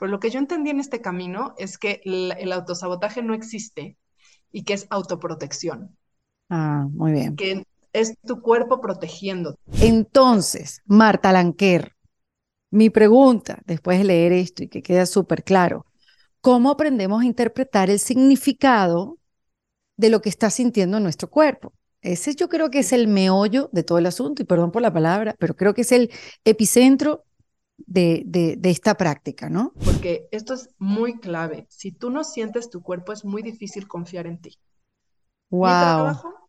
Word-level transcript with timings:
Pero 0.00 0.10
lo 0.10 0.18
que 0.18 0.30
yo 0.30 0.38
entendí 0.38 0.70
en 0.70 0.80
este 0.80 1.02
camino 1.02 1.54
es 1.58 1.76
que 1.76 2.00
el, 2.04 2.32
el 2.38 2.52
autosabotaje 2.52 3.22
no 3.22 3.34
existe 3.34 3.98
y 4.50 4.64
que 4.64 4.72
es 4.72 4.86
autoprotección. 4.88 5.94
Ah, 6.48 6.88
muy 6.90 7.12
bien. 7.12 7.36
Que 7.36 7.64
es 7.92 8.14
tu 8.26 8.40
cuerpo 8.40 8.80
protegiendo. 8.80 9.56
Entonces, 9.80 10.80
Marta 10.86 11.32
Lanquer, 11.32 11.96
mi 12.70 12.88
pregunta, 12.88 13.60
después 13.66 13.98
de 13.98 14.04
leer 14.04 14.32
esto 14.32 14.64
y 14.64 14.68
que 14.68 14.82
queda 14.82 15.04
súper 15.04 15.44
claro, 15.44 15.84
¿cómo 16.40 16.70
aprendemos 16.70 17.22
a 17.22 17.26
interpretar 17.26 17.90
el 17.90 17.98
significado 17.98 19.18
de 19.98 20.08
lo 20.08 20.22
que 20.22 20.30
está 20.30 20.48
sintiendo 20.48 20.98
nuestro 20.98 21.28
cuerpo? 21.28 21.74
Ese 22.00 22.34
yo 22.34 22.48
creo 22.48 22.70
que 22.70 22.78
es 22.78 22.94
el 22.94 23.06
meollo 23.06 23.68
de 23.72 23.82
todo 23.82 23.98
el 23.98 24.06
asunto, 24.06 24.40
y 24.40 24.46
perdón 24.46 24.72
por 24.72 24.80
la 24.80 24.92
palabra, 24.92 25.34
pero 25.38 25.54
creo 25.54 25.74
que 25.74 25.82
es 25.82 25.92
el 25.92 26.10
epicentro 26.44 27.24
de, 27.86 28.22
de, 28.26 28.56
de, 28.56 28.70
esta 28.70 28.96
práctica, 28.96 29.48
¿no? 29.48 29.72
Porque 29.84 30.28
esto 30.30 30.54
es 30.54 30.70
muy 30.78 31.18
clave. 31.18 31.66
Si 31.68 31.92
tú 31.92 32.10
no 32.10 32.24
sientes 32.24 32.70
tu 32.70 32.82
cuerpo, 32.82 33.12
es 33.12 33.24
muy 33.24 33.42
difícil 33.42 33.88
confiar 33.88 34.26
en 34.26 34.40
ti. 34.40 34.58
Wow. 35.50 35.68
trabajo 35.68 36.40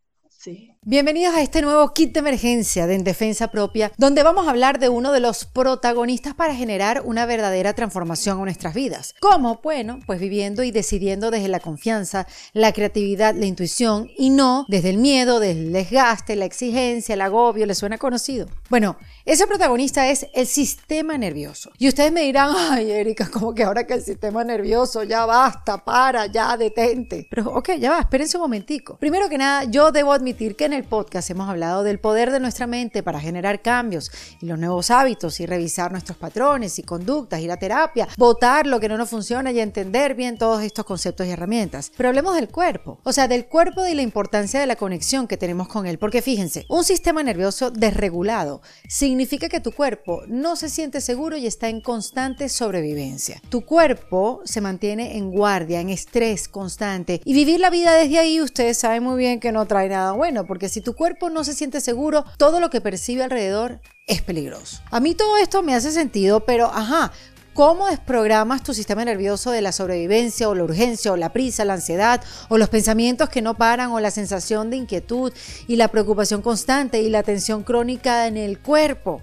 Sí. 0.41 0.70
Bienvenidos 0.83 1.35
a 1.35 1.43
este 1.43 1.61
nuevo 1.61 1.93
kit 1.93 2.11
de 2.11 2.21
emergencia 2.21 2.87
de 2.87 2.95
En 2.95 3.03
Defensa 3.03 3.49
Propia, 3.51 3.91
donde 3.99 4.23
vamos 4.23 4.47
a 4.47 4.49
hablar 4.49 4.79
de 4.79 4.89
uno 4.89 5.11
de 5.11 5.19
los 5.19 5.45
protagonistas 5.45 6.33
para 6.33 6.55
generar 6.55 7.03
una 7.05 7.27
verdadera 7.27 7.73
transformación 7.73 8.39
en 8.39 8.45
nuestras 8.45 8.73
vidas. 8.73 9.13
¿Cómo? 9.19 9.59
Bueno, 9.61 9.99
pues 10.07 10.19
viviendo 10.19 10.63
y 10.63 10.71
decidiendo 10.71 11.29
desde 11.29 11.49
la 11.49 11.59
confianza, 11.59 12.25
la 12.53 12.73
creatividad, 12.73 13.35
la 13.35 13.45
intuición 13.45 14.09
y 14.17 14.31
no 14.31 14.65
desde 14.69 14.89
el 14.89 14.97
miedo, 14.97 15.39
desde 15.39 15.61
el 15.61 15.71
desgaste, 15.71 16.35
la 16.35 16.45
exigencia, 16.45 17.13
el 17.13 17.21
agobio. 17.21 17.67
¿Le 17.67 17.75
suena 17.75 17.99
conocido? 17.99 18.47
Bueno, 18.71 18.97
ese 19.23 19.45
protagonista 19.45 20.09
es 20.09 20.25
el 20.33 20.47
sistema 20.47 21.15
nervioso. 21.15 21.69
Y 21.77 21.89
ustedes 21.89 22.11
me 22.11 22.21
dirán, 22.21 22.55
ay, 22.57 22.89
Erika, 22.89 23.29
como 23.29 23.53
que 23.53 23.65
ahora 23.65 23.85
que 23.85 23.93
el 23.93 24.01
sistema 24.01 24.43
nervioso 24.43 25.03
ya 25.03 25.27
basta, 25.27 25.85
para, 25.85 26.25
ya 26.25 26.57
detente. 26.57 27.27
Pero, 27.29 27.51
ok, 27.51 27.73
ya 27.77 27.91
va, 27.91 27.99
espérense 27.99 28.37
un 28.37 28.41
momentico. 28.41 28.97
Primero 28.97 29.29
que 29.29 29.37
nada, 29.37 29.65
yo 29.65 29.91
debo 29.91 30.11
admitir 30.11 30.55
que 30.55 30.70
en 30.71 30.77
el 30.77 30.83
podcast 30.85 31.29
hemos 31.29 31.49
hablado 31.49 31.83
del 31.83 31.99
poder 31.99 32.31
de 32.31 32.39
nuestra 32.39 32.65
mente 32.65 33.03
para 33.03 33.19
generar 33.19 33.61
cambios 33.61 34.09
y 34.39 34.45
los 34.45 34.57
nuevos 34.57 34.89
hábitos 34.89 35.39
y 35.41 35.45
revisar 35.45 35.91
nuestros 35.91 36.17
patrones 36.17 36.79
y 36.79 36.83
conductas, 36.83 37.41
ir 37.41 37.51
a 37.51 37.57
terapia, 37.57 38.07
votar 38.17 38.65
lo 38.65 38.79
que 38.79 38.87
no 38.87 38.97
nos 38.97 39.09
funciona 39.09 39.51
y 39.51 39.59
entender 39.59 40.15
bien 40.15 40.37
todos 40.37 40.63
estos 40.63 40.85
conceptos 40.85 41.27
y 41.27 41.31
herramientas. 41.31 41.91
Pero 41.97 42.09
hablemos 42.09 42.35
del 42.35 42.47
cuerpo, 42.47 42.99
o 43.03 43.11
sea, 43.11 43.27
del 43.27 43.47
cuerpo 43.47 43.85
y 43.85 43.95
la 43.95 44.01
importancia 44.01 44.61
de 44.61 44.65
la 44.65 44.77
conexión 44.77 45.27
que 45.27 45.35
tenemos 45.35 45.67
con 45.67 45.87
él. 45.87 45.99
Porque 45.99 46.21
fíjense, 46.21 46.65
un 46.69 46.85
sistema 46.85 47.21
nervioso 47.21 47.69
desregulado 47.69 48.61
significa 48.87 49.49
que 49.49 49.59
tu 49.59 49.73
cuerpo 49.73 50.21
no 50.27 50.55
se 50.55 50.69
siente 50.69 51.01
seguro 51.01 51.35
y 51.35 51.47
está 51.47 51.67
en 51.67 51.81
constante 51.81 52.47
sobrevivencia. 52.47 53.41
Tu 53.49 53.65
cuerpo 53.65 54.41
se 54.45 54.61
mantiene 54.61 55.17
en 55.17 55.31
guardia, 55.31 55.81
en 55.81 55.89
estrés 55.89 56.47
constante 56.47 57.21
y 57.25 57.33
vivir 57.33 57.59
la 57.59 57.69
vida 57.69 57.93
desde 57.93 58.19
ahí, 58.19 58.39
ustedes 58.39 58.77
saben 58.77 59.03
muy 59.03 59.17
bien 59.17 59.41
que 59.41 59.51
no 59.51 59.65
trae 59.65 59.89
nada 59.89 60.13
bueno, 60.13 60.45
porque 60.45 60.60
si 60.69 60.81
tu 60.81 60.93
cuerpo 60.93 61.29
no 61.29 61.43
se 61.43 61.53
siente 61.53 61.81
seguro, 61.81 62.25
todo 62.37 62.59
lo 62.59 62.69
que 62.69 62.81
percibe 62.81 63.23
alrededor 63.23 63.79
es 64.07 64.21
peligroso. 64.21 64.81
A 64.91 64.99
mí 64.99 65.15
todo 65.15 65.37
esto 65.37 65.63
me 65.63 65.75
hace 65.75 65.91
sentido, 65.91 66.45
pero 66.45 66.65
ajá, 66.65 67.11
¿Cómo 67.53 67.87
desprogramas 67.87 68.63
tu 68.63 68.73
sistema 68.73 69.03
nervioso 69.03 69.51
de 69.51 69.61
la 69.61 69.73
sobrevivencia 69.73 70.47
o 70.47 70.55
la 70.55 70.63
urgencia 70.63 71.11
o 71.11 71.17
la 71.17 71.33
prisa, 71.33 71.65
la 71.65 71.73
ansiedad 71.73 72.21
o 72.47 72.57
los 72.57 72.69
pensamientos 72.69 73.27
que 73.27 73.41
no 73.41 73.55
paran 73.57 73.91
o 73.91 73.99
la 73.99 74.09
sensación 74.09 74.69
de 74.69 74.77
inquietud 74.77 75.33
y 75.67 75.75
la 75.75 75.89
preocupación 75.89 76.41
constante 76.41 77.01
y 77.01 77.09
la 77.09 77.23
tensión 77.23 77.63
crónica 77.63 78.27
en 78.27 78.37
el 78.37 78.59
cuerpo? 78.59 79.19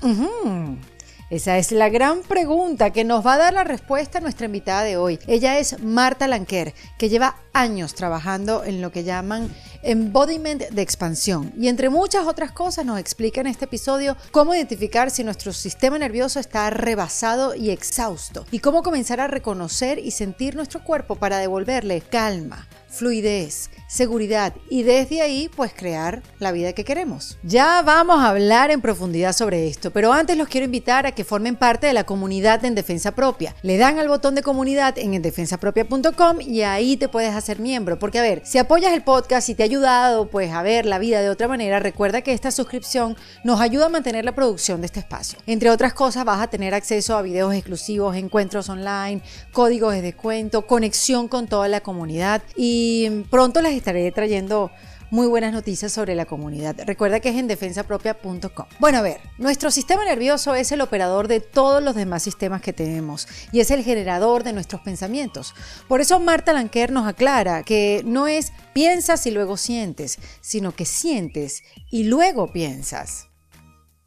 Esa 1.30 1.58
es 1.58 1.72
la 1.72 1.90
gran 1.90 2.22
pregunta 2.22 2.90
que 2.90 3.04
nos 3.04 3.26
va 3.26 3.34
a 3.34 3.38
dar 3.38 3.52
la 3.52 3.62
respuesta 3.62 4.18
nuestra 4.18 4.46
invitada 4.46 4.82
de 4.82 4.96
hoy. 4.96 5.18
Ella 5.26 5.58
es 5.58 5.78
Marta 5.82 6.26
Lanquer, 6.26 6.72
que 6.96 7.10
lleva 7.10 7.36
años 7.52 7.94
trabajando 7.94 8.64
en 8.64 8.80
lo 8.80 8.92
que 8.92 9.04
llaman 9.04 9.54
embodiment 9.82 10.62
de 10.70 10.80
expansión. 10.80 11.52
Y 11.58 11.68
entre 11.68 11.90
muchas 11.90 12.26
otras 12.26 12.52
cosas 12.52 12.86
nos 12.86 12.98
explica 12.98 13.42
en 13.42 13.46
este 13.46 13.66
episodio 13.66 14.16
cómo 14.30 14.54
identificar 14.54 15.10
si 15.10 15.22
nuestro 15.22 15.52
sistema 15.52 15.98
nervioso 15.98 16.40
está 16.40 16.70
rebasado 16.70 17.54
y 17.54 17.68
exhausto 17.68 18.46
y 18.50 18.60
cómo 18.60 18.82
comenzar 18.82 19.20
a 19.20 19.26
reconocer 19.26 19.98
y 19.98 20.12
sentir 20.12 20.56
nuestro 20.56 20.82
cuerpo 20.82 21.16
para 21.16 21.36
devolverle 21.36 22.00
calma, 22.00 22.66
fluidez, 22.98 23.70
seguridad 23.86 24.54
y 24.68 24.82
desde 24.82 25.22
ahí 25.22 25.48
pues 25.54 25.72
crear 25.72 26.22
la 26.40 26.50
vida 26.50 26.72
que 26.72 26.84
queremos. 26.84 27.38
Ya 27.44 27.80
vamos 27.82 28.20
a 28.20 28.30
hablar 28.30 28.72
en 28.72 28.80
profundidad 28.80 29.32
sobre 29.32 29.68
esto, 29.68 29.92
pero 29.92 30.12
antes 30.12 30.36
los 30.36 30.48
quiero 30.48 30.64
invitar 30.64 31.06
a 31.06 31.12
que 31.12 31.24
formen 31.24 31.54
parte 31.54 31.86
de 31.86 31.92
la 31.92 32.04
comunidad 32.04 32.64
En 32.64 32.74
Defensa 32.74 33.12
Propia. 33.12 33.54
Le 33.62 33.78
dan 33.78 33.98
al 33.98 34.08
botón 34.08 34.34
de 34.34 34.42
comunidad 34.42 34.98
en 34.98 35.14
endefensapropia.com 35.14 36.40
y 36.40 36.62
ahí 36.62 36.96
te 36.96 37.08
puedes 37.08 37.34
hacer 37.34 37.60
miembro, 37.60 37.98
porque 37.98 38.18
a 38.18 38.22
ver, 38.22 38.42
si 38.44 38.58
apoyas 38.58 38.92
el 38.92 39.04
podcast 39.04 39.48
y 39.48 39.54
te 39.54 39.62
ha 39.62 39.66
ayudado 39.66 40.28
pues 40.28 40.50
a 40.50 40.62
ver 40.62 40.84
la 40.84 40.98
vida 40.98 41.20
de 41.20 41.30
otra 41.30 41.46
manera, 41.46 41.78
recuerda 41.78 42.22
que 42.22 42.32
esta 42.32 42.50
suscripción 42.50 43.16
nos 43.44 43.60
ayuda 43.60 43.86
a 43.86 43.90
mantener 43.90 44.24
la 44.24 44.34
producción 44.34 44.80
de 44.80 44.86
este 44.86 45.00
espacio. 45.00 45.38
Entre 45.46 45.70
otras 45.70 45.94
cosas 45.94 46.24
vas 46.24 46.42
a 46.42 46.48
tener 46.48 46.74
acceso 46.74 47.16
a 47.16 47.22
videos 47.22 47.54
exclusivos, 47.54 48.16
encuentros 48.16 48.68
online, 48.68 49.22
códigos 49.52 49.94
de 49.94 50.02
descuento, 50.02 50.66
conexión 50.66 51.28
con 51.28 51.46
toda 51.46 51.68
la 51.68 51.80
comunidad 51.80 52.42
y 52.56 52.87
pronto 53.30 53.60
las 53.60 53.72
estaré 53.72 54.10
trayendo 54.12 54.70
muy 55.10 55.26
buenas 55.26 55.52
noticias 55.52 55.92
sobre 55.92 56.14
la 56.14 56.26
comunidad. 56.26 56.76
Recuerda 56.84 57.20
que 57.20 57.30
es 57.30 57.36
en 57.36 57.48
defensapropia.com. 57.48 58.66
Bueno, 58.78 58.98
a 58.98 59.02
ver, 59.02 59.20
nuestro 59.38 59.70
sistema 59.70 60.04
nervioso 60.04 60.54
es 60.54 60.70
el 60.72 60.80
operador 60.80 61.28
de 61.28 61.40
todos 61.40 61.82
los 61.82 61.94
demás 61.94 62.22
sistemas 62.22 62.60
que 62.60 62.72
tenemos 62.72 63.26
y 63.52 63.60
es 63.60 63.70
el 63.70 63.84
generador 63.84 64.44
de 64.44 64.52
nuestros 64.52 64.82
pensamientos. 64.82 65.54
Por 65.88 66.00
eso 66.00 66.20
Marta 66.20 66.52
Lanquer 66.52 66.92
nos 66.92 67.06
aclara 67.06 67.62
que 67.62 68.02
no 68.04 68.26
es 68.26 68.52
piensas 68.72 69.26
y 69.26 69.30
luego 69.30 69.56
sientes, 69.56 70.18
sino 70.40 70.72
que 70.72 70.84
sientes 70.84 71.62
y 71.90 72.04
luego 72.04 72.52
piensas. 72.52 73.28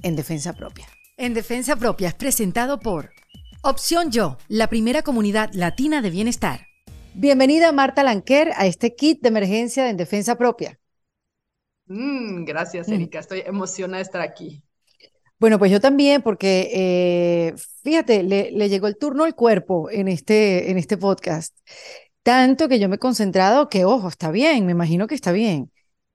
En 0.04 0.16
defensa 0.16 0.54
propia. 0.54 0.88
En 1.18 1.34
defensa 1.34 1.76
propia 1.76 2.10
es 2.10 2.16
presentado 2.16 2.80
por 2.80 3.12
Opción 3.64 4.12
Yo, 4.12 4.38
la 4.48 4.68
primera 4.68 5.04
comunidad 5.04 5.52
latina 5.54 6.02
de 6.02 6.10
bienestar. 6.10 6.71
Bienvenida 7.14 7.74
Marta 7.74 8.04
Lanquer 8.04 8.54
a 8.56 8.66
este 8.66 8.96
kit 8.96 9.22
de 9.22 9.28
emergencia 9.28 9.90
en 9.90 9.98
defensa 9.98 10.38
propia. 10.38 10.80
Mm, 11.86 12.46
gracias, 12.46 12.88
mm. 12.88 12.94
Erika. 12.94 13.20
Estoy 13.20 13.44
emocionada 13.46 13.98
de 13.98 14.04
estar 14.04 14.22
aquí. 14.22 14.64
Bueno, 15.38 15.60
pues 15.60 15.72
yo 15.72 15.82
también, 15.82 16.22
porque 16.22 16.70
eh, 16.74 17.56
fíjate, 17.84 18.24
le, 18.24 18.52
le, 18.52 18.70
llegó 18.70 18.88
el 18.88 18.98
turno 18.98 19.26
al 19.26 19.36
cuerpo 19.36 19.90
en 19.90 20.08
este, 20.08 20.72
en 20.72 20.78
este 20.78 20.98
podcast. 20.98 21.58
Tanto 22.24 22.70
que 22.70 22.80
yo 22.80 22.88
me 22.88 22.96
he 22.96 23.00
concentrado, 23.00 23.68
que 23.68 23.84
ojo, 23.84 24.08
está 24.08 24.32
bien, 24.32 24.66
me 24.66 24.72
imagino 24.72 25.08
que 25.08 25.16
está 25.16 25.32
bien. 25.32 25.72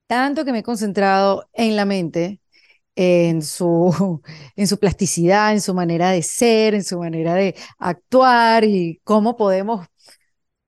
Tanto 0.07 0.45
que 0.45 0.53
me 0.53 0.61
he 0.61 0.63
concentrado 0.63 1.49
en 1.53 1.77
la 1.77 1.84
mente, 1.84 2.41
en 2.95 3.43
su, 3.43 4.23
en 4.57 4.67
su 4.67 4.78
plasticidad, 4.78 5.53
en 5.53 5.61
su 5.61 5.75
manera 5.75 6.11
de 6.11 6.23
ser, 6.23 6.75
en 6.75 6.84
su 6.84 6.99
manera 6.99 7.34
de 7.34 7.55
actuar 7.78 8.65
y 8.65 9.01
cómo 9.05 9.37
podemos 9.37 9.87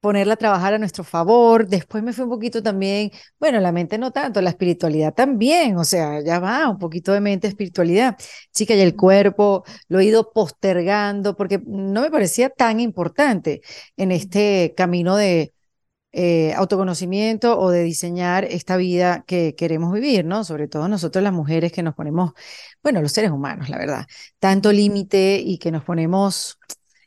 ponerla 0.00 0.34
a 0.34 0.36
trabajar 0.36 0.74
a 0.74 0.78
nuestro 0.78 1.04
favor. 1.04 1.66
Después 1.66 2.02
me 2.02 2.12
fue 2.12 2.24
un 2.24 2.30
poquito 2.30 2.62
también, 2.62 3.10
bueno, 3.38 3.60
la 3.60 3.72
mente 3.72 3.98
no 3.98 4.12
tanto, 4.12 4.40
la 4.40 4.50
espiritualidad 4.50 5.14
también, 5.14 5.76
o 5.76 5.84
sea, 5.84 6.22
ya 6.22 6.38
va, 6.38 6.68
un 6.68 6.78
poquito 6.78 7.12
de 7.12 7.20
mente, 7.20 7.48
espiritualidad. 7.48 8.16
Chica, 8.52 8.74
y 8.74 8.80
el 8.80 8.96
cuerpo 8.96 9.64
lo 9.88 10.00
he 10.00 10.04
ido 10.04 10.32
postergando 10.32 11.36
porque 11.36 11.60
no 11.66 12.02
me 12.02 12.10
parecía 12.10 12.50
tan 12.50 12.80
importante 12.80 13.60
en 13.96 14.12
este 14.12 14.74
camino 14.76 15.16
de 15.16 15.52
eh, 16.12 16.54
autoconocimiento 16.54 17.58
o 17.60 17.70
de 17.70 17.82
diseñar 17.82 18.44
esta 18.44 18.76
vida 18.76 19.24
que 19.26 19.54
queremos 19.54 19.92
vivir, 19.92 20.24
¿no? 20.24 20.42
Sobre 20.44 20.66
todo 20.66 20.88
nosotros 20.88 21.22
las 21.22 21.32
mujeres 21.34 21.70
que 21.70 21.82
nos 21.82 21.94
ponemos, 21.94 22.32
bueno, 22.82 23.02
los 23.02 23.12
seres 23.12 23.30
humanos, 23.30 23.68
la 23.68 23.78
verdad, 23.78 24.06
tanto 24.38 24.72
límite 24.72 25.40
y 25.44 25.58
que 25.58 25.70
nos 25.70 25.84
ponemos 25.84 26.58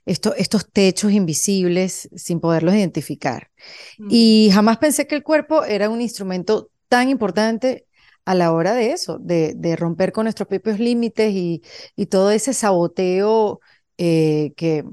estos 0.05 0.71
techos 0.71 1.11
invisibles 1.11 2.09
sin 2.15 2.39
poderlos 2.39 2.73
identificar. 2.73 3.51
Mm. 3.97 4.07
Y 4.09 4.49
jamás 4.51 4.77
pensé 4.77 5.07
que 5.07 5.15
el 5.15 5.23
cuerpo 5.23 5.63
era 5.63 5.89
un 5.89 6.01
instrumento 6.01 6.69
tan 6.89 7.09
importante 7.09 7.85
a 8.25 8.35
la 8.35 8.51
hora 8.51 8.73
de 8.73 8.91
eso, 8.91 9.17
de, 9.19 9.53
de 9.55 9.75
romper 9.75 10.11
con 10.11 10.25
nuestros 10.25 10.47
propios 10.47 10.79
límites 10.79 11.33
y, 11.33 11.61
y 11.95 12.05
todo 12.07 12.31
ese 12.31 12.53
saboteo 12.53 13.59
eh, 13.97 14.53
que, 14.55 14.85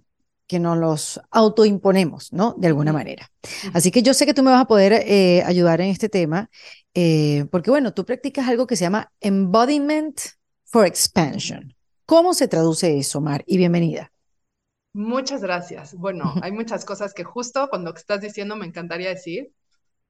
que 0.47 0.59
nos 0.59 0.79
los 0.79 1.21
autoimponemos, 1.31 2.33
¿no? 2.33 2.55
De 2.59 2.69
alguna 2.69 2.93
manera. 2.93 3.31
Así 3.75 3.91
que 3.91 4.03
yo 4.03 4.15
sé 4.15 4.27
que 4.27 4.35
tú 4.35 4.43
me 4.43 4.51
vas 4.51 4.63
a 4.63 4.67
poder 4.67 4.93
eh, 4.93 5.43
ayudar 5.45 5.81
en 5.81 5.91
este 5.91 6.09
tema, 6.09 6.51
eh, 6.95 7.45
porque 7.51 7.71
bueno, 7.71 7.93
tú 7.93 8.05
practicas 8.05 8.49
algo 8.49 8.67
que 8.67 8.77
se 8.77 8.85
llama 8.85 9.13
Embodiment 9.21 10.19
for 10.65 10.87
Expansion. 10.87 11.75
¿Cómo 12.07 12.33
se 12.33 12.49
traduce 12.49 12.99
eso, 12.99 13.21
Mar? 13.21 13.45
Y 13.47 13.59
bienvenida. 13.59 14.11
Muchas 14.93 15.43
gracias. 15.43 15.95
Bueno, 15.95 16.39
hay 16.41 16.53
muchas 16.53 16.85
cosas 16.85 17.15
que 17.15 17.25
justo 17.25 17.69
cuando 17.69 17.95
estás 17.95 18.21
diciendo 18.21 18.57
me 18.57 18.67
encantaría 18.67 19.11
decir, 19.11 19.53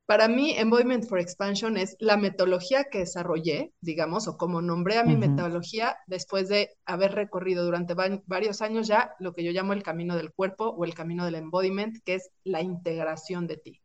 Para 0.06 0.28
mí, 0.28 0.52
Embodiment 0.58 1.04
for 1.08 1.20
Expansion 1.20 1.76
es 1.78 1.96
la 2.00 2.16
metodología 2.18 2.84
que 2.86 3.00
desarrollé, 3.00 3.74
digamos, 3.82 4.28
o 4.28 4.36
como 4.38 4.62
nombré 4.62 4.98
a 4.98 5.04
mi 5.04 5.16
metodología 5.16 5.96
después 6.08 6.48
de 6.48 6.70
haber 6.86 7.12
recorrido 7.14 7.64
durante 7.64 7.94
varios 8.26 8.62
años 8.62 8.88
ya 8.88 9.14
lo 9.20 9.34
que 9.34 9.44
yo 9.44 9.52
llamo 9.52 9.72
el 9.74 9.82
camino 9.84 10.16
del 10.16 10.32
cuerpo 10.32 10.68
o 10.70 10.84
el 10.84 10.94
camino 10.94 11.24
del 11.26 11.36
embodiment, 11.36 11.98
que 12.04 12.16
es 12.16 12.30
la 12.44 12.62
integración 12.62 13.46
de 13.48 13.58
ti. 13.58 13.82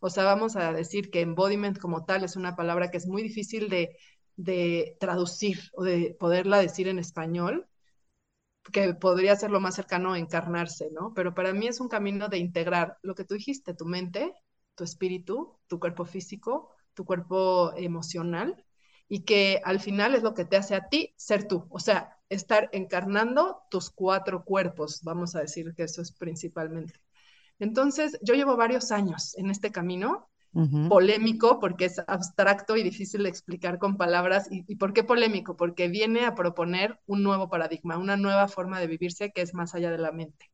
O 0.00 0.10
sea, 0.10 0.24
vamos 0.24 0.56
a 0.56 0.72
decir 0.72 1.10
que 1.10 1.20
embodiment 1.22 1.78
como 1.78 2.04
tal 2.04 2.24
es 2.24 2.36
una 2.36 2.56
palabra 2.56 2.90
que 2.90 2.98
es 2.98 3.06
muy 3.06 3.22
difícil 3.22 3.68
de, 3.70 3.96
de 4.36 4.96
traducir 5.00 5.60
o 5.74 5.84
de 5.84 6.16
poderla 6.18 6.58
decir 6.58 6.88
en 6.88 6.98
español, 6.98 7.66
que 8.72 8.94
podría 8.94 9.36
ser 9.36 9.50
lo 9.50 9.60
más 9.60 9.74
cercano 9.76 10.12
a 10.12 10.18
encarnarse, 10.18 10.90
¿no? 10.92 11.12
Pero 11.14 11.34
para 11.34 11.52
mí 11.52 11.66
es 11.68 11.80
un 11.80 11.88
camino 11.88 12.28
de 12.28 12.38
integrar 12.38 12.98
lo 13.02 13.14
que 13.14 13.24
tú 13.24 13.34
dijiste, 13.34 13.74
tu 13.74 13.86
mente, 13.86 14.34
tu 14.74 14.84
espíritu, 14.84 15.58
tu 15.66 15.78
cuerpo 15.80 16.04
físico, 16.04 16.70
tu 16.94 17.04
cuerpo 17.04 17.72
emocional, 17.76 18.64
y 19.08 19.24
que 19.24 19.60
al 19.64 19.80
final 19.80 20.14
es 20.14 20.22
lo 20.22 20.34
que 20.34 20.44
te 20.44 20.56
hace 20.56 20.74
a 20.74 20.88
ti 20.88 21.14
ser 21.16 21.46
tú, 21.46 21.66
o 21.70 21.78
sea, 21.78 22.18
estar 22.28 22.68
encarnando 22.72 23.62
tus 23.70 23.90
cuatro 23.90 24.44
cuerpos, 24.44 25.00
vamos 25.02 25.36
a 25.36 25.40
decir 25.40 25.74
que 25.76 25.84
eso 25.84 26.02
es 26.02 26.12
principalmente. 26.12 26.94
Entonces, 27.58 28.18
yo 28.22 28.34
llevo 28.34 28.56
varios 28.56 28.92
años 28.92 29.36
en 29.38 29.50
este 29.50 29.70
camino, 29.72 30.28
polémico 30.88 31.58
porque 31.60 31.84
es 31.86 32.00
abstracto 32.06 32.76
y 32.76 32.82
difícil 32.82 33.24
de 33.24 33.28
explicar 33.28 33.78
con 33.78 33.96
palabras. 33.96 34.48
¿Y, 34.50 34.64
¿Y 34.66 34.76
por 34.76 34.92
qué 34.92 35.04
polémico? 35.04 35.56
Porque 35.56 35.88
viene 35.88 36.24
a 36.24 36.34
proponer 36.34 36.98
un 37.06 37.22
nuevo 37.22 37.48
paradigma, 37.48 37.98
una 37.98 38.16
nueva 38.16 38.48
forma 38.48 38.80
de 38.80 38.86
vivirse 38.86 39.32
que 39.32 39.42
es 39.42 39.54
más 39.54 39.74
allá 39.74 39.90
de 39.90 39.98
la 39.98 40.12
mente 40.12 40.50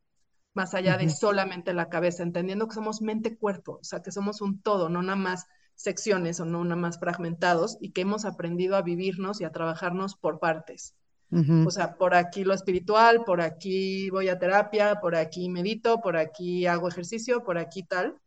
más 0.55 0.75
allá 0.75 0.99
de 0.99 1.09
solamente 1.09 1.73
la 1.73 1.89
cabeza, 1.89 2.23
entendiendo 2.23 2.69
que 2.69 2.75
somos 2.75 3.01
mente-cuerpo, 3.01 3.79
o 3.81 3.85
sea, 3.85 4.03
que 4.03 4.13
somos 4.13 4.41
un 4.41 4.61
todo, 4.61 4.89
no 4.89 5.03
nada 5.03 5.17
más 5.17 5.47
secciones 5.75 6.41
o 6.41 6.45
no 6.45 6.63
nada 6.65 6.77
más 6.77 6.99
fragmentados 6.99 7.79
y 7.81 7.93
que 7.93 8.03
hemos 8.03 8.25
aprendido 8.25 8.77
a 8.77 8.83
vivirnos 8.83 9.41
y 9.41 9.45
a 9.45 9.53
trabajarnos 9.53 10.17
por 10.17 10.39
partes. 10.39 10.95
O 11.67 11.71
sea, 11.71 11.95
por 11.95 12.15
aquí 12.15 12.45
lo 12.45 12.53
espiritual, 12.53 13.25
por 13.25 13.41
aquí 13.41 14.11
voy 14.11 14.29
a 14.29 14.39
terapia, 14.39 15.01
por 15.01 15.15
aquí 15.15 15.49
medito, 15.49 16.03
por 16.03 16.19
aquí 16.19 16.67
hago 16.67 16.89
ejercicio, 16.89 17.43
por 17.43 17.57
aquí 17.57 17.85
tal, 17.85 18.19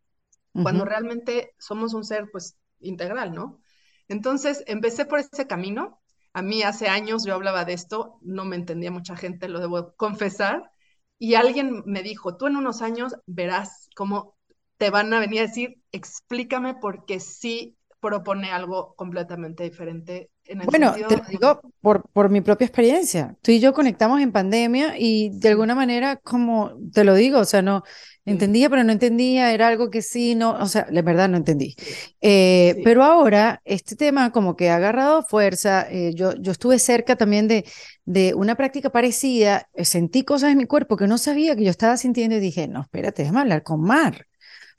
cuando 0.62 0.86
realmente 0.86 1.54
somos 1.60 1.94
un 1.94 2.04
ser 2.04 2.30
pues 2.32 2.58
integral, 2.80 3.34
¿no? 3.34 3.60
Entonces, 4.08 4.64
empecé 4.68 5.06
por 5.06 5.20
ese 5.20 5.48
camino. 5.48 6.00
A 6.34 6.42
mí 6.42 6.64
hace 6.64 6.88
años 6.88 7.26
yo 7.26 7.34
hablaba 7.34 7.66
de 7.66 7.74
esto, 7.74 8.20
no 8.22 8.46
me 8.46 8.56
entendía 8.56 8.92
mucha 8.92 9.16
gente, 9.16 9.48
lo 9.48 9.60
debo 9.60 9.96
confesar, 9.96 10.70
y 11.18 11.36
alguien 11.36 11.84
me 11.86 12.04
dijo, 12.04 12.36
tú 12.38 12.48
en 12.48 12.58
unos 12.58 12.82
años 12.82 13.16
verás 13.26 13.90
cómo 13.96 14.36
te 14.78 14.90
van 14.90 15.14
a 15.14 15.20
venir 15.20 15.40
a 15.40 15.44
decir, 15.44 15.82
explícame 15.92 16.76
porque 16.76 17.20
sí 17.20 17.78
propone 18.02 18.52
algo 18.52 18.96
completamente 18.96 19.64
diferente. 19.64 20.30
Bueno, 20.66 20.94
te 20.94 21.18
lo 21.18 21.24
digo 21.30 21.62
por, 21.82 22.08
por 22.10 22.30
mi 22.30 22.42
propia 22.42 22.66
experiencia. 22.66 23.36
Tú 23.42 23.52
y 23.52 23.60
yo 23.60 23.74
conectamos 23.74 24.22
en 24.22 24.32
pandemia 24.32 24.96
y 24.98 25.32
de 25.32 25.50
alguna 25.50 25.76
manera, 25.76 26.18
como 26.18 26.74
te 26.94 27.04
lo 27.04 27.16
digo, 27.16 27.40
o 27.40 27.46
sea, 27.46 27.62
no, 27.62 27.84
Entendía, 28.28 28.72
pero 28.72 28.84
no 28.84 28.92
entendía, 28.92 29.54
era 29.54 29.68
algo 29.68 29.92
que 29.92 30.02
sí, 30.02 30.34
no, 30.34 30.58
o 30.60 30.66
sea, 30.66 30.88
la 30.90 31.04
verdad 31.04 31.30
no 31.30 31.38
entendí. 31.38 31.76
Eh, 32.22 32.82
pero 32.84 33.04
ahora 33.04 33.62
este 33.66 33.96
tema 33.96 34.32
como 34.32 34.56
que 34.56 34.72
ha 34.72 34.78
agarrado 34.78 35.22
fuerza, 35.22 35.86
eh, 35.92 36.12
yo, 36.16 36.34
yo 36.42 36.52
estuve 36.52 36.80
cerca 36.80 37.16
también 37.16 37.48
de, 37.48 37.66
de 38.04 38.34
una 38.34 38.56
práctica 38.56 38.90
parecida, 38.90 39.70
eh, 39.76 39.86
sentí 39.86 40.24
cosas 40.24 40.52
en 40.52 40.58
mi 40.58 40.66
cuerpo 40.66 40.98
que 40.98 41.06
no 41.06 41.20
sabía 41.20 41.56
que 41.56 41.66
yo 41.66 41.70
estaba 41.70 41.98
sintiendo 41.98 42.36
y 42.38 42.40
dije, 42.40 42.68
no, 42.68 42.82
espérate, 42.82 43.22
déjame 43.22 43.42
hablar 43.42 43.62
con 43.62 43.82
Mar, 43.82 44.26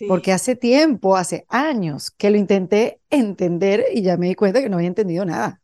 porque 0.04 0.32
hace 0.32 0.56
tiempo, 0.56 1.16
hace 1.16 1.46
años 1.48 2.10
que 2.10 2.31
lo 2.31 2.37
intenté 2.38 3.00
entender 3.10 3.84
y 3.93 4.02
ya 4.02 4.16
me 4.16 4.28
di 4.28 4.34
cuenta 4.34 4.60
que 4.62 4.69
no 4.69 4.76
había 4.76 4.88
entendido 4.88 5.25
nada. 5.25 5.62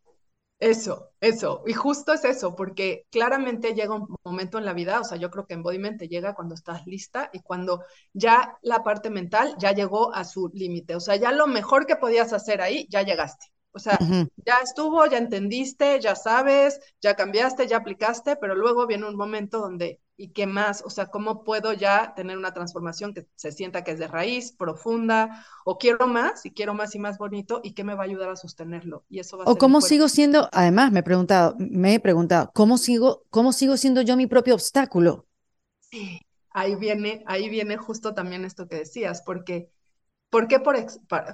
Eso, 0.61 1.11
eso. 1.20 1.62
Y 1.67 1.73
justo 1.73 2.12
es 2.12 2.25
eso, 2.25 2.55
porque 2.55 3.06
claramente 3.11 3.75
llega 3.75 3.94
un 3.96 4.06
momento 4.25 4.58
en 4.58 4.64
la 4.64 4.73
vida, 4.73 5.00
o 5.00 5.05
sea, 5.05 5.19
yo 5.19 5.29
creo 5.31 5.44
que 5.46 5.55
embodiment 5.55 5.99
te 5.99 6.08
llega 6.08 6.34
cuando 6.34 6.55
estás 6.55 6.87
lista 6.87 7.31
y 7.32 7.40
cuando 7.43 7.84
ya 8.12 8.56
la 8.62 8.82
parte 8.84 9.11
mental 9.11 9.56
ya 9.58 9.73
llegó 9.73 10.14
a 10.14 10.25
su 10.25 10.50
límite. 10.55 10.94
O 10.94 11.00
sea, 11.00 11.17
ya 11.17 11.32
lo 11.32 11.49
mejor 11.49 11.85
que 11.87 11.96
podías 11.96 12.32
hacer 12.32 12.62
ahí, 12.62 12.87
ya 12.90 13.02
llegaste. 13.02 13.46
O 13.73 13.79
sea, 13.79 14.07
ya 14.45 14.59
estuvo, 14.63 15.07
ya 15.07 15.19
entendiste, 15.19 16.01
ya 16.01 16.15
sabes, 16.17 16.81
ya 17.01 17.15
cambiaste, 17.17 17.67
ya 17.67 17.79
aplicaste, 17.79 18.37
pero 18.37 18.55
luego 18.55 18.87
viene 18.87 19.07
un 19.07 19.17
momento 19.17 19.59
donde, 19.61 20.01
¿y 20.17 20.33
qué 20.33 20.47
más? 20.47 20.83
O 20.85 20.91
sea, 20.91 21.07
¿cómo 21.07 21.45
puedo 21.45 21.73
ya 21.73 22.15
tener 22.15 22.39
una 22.39 22.53
transformación 22.53 23.15
que 23.15 23.27
se 23.37 23.53
sienta 23.53 23.85
que 23.85 23.93
es 23.93 23.99
de 23.99 24.09
raíz, 24.09 24.53
profunda, 24.53 25.47
o 25.65 25.79
quiero 25.79 26.07
más, 26.07 26.45
y 26.47 26.53
quiero 26.53 26.75
más 26.75 26.95
y 26.95 26.99
más 26.99 27.19
bonito, 27.19 27.61
y 27.63 27.75
qué 27.75 27.85
me 27.85 27.95
va 27.95 28.03
a 28.03 28.07
ayudar 28.07 28.31
a 28.31 28.37
sostenerlo? 28.37 29.05
Y 29.09 29.21
eso 29.21 29.39
va 29.39 29.45
a 29.45 29.49
o 29.51 29.59
cómo 29.59 29.81
sigo 29.81 30.09
siendo, 30.09 30.49
además 30.53 30.91
me 30.93 31.01
he 31.01 31.03
preguntado, 31.03 31.55
me 31.59 31.95
he 31.95 32.01
preguntado, 32.01 32.51
¿cómo 32.55 32.79
sigo, 32.79 33.25
cómo 33.31 33.53
sigo 33.53 33.77
siendo 33.77 34.03
yo 34.03 34.17
mi 34.17 34.27
propio 34.27 34.55
obstáculo? 34.55 35.27
Sí, 35.81 36.21
ahí 36.51 36.75
viene, 36.77 37.23
ahí 37.27 37.49
viene 37.49 37.77
justo 37.77 38.15
también 38.15 38.45
esto 38.45 38.69
que 38.69 38.77
decías, 38.77 39.23
porque 39.23 39.71
¿Por 40.32 40.49
qué 40.49 40.61
por, 40.61 40.76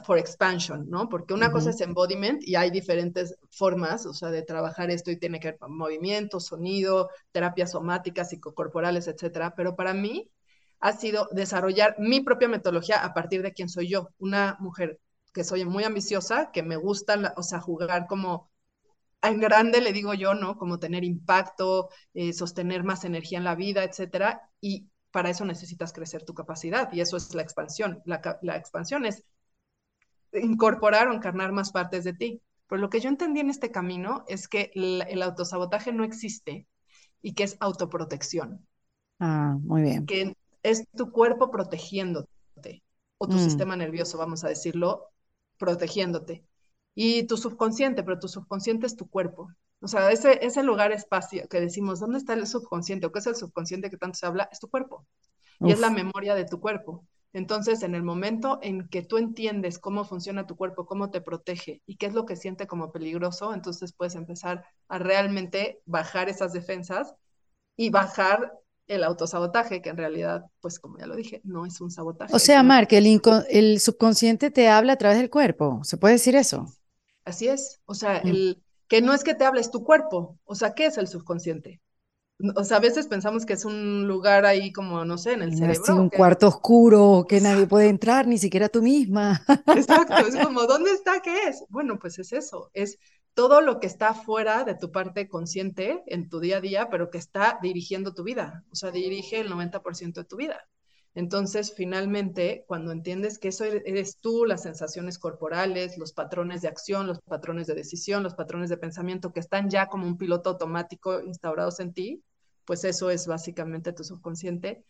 por 0.04 0.18
expansion? 0.18 0.90
¿no? 0.90 1.08
Porque 1.08 1.32
una 1.32 1.52
cosa 1.52 1.70
es 1.70 1.80
embodiment 1.80 2.42
y 2.42 2.56
hay 2.56 2.72
diferentes 2.72 3.36
formas, 3.48 4.04
o 4.06 4.12
sea, 4.12 4.30
de 4.30 4.42
trabajar 4.42 4.90
esto 4.90 5.12
y 5.12 5.16
tiene 5.16 5.38
que 5.38 5.50
ver 5.52 5.58
con 5.58 5.76
movimiento, 5.76 6.40
sonido, 6.40 7.08
terapias 7.30 7.70
somáticas, 7.70 8.30
psicocorporales, 8.30 9.06
etcétera. 9.06 9.54
Pero 9.54 9.76
para 9.76 9.94
mí 9.94 10.28
ha 10.80 10.92
sido 10.94 11.28
desarrollar 11.30 11.94
mi 12.00 12.22
propia 12.22 12.48
metodología 12.48 13.04
a 13.04 13.14
partir 13.14 13.42
de 13.42 13.52
quién 13.52 13.68
soy 13.68 13.88
yo, 13.88 14.08
una 14.18 14.56
mujer 14.58 14.98
que 15.32 15.44
soy 15.44 15.64
muy 15.64 15.84
ambiciosa, 15.84 16.50
que 16.52 16.64
me 16.64 16.74
gusta, 16.76 17.34
o 17.36 17.44
sea, 17.44 17.60
jugar 17.60 18.08
como 18.08 18.50
en 19.22 19.38
grande, 19.40 19.80
le 19.80 19.92
digo 19.92 20.12
yo, 20.14 20.34
¿no? 20.34 20.56
Como 20.58 20.80
tener 20.80 21.04
impacto, 21.04 21.88
eh, 22.14 22.32
sostener 22.32 22.82
más 22.82 23.04
energía 23.04 23.38
en 23.38 23.44
la 23.44 23.54
vida, 23.54 23.84
etcétera. 23.84 24.42
Y 24.60 24.88
para 25.18 25.30
eso 25.30 25.44
necesitas 25.44 25.92
crecer 25.92 26.22
tu 26.22 26.32
capacidad 26.32 26.92
y 26.92 27.00
eso 27.00 27.16
es 27.16 27.34
la 27.34 27.42
expansión. 27.42 28.00
La, 28.04 28.20
expansión 28.56 29.04
es 29.04 29.24
incorporar 30.32 31.08
o 31.08 31.12
encarnar 31.12 31.50
más 31.50 31.72
partes 31.72 32.04
de 32.04 32.12
ti. 32.12 32.40
Pero 32.68 32.80
lo 32.80 32.88
que 32.88 33.00
yo 33.00 33.08
entendí 33.08 33.40
en 33.40 33.50
este 33.50 33.72
camino 33.72 34.24
es 34.28 34.46
que 34.46 34.70
el, 34.76 35.20
autosabotaje 35.20 35.92
no 35.92 36.04
existe 36.04 36.68
y 37.20 37.32
que 37.32 37.42
es 37.42 37.56
autoprotección. 37.58 38.64
Ah, 39.18 39.58
muy 39.60 39.82
bien. 39.82 40.06
Que 40.06 40.36
es 40.62 40.84
tu 40.96 41.10
cuerpo 41.10 41.50
protegiéndote 41.50 42.84
o 43.18 43.26
tu 43.26 43.38
mm. 43.38 43.40
sistema 43.40 43.74
nervioso, 43.74 44.18
vamos 44.18 44.44
a 44.44 44.48
decirlo, 44.48 45.10
protegiéndote. 45.56 46.44
Y 46.94 47.24
tu 47.24 47.36
subconsciente, 47.36 48.04
pero 48.04 48.20
tu 48.20 48.28
subconsciente 48.28 48.86
es 48.86 48.94
tu 48.94 49.10
cuerpo. 49.10 49.50
O 49.80 49.88
sea, 49.88 50.10
ese, 50.10 50.44
ese 50.44 50.62
lugar 50.62 50.92
espacio 50.92 51.48
que 51.48 51.60
decimos, 51.60 52.00
¿dónde 52.00 52.18
está 52.18 52.34
el 52.34 52.46
subconsciente? 52.46 53.06
¿O 53.06 53.12
qué 53.12 53.20
es 53.20 53.26
el 53.26 53.36
subconsciente 53.36 53.90
que 53.90 53.96
tanto 53.96 54.18
se 54.18 54.26
habla? 54.26 54.48
Es 54.50 54.58
tu 54.58 54.68
cuerpo. 54.68 55.06
Y 55.60 55.72
es 55.72 55.80
la 55.80 55.90
memoria 55.90 56.34
de 56.34 56.44
tu 56.44 56.60
cuerpo. 56.60 57.04
Entonces, 57.32 57.82
en 57.82 57.94
el 57.94 58.02
momento 58.02 58.58
en 58.62 58.88
que 58.88 59.02
tú 59.02 59.18
entiendes 59.18 59.78
cómo 59.78 60.04
funciona 60.04 60.46
tu 60.46 60.56
cuerpo, 60.56 60.86
cómo 60.86 61.10
te 61.10 61.20
protege 61.20 61.82
y 61.86 61.96
qué 61.96 62.06
es 62.06 62.14
lo 62.14 62.24
que 62.24 62.36
siente 62.36 62.66
como 62.66 62.90
peligroso, 62.90 63.52
entonces 63.52 63.92
puedes 63.92 64.14
empezar 64.14 64.64
a 64.88 64.98
realmente 64.98 65.80
bajar 65.84 66.28
esas 66.28 66.52
defensas 66.52 67.14
y 67.76 67.90
bajar 67.90 68.52
el 68.86 69.04
autosabotaje, 69.04 69.82
que 69.82 69.90
en 69.90 69.98
realidad, 69.98 70.46
pues 70.60 70.78
como 70.78 70.98
ya 70.98 71.06
lo 71.06 71.14
dije, 71.14 71.42
no 71.44 71.66
es 71.66 71.80
un 71.80 71.90
sabotaje. 71.90 72.34
O 72.34 72.38
sea, 72.38 72.62
Mark, 72.62 72.88
el, 72.92 73.20
el 73.50 73.80
subconsciente 73.80 74.50
te 74.50 74.68
habla 74.68 74.94
a 74.94 74.96
través 74.96 75.18
del 75.18 75.28
cuerpo, 75.28 75.80
¿se 75.84 75.98
puede 75.98 76.14
decir 76.14 76.34
eso? 76.34 76.66
Así 77.24 77.48
es, 77.48 77.80
o 77.84 77.94
sea, 77.94 78.22
mm. 78.24 78.28
el, 78.28 78.62
que 78.88 79.02
no 79.02 79.12
es 79.12 79.22
que 79.24 79.34
te 79.34 79.44
hables 79.44 79.70
tu 79.70 79.84
cuerpo, 79.84 80.38
o 80.44 80.54
sea, 80.54 80.74
¿qué 80.74 80.86
es 80.86 80.98
el 80.98 81.08
subconsciente? 81.08 81.80
O 82.54 82.62
sea, 82.62 82.76
a 82.76 82.80
veces 82.80 83.08
pensamos 83.08 83.44
que 83.44 83.54
es 83.54 83.64
un 83.64 84.06
lugar 84.06 84.46
ahí 84.46 84.72
como, 84.72 85.04
no 85.04 85.18
sé, 85.18 85.32
en 85.32 85.42
el 85.42 85.56
cerebro. 85.56 85.82
Sí, 85.84 85.90
un 85.92 86.08
cuarto 86.08 86.46
oscuro 86.46 87.26
que 87.28 87.40
nadie 87.40 87.66
puede 87.66 87.88
entrar, 87.88 88.28
ni 88.28 88.38
siquiera 88.38 88.68
tú 88.68 88.80
misma. 88.80 89.42
Exacto, 89.66 90.16
es 90.18 90.36
como, 90.44 90.62
¿dónde 90.66 90.92
está? 90.92 91.20
¿Qué 91.20 91.48
es? 91.48 91.64
Bueno, 91.68 91.98
pues 91.98 92.18
es 92.20 92.32
eso, 92.32 92.70
es 92.74 92.98
todo 93.34 93.60
lo 93.60 93.80
que 93.80 93.88
está 93.88 94.14
fuera 94.14 94.64
de 94.64 94.74
tu 94.76 94.92
parte 94.92 95.28
consciente 95.28 96.02
en 96.06 96.28
tu 96.28 96.38
día 96.40 96.58
a 96.58 96.60
día, 96.60 96.88
pero 96.90 97.10
que 97.10 97.18
está 97.18 97.58
dirigiendo 97.60 98.14
tu 98.14 98.22
vida, 98.22 98.64
o 98.70 98.76
sea, 98.76 98.90
dirige 98.92 99.40
el 99.40 99.50
90% 99.50 100.20
de 100.20 100.24
tu 100.24 100.36
vida. 100.36 100.68
Entonces, 101.18 101.74
finalmente, 101.74 102.64
cuando 102.68 102.92
entiendes 102.92 103.40
que 103.40 103.48
eso 103.48 103.64
e-, 103.64 103.82
eres 103.86 104.18
tú, 104.20 104.44
las 104.44 104.62
sensaciones 104.62 105.18
corporales, 105.18 105.98
los 105.98 106.12
patrones 106.12 106.62
de 106.62 106.68
acción, 106.68 107.08
los 107.08 107.18
patrones 107.22 107.66
de 107.66 107.74
decisión, 107.74 108.22
los 108.22 108.36
patrones 108.36 108.70
de 108.70 108.76
pensamiento 108.76 109.32
que 109.32 109.40
están 109.40 109.68
ya 109.68 109.88
como 109.88 110.06
un 110.06 110.16
piloto 110.16 110.50
automático 110.50 111.20
instaurados 111.20 111.80
en 111.80 111.92
ti, 111.92 112.22
pues 112.64 112.84
eso 112.84 113.10
es 113.10 113.26
básicamente 113.26 113.92
tu 113.92 114.04
subconsciente. 114.04 114.84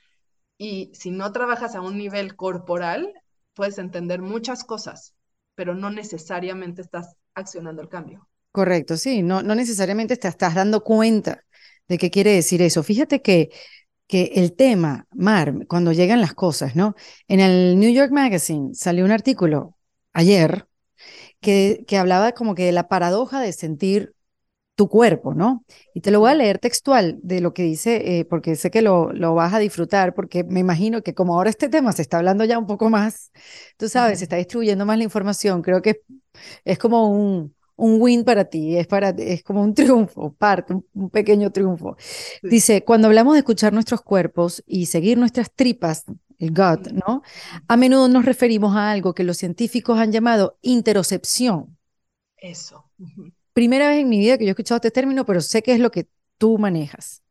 Y 0.58 0.90
si 0.92 1.11
no 1.11 1.32
trabajas 1.32 1.75
a 1.75 1.80
un 1.80 1.97
nivel 1.97 2.37
corporal, 2.37 3.11
puedes 3.54 3.78
entender 3.78 4.20
muchas 4.20 4.64
cosas, 4.64 5.14
pero 5.54 5.75
no 5.75 5.88
necesariamente 5.88 6.82
estás 6.82 7.16
accionando 7.35 7.80
el 7.80 7.88
cambio. 7.88 8.28
Correcto, 8.52 8.99
sí, 8.99 9.23
no, 9.23 9.42
no 9.42 9.54
necesariamente 9.54 10.18
te 10.18 10.28
estás 10.28 10.54
dando 10.54 10.85
cuenta 10.85 11.42
de 11.88 11.97
qué 11.97 12.11
quiere 12.11 12.32
decir 12.35 12.61
eso. 12.61 12.82
Fíjate 12.82 13.23
que 13.23 13.49
que 14.09 14.33
el 14.37 14.55
tema, 14.57 15.07
Mar, 15.15 15.55
cuando 15.69 15.93
llegan 15.93 16.21
las 16.21 16.35
cosas, 16.35 16.77
¿no? 16.77 16.97
En 17.29 17.41
el 17.41 17.79
New 17.79 17.93
York 17.93 18.12
Magazine 18.12 18.75
salió 18.75 19.05
un 19.05 19.12
artículo 19.12 19.77
ayer 20.15 20.67
que, 21.41 21.85
que 21.87 21.99
hablaba 21.99 22.33
como 22.33 22.55
que 22.55 22.65
de 22.65 22.73
la 22.73 22.88
paradoja 22.88 23.41
de 23.41 23.53
sentir 23.53 24.15
tu 24.77 24.88
cuerpo, 24.88 25.35
¿no? 25.35 25.65
Y 25.93 26.03
te 26.03 26.12
lo 26.12 26.21
voy 26.21 26.31
a 26.31 26.35
leer 26.37 26.59
textual 26.61 27.19
de 27.23 27.41
lo 27.41 27.53
que 27.53 27.65
dice, 27.65 28.21
eh, 28.21 28.25
porque 28.25 28.55
sé 28.57 28.71
que 28.71 28.81
lo, 28.81 29.12
lo 29.12 29.35
vas 29.35 29.53
a 29.53 29.59
disfrutar, 29.59 30.15
porque 30.15 30.45
me 30.45 30.61
imagino 30.61 31.03
que 31.03 31.15
como 31.15 31.35
ahora 31.35 31.50
este 31.50 31.69
tema 31.69 31.93
se 31.93 32.03
está 32.03 32.19
hablando 32.19 32.45
ya 32.45 32.59
un 32.59 32.67
poco 32.69 32.88
más, 32.88 33.33
tú 33.77 33.88
sabes, 33.88 34.19
se 34.21 34.25
está 34.25 34.37
distribuyendo 34.37 34.87
más 34.87 34.99
la 34.99 35.05
información, 35.05 35.62
creo 35.62 35.83
que 35.83 36.03
es 36.65 36.79
como 36.79 37.11
un, 37.11 37.57
un 37.78 38.00
win 38.00 38.25
para 38.25 38.44
ti, 38.44 38.76
es, 38.76 38.87
para, 38.87 39.11
es 39.11 39.42
como 39.42 39.62
un 39.62 39.73
triunfo, 39.75 40.35
parte, 40.35 40.75
un, 40.92 41.11
pequeño 41.11 41.50
triunfo. 41.50 41.97
Dice, 42.42 42.85
cuando 42.85 43.08
hablamos 43.08 43.32
de 43.32 43.38
escuchar 43.38 43.73
nuestros 43.73 44.02
cuerpos 44.02 44.62
y 44.66 44.87
seguir 44.87 45.16
nuestras 45.16 45.50
tripas, 45.50 46.04
el 46.38 46.50
gut, 46.50 46.92
¿no? 46.92 47.23
A 47.66 47.76
menudo 47.76 48.08
nos 48.08 48.25
referimos 48.25 48.76
a 48.76 48.90
algo 48.90 49.14
que 49.14 49.25
los 49.25 49.38
científicos 49.38 49.99
han 49.99 50.12
llamado 50.12 50.58
interocepción. 50.62 51.76
Eso 52.37 52.85
primera 53.58 53.88
vez 53.88 54.02
en 54.02 54.08
mi 54.08 54.20
vida 54.20 54.38
que 54.38 54.44
yo 54.44 54.50
he 54.50 54.52
escuchado 54.52 54.76
este 54.76 54.92
término, 54.92 55.26
pero 55.26 55.40
sé 55.40 55.64
que 55.64 55.73
es 55.73 55.80
lo 55.80 55.90
que 55.90 56.06
tú 56.38 56.58
manejas. 56.58 57.25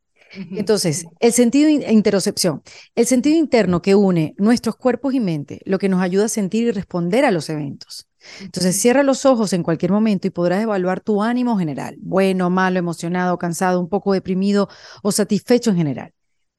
Entonces, 0.52 1.06
el 1.22 1.32
sentido 1.32 1.70
interocepción, 1.70 2.62
el 2.96 3.06
sentido 3.06 3.38
interno 3.38 3.82
que 3.82 3.96
une 3.96 4.36
nuestros 4.38 4.76
cuerpos 4.76 5.14
y 5.14 5.22
mente, 5.22 5.62
lo 5.64 5.80
que 5.80 5.88
nos 5.88 6.02
ayuda 6.02 6.26
a 6.26 6.28
sentir 6.28 6.68
y 6.68 6.72
responder 6.72 7.24
a 7.24 7.32
los 7.32 7.50
eventos. 7.50 8.07
Entonces, 8.42 8.80
cierra 8.80 9.04
los 9.04 9.26
ojos 9.26 9.54
en 9.54 9.64
cualquier 9.64 9.92
momento 9.92 10.28
y 10.28 10.32
podrás 10.32 10.64
evaluar 10.64 11.02
tu 11.02 11.24
ánimo 11.24 11.58
general, 11.58 11.98
bueno, 12.00 12.50
malo, 12.50 12.80
emocionado, 12.80 13.38
cansado, 13.38 13.80
un 13.80 13.90
poco 13.90 14.14
deprimido 14.14 14.70
o 15.04 15.12
satisfecho 15.12 15.72
en 15.72 15.78
general. 15.78 16.14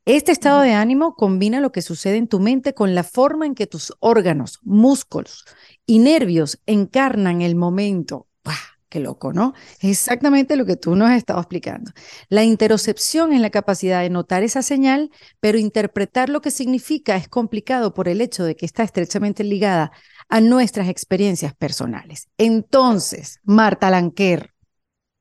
Este 0.05 0.33
estado 0.33 0.63
de 0.63 0.73
ánimo 0.73 1.15
combina 1.15 1.61
lo 1.61 1.71
que 1.71 1.83
sucede 1.83 2.17
en 2.17 2.29
tu 2.29 2.41
mente 2.41 2.73
con 2.73 2.95
la 2.95 3.05
forma 3.05 3.45
en 3.45 3.55
que 3.55 3.67
tus 3.67 3.93
órganos, 4.01 4.59
músculos 4.63 5.45
y 5.85 5.99
nervios 5.99 6.61
encarnan 6.65 7.43
el 7.43 7.57
momento. 7.57 8.27
Qué 8.89 9.01
loco, 9.01 9.35
¿no? 9.35 9.53
Es 9.81 9.91
exactamente 9.91 10.57
lo 10.57 10.65
que 10.65 10.77
tú 10.77 10.97
nos 10.97 11.11
has 11.11 11.19
estado 11.19 11.41
explicando. 11.41 11.91
La 12.31 12.43
interocepción 12.43 13.35
es 13.35 13.41
la 13.43 13.51
capacidad 13.51 14.01
de 14.01 14.09
notar 14.09 14.43
esa 14.43 14.63
señal, 14.63 15.11
pero 15.41 15.59
interpretar 15.59 16.31
lo 16.31 16.41
que 16.41 16.51
significa 16.51 17.17
es 17.17 17.29
complicado 17.29 17.93
por 17.93 18.09
el 18.09 18.23
hecho 18.23 18.45
de 18.45 18.57
que 18.57 18.65
está 18.65 18.85
estrechamente 18.85 19.45
ligada 19.45 19.93
a 20.29 20.41
nuestras 20.41 20.89
experiencias 20.89 21.55
personales. 21.55 22.29
Entonces, 22.39 23.41
Marta 23.45 23.91
Lanquer, 23.91 24.53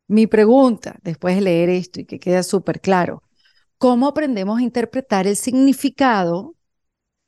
mi 0.07 0.27
pregunta, 0.27 0.97
después 1.03 1.35
de 1.35 1.41
leer 1.41 1.69
esto 1.69 2.01
y 2.01 2.05
que 2.05 2.19
queda 2.19 2.43
súper 2.43 2.81
claro, 2.81 3.23
¿cómo 3.77 4.07
aprendemos 4.07 4.59
a 4.59 4.63
interpretar 4.63 5.27
el 5.27 5.37
significado 5.37 6.55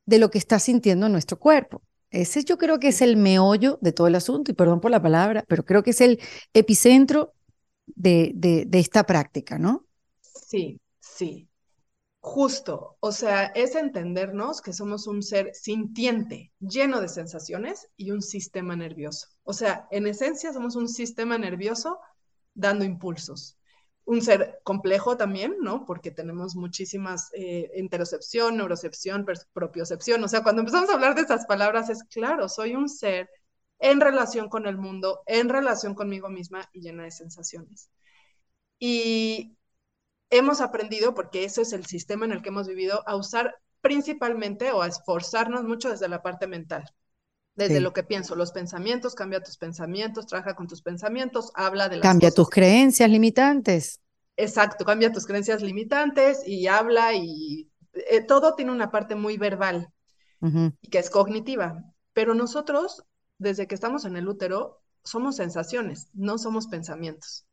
de 0.06 0.20
lo 0.20 0.32
que 0.32 0.38
está 0.40 0.60
sintiendo 0.60 1.10
nuestro 1.10 1.40
cuerpo? 1.40 1.84
Ese 2.12 2.44
yo 2.44 2.58
creo 2.58 2.80
que 2.80 2.90
es 2.90 3.02
el 3.02 3.18
meollo 3.18 3.80
de 3.82 3.94
todo 3.94 4.08
el 4.08 4.16
asunto, 4.16 4.52
y 4.52 4.56
perdón 4.56 4.82
por 4.82 4.92
la 4.92 5.02
palabra, 5.02 5.44
pero 5.48 5.66
creo 5.66 5.84
que 5.84 5.92
es 5.92 6.02
el 6.02 6.20
epicentro 6.54 7.34
de, 7.88 8.32
de, 8.36 8.66
de 8.68 8.80
esta 8.80 9.06
práctica, 9.06 9.60
¿no? 9.60 9.86
Sí, 10.22 10.80
sí. 11.02 11.49
Justo, 12.22 12.98
o 13.00 13.12
sea, 13.12 13.46
es 13.46 13.76
entendernos 13.76 14.62
que 14.62 14.74
somos 14.74 15.08
un 15.08 15.24
ser 15.24 15.54
sintiente, 15.56 16.52
lleno 16.60 17.00
de 17.00 17.08
sensaciones 17.08 17.90
y 17.96 18.12
un 18.12 18.22
sistema 18.22 18.76
nervioso. 18.76 19.28
O 19.44 19.54
sea, 19.54 19.88
en 19.92 20.06
esencia 20.06 20.52
somos 20.52 20.76
un 20.76 20.90
sistema 20.90 21.38
nervioso 21.38 22.00
dando 22.54 22.84
impulsos 22.84 23.60
un 24.10 24.24
ser 24.24 24.60
complejo 24.64 25.18
también, 25.18 25.58
¿no? 25.62 25.86
Porque 25.86 26.10
tenemos 26.10 26.56
muchísimas 26.56 27.30
eh, 27.36 27.70
interocepción, 27.76 28.58
neurocepción, 28.58 29.24
propiocepción. 29.54 30.24
O 30.24 30.28
sea, 30.28 30.42
cuando 30.42 30.62
empezamos 30.62 30.90
a 30.90 30.96
hablar 30.96 31.14
de 31.14 31.22
esas 31.22 31.46
palabras 31.46 31.92
es 31.92 32.04
claro, 32.06 32.50
soy 32.50 32.76
un 32.76 32.90
ser 32.90 33.30
en 33.78 34.02
relación 34.02 34.50
con 34.50 34.66
el 34.66 34.80
mundo, 34.80 35.22
en 35.28 35.48
relación 35.48 35.94
conmigo 35.94 36.28
misma 36.28 36.68
y 36.74 36.82
llena 36.82 37.04
de 37.04 37.12
sensaciones. 37.12 37.92
Y 38.80 39.56
hemos 40.30 40.62
aprendido, 40.62 41.14
porque 41.14 41.44
ese 41.44 41.62
es 41.62 41.74
el 41.74 41.86
sistema 41.86 42.26
en 42.26 42.32
el 42.32 42.42
que 42.42 42.50
hemos 42.50 42.68
vivido, 42.68 43.04
a 43.08 43.16
usar 43.16 43.56
principalmente 43.82 44.72
o 44.72 44.82
a 44.82 44.88
esforzarnos 44.88 45.64
mucho 45.64 45.90
desde 45.90 46.08
la 46.08 46.22
parte 46.22 46.48
mental. 46.48 46.84
Desde 47.56 47.82
lo 47.82 47.92
que 47.92 48.04
pienso, 48.04 48.36
los 48.36 48.54
pensamientos, 48.54 49.16
cambia 49.16 49.44
tus 49.44 49.58
pensamientos, 49.58 50.28
trabaja 50.28 50.56
con 50.56 50.68
tus 50.68 50.82
pensamientos, 50.82 51.52
habla 51.56 51.90
de 51.90 51.98
las 51.98 52.08
Cambia 52.08 52.32
tus 52.32 52.50
creencias 52.50 53.10
limitantes. 53.10 54.00
Exacto, 54.38 54.86
cambia 54.86 55.12
tus 55.12 55.26
creencias 55.26 55.62
limitantes 55.62 56.48
y 56.48 56.68
habla 56.68 57.14
y 57.14 57.70
eh, 57.94 58.22
todo 58.22 58.56
tiene 58.56 58.72
una 58.72 58.92
parte 58.92 59.16
muy 59.16 59.38
verbal 59.38 59.90
y 60.42 60.90
que 60.90 61.00
es 61.00 61.10
cognitiva. 61.10 61.84
Pero 62.14 62.34
nosotros, 62.34 63.04
desde 63.38 63.68
que 63.68 63.76
estamos 63.76 64.06
en 64.06 64.16
el 64.16 64.30
útero, 64.30 64.82
somos 65.04 65.36
sensaciones, 65.36 66.08
no 66.14 66.38
somos 66.38 66.68
pensamientos. 66.68 67.46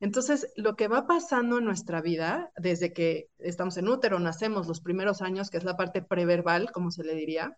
Entonces, 0.00 0.48
lo 0.56 0.76
que 0.76 0.88
va 0.88 1.06
pasando 1.06 1.58
en 1.58 1.64
nuestra 1.64 2.00
vida, 2.00 2.50
desde 2.56 2.92
que 2.92 3.28
estamos 3.38 3.76
en 3.76 3.88
útero, 3.88 4.18
nacemos 4.18 4.66
los 4.66 4.80
primeros 4.80 5.22
años, 5.22 5.50
que 5.50 5.58
es 5.58 5.64
la 5.64 5.76
parte 5.76 6.02
preverbal, 6.02 6.72
como 6.72 6.90
se 6.90 7.04
le 7.04 7.14
diría, 7.14 7.56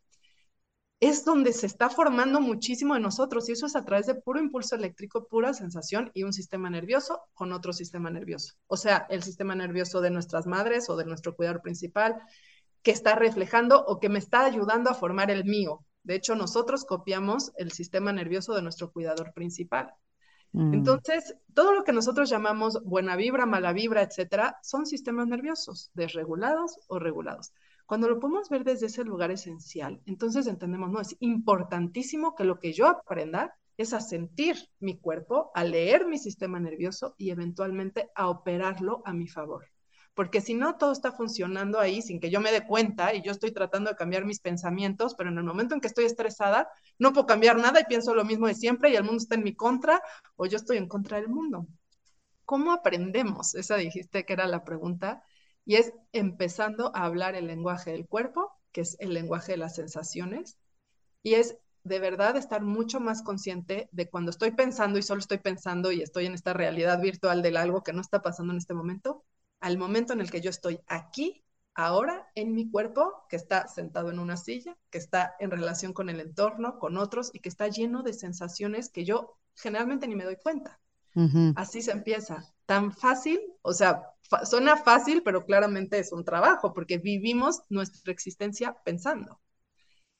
es 1.01 1.25
donde 1.25 1.53
se 1.53 1.67
está 1.67 1.91
formando 1.91 2.41
muchísimo 2.41 2.95
de 2.95 3.01
nosotros 3.01 3.49
y 3.49 3.53
eso 3.53 3.67
es 3.67 3.77
a 3.77 3.85
través 3.85 4.07
de 4.07 4.15
puro 4.15 4.41
impulso 4.41 4.77
eléctrico, 4.77 5.27
pura 5.29 5.53
sensación 5.53 6.11
y 6.15 6.23
un 6.23 6.33
sistema 6.33 6.71
nervioso 6.71 7.21
con 7.35 7.53
otro 7.53 7.73
sistema 7.73 8.11
nervioso. 8.11 8.55
O 8.67 8.77
sea, 8.77 9.07
el 9.11 9.23
sistema 9.23 9.55
nervioso 9.55 10.01
de 10.01 10.11
nuestras 10.11 10.47
madres 10.47 10.89
o 10.89 10.97
de 10.97 11.05
nuestro 11.05 11.37
cuidador 11.37 11.61
principal 11.61 12.17
que 12.83 12.93
está 12.93 13.15
reflejando 13.15 13.85
o 13.85 14.01
que 14.01 14.09
me 14.09 14.19
está 14.19 14.45
ayudando 14.45 14.89
a 14.91 14.95
formar 14.95 15.31
el 15.31 15.45
mío. 15.45 15.85
De 16.03 16.15
hecho, 16.15 16.35
nosotros 16.35 16.85
copiamos 16.85 17.53
el 17.57 17.73
sistema 17.73 18.13
nervioso 18.13 18.55
de 18.55 18.63
nuestro 18.63 18.91
cuidador 18.91 19.33
principal. 19.35 19.93
Mm. 20.53 20.75
Entonces, 20.75 21.37
todo 21.55 21.75
lo 21.75 21.85
que 21.85 21.93
nosotros 21.93 22.31
llamamos 22.31 22.83
buena 22.85 23.17
vibra, 23.17 23.47
mala 23.47 23.73
vibra, 23.73 24.03
etcétera, 24.03 24.59
son 24.63 24.87
sistemas 24.87 25.27
nerviosos, 25.27 25.91
desregulados 25.95 26.79
o 26.89 26.99
regulados. 26.99 27.53
Cuando 27.87 28.09
lo 28.09 28.19
podemos 28.19 28.49
ver 28.49 28.65
desde 28.65 28.87
ese 28.87 29.05
lugar 29.05 29.31
esencial, 29.31 30.01
entonces 30.07 30.47
entendemos, 30.47 30.91
no, 30.91 31.01
es 31.01 31.17
importantísimo 31.21 32.35
que 32.35 32.45
lo 32.45 32.59
que 32.59 32.73
yo 32.73 32.89
aprenda 32.89 33.55
es 33.77 33.93
a 33.93 34.01
sentir 34.01 34.57
mi 34.81 34.99
cuerpo, 34.99 35.51
a 35.55 35.63
leer 35.63 36.07
mi 36.07 36.19
sistema 36.19 36.59
nervioso 36.59 37.15
y 37.19 37.31
eventualmente 37.31 38.11
a 38.15 38.29
operarlo 38.29 39.03
a 39.05 39.13
mi 39.13 39.29
favor. 39.29 39.67
Porque 40.17 40.41
si 40.41 40.55
no, 40.55 40.77
todo 40.79 40.93
está 40.93 41.13
funcionando 41.13 41.79
ahí 41.79 42.01
sin 42.01 42.21
que 42.21 42.31
yo 42.31 42.41
me 42.41 42.51
dé 42.51 42.67
cuenta 42.67 43.15
y 43.15 43.21
yo 43.21 43.31
estoy 43.31 43.53
tratando 43.53 43.91
de 43.91 43.97
cambiar 43.97 44.25
mis 44.25 44.41
pensamientos, 44.41 45.15
pero 45.15 45.29
en 45.29 45.37
el 45.37 45.45
momento 45.45 45.75
en 45.75 45.81
que 45.83 45.89
estoy 45.89 46.07
estresada, 46.07 46.71
no 46.99 47.13
puedo 47.13 47.27
cambiar 47.27 47.59
nada 47.59 47.81
y 47.81 47.85
pienso 47.85 48.15
lo 48.15 48.25
mismo 48.25 48.47
de 48.47 48.55
siempre 48.55 48.89
y 48.91 48.97
el 48.97 49.05
mundo 49.05 49.19
está 49.19 49.35
en 49.35 49.45
mi 49.45 49.55
contra 49.55 50.03
o 50.37 50.47
yo 50.47 50.57
estoy 50.57 50.79
en 50.79 50.89
contra 50.89 51.19
del 51.19 51.29
mundo. 51.29 51.67
¿Cómo 52.47 52.73
aprendemos? 52.73 53.55
Esa 53.55 53.77
dijiste 53.77 54.25
que 54.25 54.33
era 54.33 54.47
la 54.47 54.65
pregunta 54.65 55.23
y 55.67 55.75
es 55.75 55.93
empezando 56.13 56.93
a 56.95 57.05
hablar 57.05 57.35
el 57.35 57.47
lenguaje 57.47 57.93
del 57.93 58.07
cuerpo, 58.07 58.53
que 58.73 58.81
es 58.81 58.97
el 59.01 59.13
lenguaje 59.13 59.53
de 59.53 59.59
las 59.59 59.75
sensaciones, 59.75 60.57
y 61.23 61.35
es 61.35 61.59
de 61.85 61.99
verdad 61.99 62.39
estar 62.39 62.63
mucho 62.63 63.01
más 63.01 63.23
consciente 63.23 63.91
de 63.93 64.09
cuando 64.09 64.31
estoy 64.31 64.53
pensando 64.53 64.99
y 64.99 65.03
solo 65.03 65.21
estoy 65.21 65.39
pensando 65.39 65.93
y 65.93 66.01
estoy 66.01 66.25
en 66.25 66.33
esta 66.33 66.55
realidad 66.55 67.03
virtual 67.03 67.43
del 67.43 67.59
algo 67.59 67.83
que 67.83 67.93
no 67.93 68.01
está 68.01 68.23
pasando 68.23 68.55
en 68.55 68.59
este 68.59 68.73
momento, 68.73 69.27
al 69.67 69.79
momento 69.79 70.13
en 70.13 70.21
el 70.21 70.31
que 70.31 70.41
yo 70.41 70.49
estoy 70.49 70.79
aquí, 70.87 71.43
ahora, 71.75 72.31
en 72.37 72.55
mi 72.55 72.71
cuerpo, 72.71 73.25
que 73.29 73.35
está 73.35 73.67
sentado 73.67 74.13
en 74.13 74.21
una 74.21 74.37
silla, 74.37 74.79
que 74.91 74.99
está 74.99 75.35
en 75.41 75.51
relación 75.51 75.93
con 75.93 76.09
el 76.09 76.21
entorno, 76.21 76.79
con 76.79 76.97
otros 76.97 77.33
y 77.35 77.41
que 77.41 77.49
está 77.49 77.67
lleno 77.67 78.05
de 78.05 78.13
sensaciones 78.13 78.91
que 78.91 79.05
yo 79.05 79.39
generalmente 79.57 80.07
ni 80.07 80.15
me 80.15 80.23
doy 80.23 80.37
cuenta. 80.37 80.79
Así 81.57 81.83
se 81.83 81.91
empieza. 81.91 82.45
Tan 82.65 82.93
fácil, 82.93 83.41
o 83.63 83.73
sea, 83.73 84.03
suena 84.45 84.77
fácil, 84.77 85.25
pero 85.25 85.45
claramente 85.45 85.99
es 85.99 86.13
un 86.13 86.25
trabajo, 86.25 86.73
porque 86.73 86.99
vivimos 86.99 87.63
nuestra 87.69 88.13
existencia 88.13 88.77
pensando. 88.85 89.41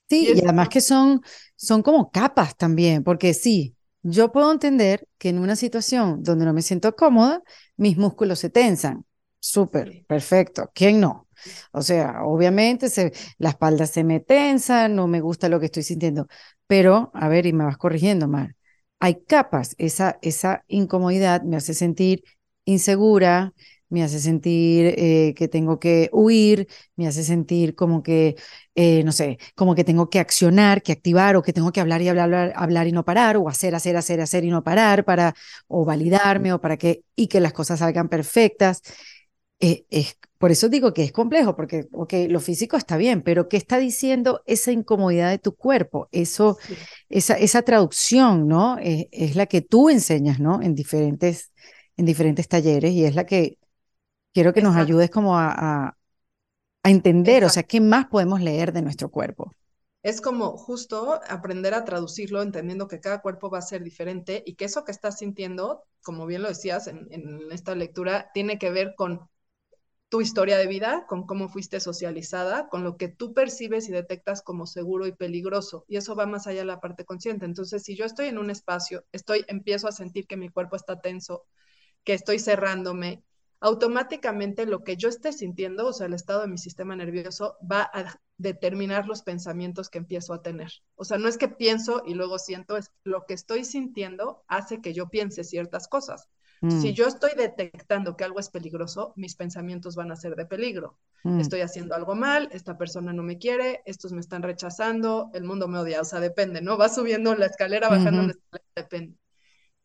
Sí, 0.09 0.33
y, 0.35 0.41
además 0.43 0.67
que 0.67 0.81
son, 0.81 1.21
son 1.55 1.83
como 1.83 2.11
capas 2.11 2.57
también, 2.57 3.01
porque 3.01 3.33
sí, 3.33 3.77
yo 4.01 4.33
puedo 4.33 4.51
entender 4.51 5.07
que 5.17 5.29
en 5.29 5.39
una 5.39 5.55
situación 5.55 6.21
donde 6.21 6.43
no 6.43 6.53
me 6.53 6.61
siento 6.61 6.93
cómoda, 6.97 7.41
mis 7.77 7.97
músculos 7.97 8.39
se 8.39 8.49
tensan. 8.49 9.05
Súper, 9.39 10.03
perfecto. 10.07 10.71
¿Quién 10.73 10.99
no? 10.99 11.27
O 11.71 11.81
sea, 11.81 12.23
obviamente 12.23 12.89
se, 12.89 13.13
la 13.37 13.49
espalda 13.49 13.85
se 13.85 14.03
me 14.03 14.19
tensa, 14.19 14.87
no 14.89 15.07
me 15.07 15.21
gusta 15.21 15.47
lo 15.49 15.59
que 15.59 15.67
estoy 15.67 15.83
sintiendo. 15.83 16.27
Pero, 16.67 17.11
a 17.13 17.27
ver, 17.29 17.45
y 17.45 17.53
me 17.53 17.63
vas 17.63 17.77
corrigiendo, 17.77 18.27
Mar, 18.27 18.55
hay 18.99 19.23
capas. 19.23 19.75
Esa, 19.77 20.19
esa 20.21 20.63
incomodidad 20.67 21.43
me 21.43 21.55
hace 21.57 21.73
sentir 21.73 22.23
insegura, 22.65 23.53
me 23.89 24.03
hace 24.03 24.19
sentir 24.19 24.93
eh, 24.97 25.33
que 25.37 25.47
tengo 25.47 25.79
que 25.79 26.09
huir, 26.11 26.67
me 26.97 27.07
hace 27.07 27.23
sentir 27.23 27.73
como 27.75 28.03
que, 28.03 28.35
eh, 28.75 29.01
no 29.05 29.13
sé, 29.13 29.37
como 29.55 29.75
que 29.75 29.85
tengo 29.85 30.09
que 30.09 30.19
accionar, 30.19 30.81
que 30.83 30.91
activar 30.91 31.37
o 31.37 31.41
que 31.43 31.53
tengo 31.53 31.71
que 31.71 31.79
hablar 31.79 32.01
y 32.01 32.09
hablar, 32.09 32.51
hablar, 32.57 32.87
y 32.87 32.91
no 32.91 33.05
parar 33.05 33.37
o 33.37 33.47
hacer, 33.47 33.75
hacer, 33.75 33.95
hacer, 33.95 34.19
hacer 34.19 34.43
y 34.43 34.49
no 34.49 34.63
parar 34.63 35.05
para 35.05 35.33
o 35.67 35.85
validarme 35.85 36.51
o 36.51 36.59
para 36.59 36.75
que 36.77 37.03
y 37.15 37.27
que 37.27 37.39
las 37.39 37.53
cosas 37.53 37.79
salgan 37.79 38.09
perfectas. 38.09 38.81
Eh, 39.59 39.85
es, 39.89 40.17
por 40.37 40.51
eso 40.51 40.69
digo 40.69 40.93
que 40.93 41.03
es 41.03 41.11
complejo, 41.11 41.55
porque 41.55 41.87
okay, 41.91 42.27
lo 42.27 42.39
físico 42.39 42.77
está 42.77 42.95
bien, 42.95 43.23
pero 43.23 43.49
¿qué 43.49 43.57
está 43.57 43.79
diciendo 43.79 44.43
esa 44.45 44.71
incomodidad 44.71 45.31
de 45.31 45.39
tu 45.39 45.55
cuerpo? 45.55 46.09
Eso, 46.11 46.57
esa, 47.09 47.33
esa 47.35 47.63
traducción, 47.63 48.47
¿no? 48.47 48.77
Es, 48.79 49.35
la 49.35 49.47
que 49.47 49.61
tú 49.61 49.89
enseñas, 49.89 50.39
¿no? 50.39 50.61
En 50.61 50.75
diferentes, 50.75 51.51
en 51.95 52.05
diferentes 52.05 52.47
talleres 52.47 52.91
y 52.91 53.05
es 53.05 53.15
la 53.15 53.25
que 53.25 53.57
quiero 54.31 54.53
que 54.53 54.61
nos 54.61 54.75
ayudes 54.75 55.09
como 55.09 55.37
a, 55.37 55.53
a, 55.57 55.97
entender, 56.89 57.43
o 57.43 57.49
sea, 57.49 57.63
¿qué 57.63 57.81
más 57.81 58.05
podemos 58.05 58.39
leer 58.39 58.71
de 58.71 58.81
nuestro 58.81 59.09
cuerpo? 59.09 59.51
Es 60.03 60.21
como 60.21 60.55
justo 60.55 61.19
aprender 61.27 61.73
a 61.73 61.83
traducirlo, 61.83 62.41
entendiendo 62.41 62.87
que 62.87 63.01
cada 63.01 63.21
cuerpo 63.21 63.49
va 63.49 63.57
a 63.57 63.63
ser 63.63 63.83
diferente 63.83 64.43
y 64.45 64.55
que 64.55 64.65
eso 64.65 64.85
que 64.85 64.91
estás 64.91 65.17
sintiendo, 65.17 65.83
como 66.01 66.25
bien 66.27 66.43
lo 66.43 66.47
decías 66.47 66.87
en, 66.87 67.07
en 67.09 67.51
esta 67.51 67.75
lectura, 67.75 68.29
tiene 68.33 68.57
que 68.57 68.69
ver 68.69 68.93
con 68.95 69.27
tu 70.09 70.21
historia 70.21 70.57
de 70.57 70.67
vida, 70.67 71.05
con 71.07 71.25
cómo 71.25 71.49
fuiste 71.49 71.79
socializada, 71.79 72.69
con 72.69 72.83
lo 72.83 72.97
que 72.97 73.09
tú 73.09 73.33
percibes 73.33 73.89
y 73.89 73.91
detectas 73.91 74.41
como 74.41 74.65
seguro 74.65 75.05
y 75.07 75.11
peligroso. 75.11 75.85
Y 75.87 75.97
eso 75.97 76.15
va 76.15 76.25
más 76.25 76.47
allá 76.47 76.59
de 76.61 76.65
la 76.65 76.79
parte 76.79 77.05
consciente. 77.05 77.45
Entonces, 77.45 77.83
si 77.83 77.95
yo 77.95 78.05
estoy 78.05 78.27
en 78.27 78.37
un 78.37 78.49
espacio, 78.49 79.05
estoy, 79.11 79.43
empiezo 79.47 79.87
a 79.87 79.91
sentir 79.91 80.27
que 80.27 80.37
mi 80.37 80.49
cuerpo 80.49 80.75
está 80.77 81.01
tenso, 81.01 81.45
que 82.03 82.13
estoy 82.13 82.39
cerrándome, 82.39 83.23
automáticamente 83.59 84.65
lo 84.65 84.83
que 84.83 84.97
yo 84.97 85.09
esté 85.09 85.33
sintiendo, 85.33 85.87
o 85.87 85.93
sea, 85.93 86.07
el 86.07 86.13
estado 86.13 86.41
de 86.41 86.47
mi 86.47 86.57
sistema 86.57 86.95
nervioso, 86.95 87.57
va 87.69 87.89
a 87.93 88.19
determinar 88.37 89.07
los 89.07 89.23
pensamientos 89.23 89.89
que 89.89 89.97
empiezo 89.97 90.33
a 90.33 90.41
tener. 90.41 90.71
O 90.95 91.05
sea, 91.05 91.17
no 91.17 91.27
es 91.27 91.37
que 91.37 91.47
pienso 91.49 92.03
y 92.05 92.13
luego 92.13 92.39
siento, 92.39 92.77
es 92.77 92.91
lo 93.03 93.25
que 93.25 93.33
estoy 93.33 93.65
sintiendo 93.65 94.43
hace 94.47 94.81
que 94.81 94.93
yo 94.93 95.09
piense 95.09 95.43
ciertas 95.43 95.87
cosas. 95.87 96.29
Si 96.61 96.91
mm. 96.91 96.93
yo 96.93 97.07
estoy 97.07 97.31
detectando 97.35 98.17
que 98.17 98.23
algo 98.23 98.39
es 98.39 98.49
peligroso, 98.49 99.13
mis 99.15 99.35
pensamientos 99.35 99.95
van 99.95 100.11
a 100.11 100.15
ser 100.15 100.35
de 100.35 100.45
peligro. 100.45 100.97
Mm. 101.23 101.39
Estoy 101.39 101.61
haciendo 101.61 101.93
algo 101.93 102.15
mal, 102.15 102.49
esta 102.51 102.77
persona 102.77 103.13
no 103.13 103.21
me 103.21 103.37
quiere, 103.37 103.81
estos 103.85 104.11
me 104.11 104.21
están 104.21 104.41
rechazando, 104.41 105.29
el 105.33 105.43
mundo 105.43 105.67
me 105.67 105.77
odia, 105.77 106.01
o 106.01 106.05
sea, 106.05 106.19
depende, 106.19 106.61
¿no? 106.61 106.77
Va 106.77 106.89
subiendo 106.89 107.35
la 107.35 107.45
escalera, 107.45 107.89
bajando 107.89 108.23
la 108.23 108.31
escalera, 108.31 108.65
depende. 108.75 109.17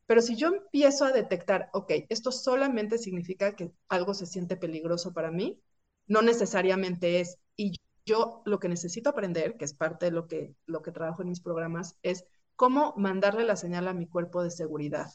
Pero 0.06 0.22
si 0.22 0.36
yo 0.36 0.48
empiezo 0.48 1.04
a 1.04 1.12
detectar, 1.12 1.68
ok, 1.72 1.92
esto 2.08 2.32
solamente 2.32 2.98
significa 2.98 3.54
que 3.54 3.72
algo 3.88 4.14
se 4.14 4.26
siente 4.26 4.56
peligroso 4.56 5.12
para 5.12 5.30
mí, 5.30 5.60
no 6.06 6.22
necesariamente 6.22 7.20
es. 7.20 7.38
Y 7.56 7.80
yo 8.04 8.42
lo 8.44 8.58
que 8.58 8.68
necesito 8.68 9.10
aprender, 9.10 9.56
que 9.56 9.64
es 9.64 9.74
parte 9.74 10.06
de 10.06 10.12
lo 10.12 10.26
que, 10.26 10.54
lo 10.66 10.82
que 10.82 10.92
trabajo 10.92 11.22
en 11.22 11.28
mis 11.28 11.40
programas, 11.40 11.96
es 12.02 12.24
cómo 12.56 12.94
mandarle 12.96 13.44
la 13.44 13.56
señal 13.56 13.88
a 13.88 13.94
mi 13.94 14.06
cuerpo 14.06 14.42
de 14.42 14.50
seguridad. 14.50 15.10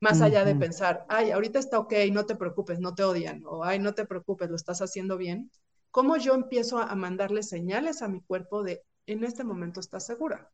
Más 0.00 0.20
allá 0.20 0.44
de 0.44 0.54
pensar, 0.54 1.04
ay, 1.08 1.32
ahorita 1.32 1.58
está 1.58 1.78
ok, 1.78 1.92
no 2.12 2.24
te 2.24 2.36
preocupes, 2.36 2.78
no 2.78 2.94
te 2.94 3.02
odian, 3.02 3.42
o 3.46 3.64
ay, 3.64 3.80
no 3.80 3.94
te 3.94 4.06
preocupes, 4.06 4.48
lo 4.48 4.54
estás 4.54 4.80
haciendo 4.80 5.16
bien. 5.16 5.50
¿Cómo 5.90 6.16
yo 6.16 6.34
empiezo 6.34 6.78
a, 6.78 6.94
mandarle 6.94 7.42
señales 7.42 8.02
a 8.02 8.08
mi 8.08 8.20
cuerpo 8.20 8.62
de, 8.62 8.84
en 9.06 9.24
este 9.24 9.42
momento 9.42 9.80
estás 9.80 10.06
segura? 10.06 10.52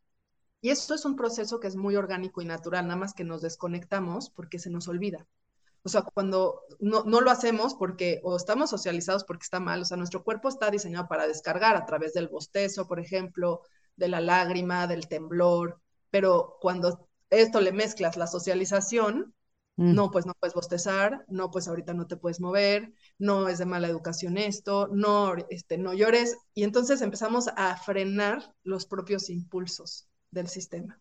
Y 0.63 0.71
esto 0.71 0.95
es 0.95 1.05
un 1.05 1.17
proceso 1.17 1.61
que 1.61 1.67
es 1.67 1.77
muy 1.77 1.97
orgánico 1.97 2.41
y 2.41 2.47
natural, 2.47 2.87
nada 2.87 2.99
más 2.99 3.13
que 3.13 3.25
nos 3.25 3.43
desconectamos 3.43 4.31
porque 4.31 4.59
se 4.59 4.71
nos 4.71 4.89
olvida. 4.89 5.27
O 5.83 5.91
sea, 5.91 6.01
cuando 6.01 6.63
no, 6.81 7.05
no, 7.05 7.21
lo 7.21 7.31
hacemos 7.31 7.75
porque 7.75 8.21
o 8.25 8.37
estamos 8.37 8.71
socializados 8.71 9.25
porque 9.25 9.43
está 9.45 9.61
mal, 9.61 9.83
o 9.83 9.85
sea, 9.85 9.99
nuestro 9.99 10.25
cuerpo 10.25 10.49
está 10.49 10.71
diseñado 10.71 11.07
para 11.09 11.27
descargar 11.27 11.77
a 11.77 11.85
través 11.85 12.15
del 12.15 12.29
bostezo, 12.29 12.89
por 12.89 12.99
ejemplo, 12.99 13.61
de 13.97 14.09
la 14.09 14.23
lágrima, 14.23 14.87
del 14.87 15.07
temblor, 15.07 15.83
pero 16.11 16.57
cuando 16.63 17.09
esto 17.31 17.61
le 17.61 17.73
mezclas 17.73 18.17
la 18.17 18.27
socialización, 18.27 19.35
mm. 19.77 19.95
no, 19.95 20.11
pues 20.11 20.27
no 20.27 20.35
puedes 20.39 20.55
bostezar, 20.55 21.25
no, 21.29 21.51
pues 21.51 21.69
ahorita 21.69 21.95
no 21.95 22.07
te 22.07 22.17
puedes 22.17 22.41
mover, 22.41 22.93
no 23.19 23.49
es 23.49 23.59
de 23.59 23.67
mala 23.67 23.89
educación 23.89 24.39
esto, 24.39 24.89
no, 24.89 25.35
este, 25.51 25.79
no 25.79 25.95
llores, 25.95 26.37
y 26.55 26.65
entonces 26.65 27.03
empezamos 27.03 27.49
a 27.57 27.77
frenar 27.77 28.55
los 28.63 28.87
propios 28.87 29.31
impulsos 29.31 30.09
del 30.31 30.49
sistema. 30.49 31.01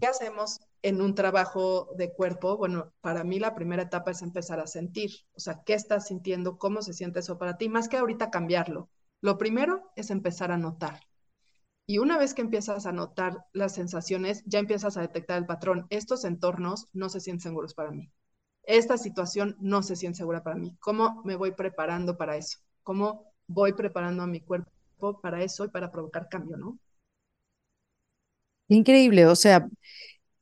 ¿Qué 0.00 0.06
hacemos 0.06 0.58
en 0.82 1.00
un 1.00 1.14
trabajo 1.14 1.90
de 1.96 2.12
cuerpo? 2.12 2.56
Bueno, 2.56 2.92
para 3.00 3.22
mí 3.22 3.38
la 3.38 3.54
primera 3.54 3.84
etapa 3.84 4.10
es 4.10 4.20
empezar 4.20 4.58
a 4.58 4.66
sentir, 4.66 5.12
o 5.34 5.38
sea, 5.38 5.62
¿qué 5.64 5.74
estás 5.74 6.08
sintiendo? 6.08 6.58
¿Cómo 6.58 6.82
se 6.82 6.92
siente 6.92 7.20
eso 7.20 7.38
para 7.38 7.56
ti? 7.56 7.68
Más 7.68 7.88
que 7.88 7.96
ahorita 7.96 8.30
cambiarlo. 8.30 8.90
Lo 9.20 9.38
primero 9.38 9.92
es 9.94 10.10
empezar 10.10 10.50
a 10.50 10.58
notar. 10.58 11.00
Y 11.86 11.98
una 11.98 12.18
vez 12.18 12.34
que 12.34 12.42
empiezas 12.42 12.86
a 12.86 12.92
notar 12.92 13.44
las 13.52 13.74
sensaciones, 13.74 14.42
ya 14.46 14.58
empiezas 14.58 14.96
a 14.96 15.02
detectar 15.02 15.38
el 15.38 15.46
patrón. 15.46 15.86
Estos 15.90 16.24
entornos 16.24 16.88
no 16.92 17.08
se 17.08 17.20
sienten 17.20 17.42
seguros 17.42 17.74
para 17.74 17.90
mí. 17.90 18.10
Esta 18.64 18.98
situación 18.98 19.56
no 19.60 19.82
se 19.82 19.96
siente 19.96 20.18
segura 20.18 20.42
para 20.42 20.56
mí. 20.56 20.76
¿Cómo 20.80 21.22
me 21.24 21.36
voy 21.36 21.52
preparando 21.52 22.16
para 22.16 22.36
eso? 22.36 22.58
¿Cómo 22.82 23.32
voy 23.46 23.74
preparando 23.74 24.22
a 24.22 24.26
mi 24.26 24.40
cuerpo 24.40 25.20
para 25.22 25.42
eso 25.42 25.64
y 25.64 25.68
para 25.68 25.92
provocar 25.92 26.28
cambio, 26.30 26.56
no? 26.56 26.78
Increíble, 28.68 29.26
o 29.26 29.36
sea, 29.36 29.68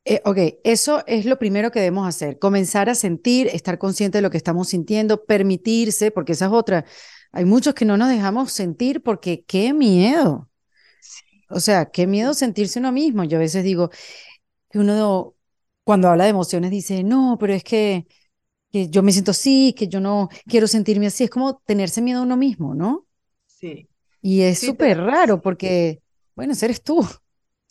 eh, 0.04 0.22
ok, 0.24 0.38
eso 0.64 1.04
es 1.06 1.26
lo 1.26 1.38
primero 1.38 1.70
que 1.72 1.80
debemos 1.80 2.08
hacer, 2.08 2.38
comenzar 2.38 2.90
a 2.90 2.94
sentir, 2.96 3.48
estar 3.48 3.78
consciente 3.78 4.18
de 4.18 4.22
lo 4.22 4.30
que 4.30 4.38
estamos 4.38 4.68
sintiendo, 4.70 5.24
permitirse, 5.26 6.10
porque 6.12 6.32
esa 6.32 6.46
es 6.46 6.52
otra. 6.52 6.86
Hay 7.32 7.46
muchos 7.46 7.74
que 7.74 7.86
no 7.86 7.96
nos 7.98 8.10
dejamos 8.10 8.52
sentir 8.52 9.02
porque 9.02 9.44
qué 9.46 9.74
miedo. 9.74 10.50
O 11.52 11.60
sea, 11.60 11.86
qué 11.90 12.06
miedo 12.06 12.34
sentirse 12.34 12.78
uno 12.78 12.92
mismo. 12.92 13.24
Yo 13.24 13.38
a 13.38 13.40
veces 13.40 13.64
digo 13.64 13.90
que 14.70 14.78
uno 14.78 15.34
cuando 15.84 16.08
habla 16.08 16.24
de 16.24 16.30
emociones 16.30 16.70
dice, 16.70 17.02
no, 17.04 17.36
pero 17.40 17.52
es 17.54 17.64
que, 17.64 18.06
que 18.70 18.88
yo 18.88 19.02
me 19.02 19.12
siento 19.12 19.32
así, 19.32 19.74
que 19.76 19.88
yo 19.88 20.00
no 20.00 20.28
quiero 20.46 20.66
sentirme 20.66 21.06
así. 21.08 21.24
Es 21.24 21.30
como 21.30 21.58
tenerse 21.64 22.02
miedo 22.02 22.20
a 22.20 22.22
uno 22.22 22.36
mismo, 22.36 22.74
¿no? 22.74 23.06
Sí. 23.46 23.88
Y 24.20 24.42
es 24.42 24.60
súper 24.60 24.98
raro 24.98 25.40
porque, 25.42 26.02
bueno, 26.34 26.54
eres 26.60 26.82
tú. 26.82 27.06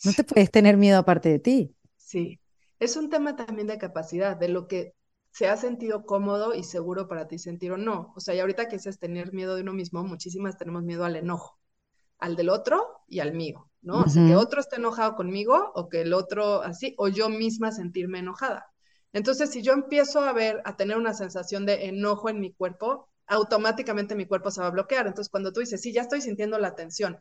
No 0.04 0.12
te 0.12 0.24
puedes 0.24 0.50
tener 0.50 0.76
miedo 0.76 0.98
aparte 0.98 1.28
de 1.28 1.38
ti. 1.38 1.76
Sí. 1.96 2.40
Es 2.80 2.96
un 2.96 3.08
tema 3.08 3.36
también 3.36 3.68
de 3.68 3.78
capacidad, 3.78 4.36
de 4.36 4.48
lo 4.48 4.66
que 4.66 4.96
se 5.30 5.48
ha 5.48 5.56
sentido 5.56 6.04
cómodo 6.04 6.54
y 6.54 6.64
seguro 6.64 7.06
para 7.06 7.28
ti 7.28 7.38
sentir 7.38 7.70
o 7.70 7.76
no. 7.76 8.12
O 8.16 8.20
sea, 8.20 8.34
y 8.34 8.40
ahorita 8.40 8.68
que 8.68 8.76
es 8.76 8.98
tener 8.98 9.32
miedo 9.32 9.54
de 9.54 9.62
uno 9.62 9.72
mismo, 9.72 10.02
muchísimas 10.02 10.58
tenemos 10.58 10.82
miedo 10.82 11.04
al 11.04 11.14
enojo, 11.14 11.58
al 12.18 12.36
del 12.36 12.48
otro 12.48 12.84
y 13.06 13.20
al 13.20 13.32
mío. 13.32 13.70
¿No? 13.82 14.02
O 14.02 14.08
sea, 14.08 14.24
que 14.26 14.36
otro 14.36 14.60
esté 14.60 14.76
enojado 14.76 15.14
conmigo 15.16 15.72
o 15.74 15.88
que 15.88 16.02
el 16.02 16.12
otro 16.12 16.62
así, 16.62 16.94
o 16.98 17.08
yo 17.08 17.28
misma 17.28 17.72
sentirme 17.72 18.20
enojada. 18.20 18.66
Entonces, 19.12 19.50
si 19.50 19.62
yo 19.62 19.72
empiezo 19.72 20.20
a 20.20 20.32
ver, 20.32 20.62
a 20.64 20.76
tener 20.76 20.96
una 20.96 21.14
sensación 21.14 21.66
de 21.66 21.86
enojo 21.86 22.28
en 22.30 22.40
mi 22.40 22.52
cuerpo, 22.52 23.08
automáticamente 23.26 24.14
mi 24.14 24.26
cuerpo 24.26 24.50
se 24.50 24.60
va 24.60 24.68
a 24.68 24.70
bloquear. 24.70 25.06
Entonces, 25.06 25.30
cuando 25.30 25.52
tú 25.52 25.60
dices, 25.60 25.80
sí, 25.80 25.92
ya 25.92 26.02
estoy 26.02 26.20
sintiendo 26.22 26.58
la 26.58 26.74
tensión, 26.74 27.20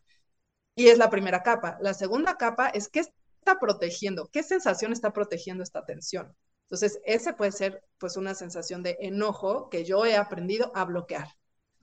y 0.75 0.87
es 0.87 0.97
la 0.97 1.09
primera 1.09 1.43
capa. 1.43 1.77
La 1.81 1.93
segunda 1.93 2.37
capa 2.37 2.69
es 2.69 2.89
qué 2.89 3.01
está 3.01 3.59
protegiendo, 3.59 4.29
qué 4.31 4.43
sensación 4.43 4.93
está 4.93 5.11
protegiendo 5.13 5.63
esta 5.63 5.85
tensión. 5.85 6.35
Entonces, 6.63 7.01
ese 7.05 7.33
puede 7.33 7.51
ser 7.51 7.83
pues 7.97 8.15
una 8.15 8.33
sensación 8.33 8.81
de 8.83 8.97
enojo 9.01 9.69
que 9.69 9.83
yo 9.83 10.05
he 10.05 10.15
aprendido 10.15 10.71
a 10.75 10.85
bloquear 10.85 11.27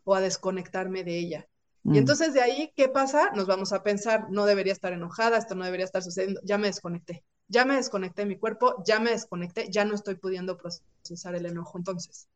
o 0.04 0.14
a 0.14 0.20
desconectarme 0.20 1.04
de 1.04 1.18
ella. 1.18 1.48
Y 1.84 1.90
mm. 1.90 1.96
entonces 1.96 2.34
de 2.34 2.42
ahí, 2.42 2.72
¿qué 2.76 2.88
pasa? 2.88 3.30
Nos 3.34 3.46
vamos 3.46 3.72
a 3.72 3.82
pensar, 3.82 4.30
no 4.30 4.46
debería 4.46 4.72
estar 4.72 4.92
enojada, 4.92 5.38
esto 5.38 5.54
no 5.54 5.64
debería 5.64 5.84
estar 5.84 6.02
sucediendo, 6.02 6.40
ya 6.44 6.58
me 6.58 6.66
desconecté, 6.66 7.24
ya 7.48 7.64
me 7.64 7.76
desconecté 7.76 8.22
de 8.22 8.28
mi 8.28 8.38
cuerpo, 8.38 8.82
ya 8.86 9.00
me 9.00 9.10
desconecté, 9.10 9.68
ya 9.70 9.84
no 9.84 9.94
estoy 9.94 10.16
pudiendo 10.16 10.56
procesar 10.56 11.34
el 11.34 11.46
enojo 11.46 11.78
entonces. 11.78 12.28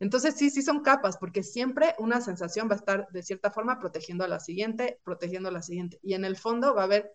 Entonces 0.00 0.34
sí, 0.36 0.48
sí 0.50 0.62
son 0.62 0.80
capas, 0.80 1.18
porque 1.18 1.42
siempre 1.42 1.94
una 1.98 2.20
sensación 2.20 2.68
va 2.68 2.74
a 2.74 2.78
estar 2.78 3.08
de 3.10 3.22
cierta 3.22 3.50
forma 3.50 3.78
protegiendo 3.78 4.24
a 4.24 4.28
la 4.28 4.40
siguiente, 4.40 4.98
protegiendo 5.04 5.50
a 5.50 5.52
la 5.52 5.62
siguiente. 5.62 5.98
Y 6.02 6.14
en 6.14 6.24
el 6.24 6.36
fondo 6.36 6.74
va 6.74 6.82
a 6.82 6.84
haber 6.84 7.12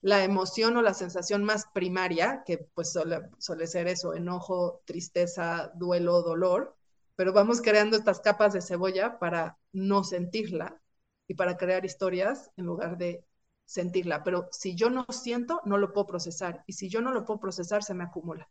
la 0.00 0.22
emoción 0.22 0.76
o 0.76 0.82
la 0.82 0.94
sensación 0.94 1.42
más 1.42 1.66
primaria, 1.74 2.44
que 2.46 2.58
pues 2.58 2.92
suele, 2.92 3.22
suele 3.38 3.66
ser 3.66 3.88
eso, 3.88 4.14
enojo, 4.14 4.82
tristeza, 4.84 5.72
duelo, 5.74 6.22
dolor, 6.22 6.76
pero 7.16 7.32
vamos 7.32 7.60
creando 7.60 7.96
estas 7.96 8.20
capas 8.20 8.52
de 8.52 8.62
cebolla 8.62 9.18
para 9.18 9.58
no 9.72 10.04
sentirla 10.04 10.80
y 11.28 11.34
para 11.34 11.56
crear 11.56 11.84
historias 11.84 12.50
en 12.56 12.64
lugar 12.64 12.96
de 12.96 13.22
sentirla. 13.64 14.24
Pero 14.24 14.48
si 14.50 14.74
yo 14.74 14.88
no 14.88 15.06
siento, 15.10 15.60
no 15.66 15.76
lo 15.76 15.92
puedo 15.92 16.06
procesar. 16.06 16.64
Y 16.66 16.72
si 16.72 16.88
yo 16.88 17.02
no 17.02 17.12
lo 17.12 17.24
puedo 17.24 17.38
procesar, 17.38 17.84
se 17.84 17.94
me 17.94 18.04
acumula. 18.04 18.48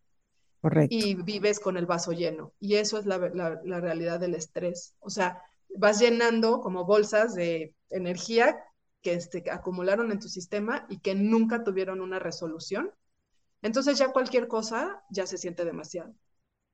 Correcto. 0.62 0.96
Y 0.96 1.16
vives 1.16 1.60
con 1.60 1.76
el 1.76 1.88
vaso 1.88 2.12
lleno. 2.12 2.54
Y 2.60 2.76
eso 2.76 3.00
es 3.00 3.08
la, 3.08 3.18
la, 3.18 3.80
realidad 3.82 4.20
del 4.20 4.36
estrés. 4.36 4.94
O 5.00 5.10
sea, 5.10 5.42
vas 5.76 6.00
llenando 6.00 6.62
como 6.62 6.86
bolsas 6.86 7.34
de 7.34 7.74
energía 7.90 8.64
que 9.02 9.14
este, 9.14 9.50
acumularon 9.50 10.12
en 10.12 10.20
tu 10.20 10.30
sistema 10.30 10.86
y 10.88 11.00
que 11.00 11.16
nunca 11.16 11.64
tuvieron 11.64 12.00
una 12.00 12.20
resolución. 12.20 12.92
Entonces 13.64 13.98
ya 13.98 14.12
cualquier 14.12 14.48
cosa 14.48 15.04
ya 15.10 15.26
se 15.26 15.40
siente 15.40 15.66
demasiado. 15.66 16.14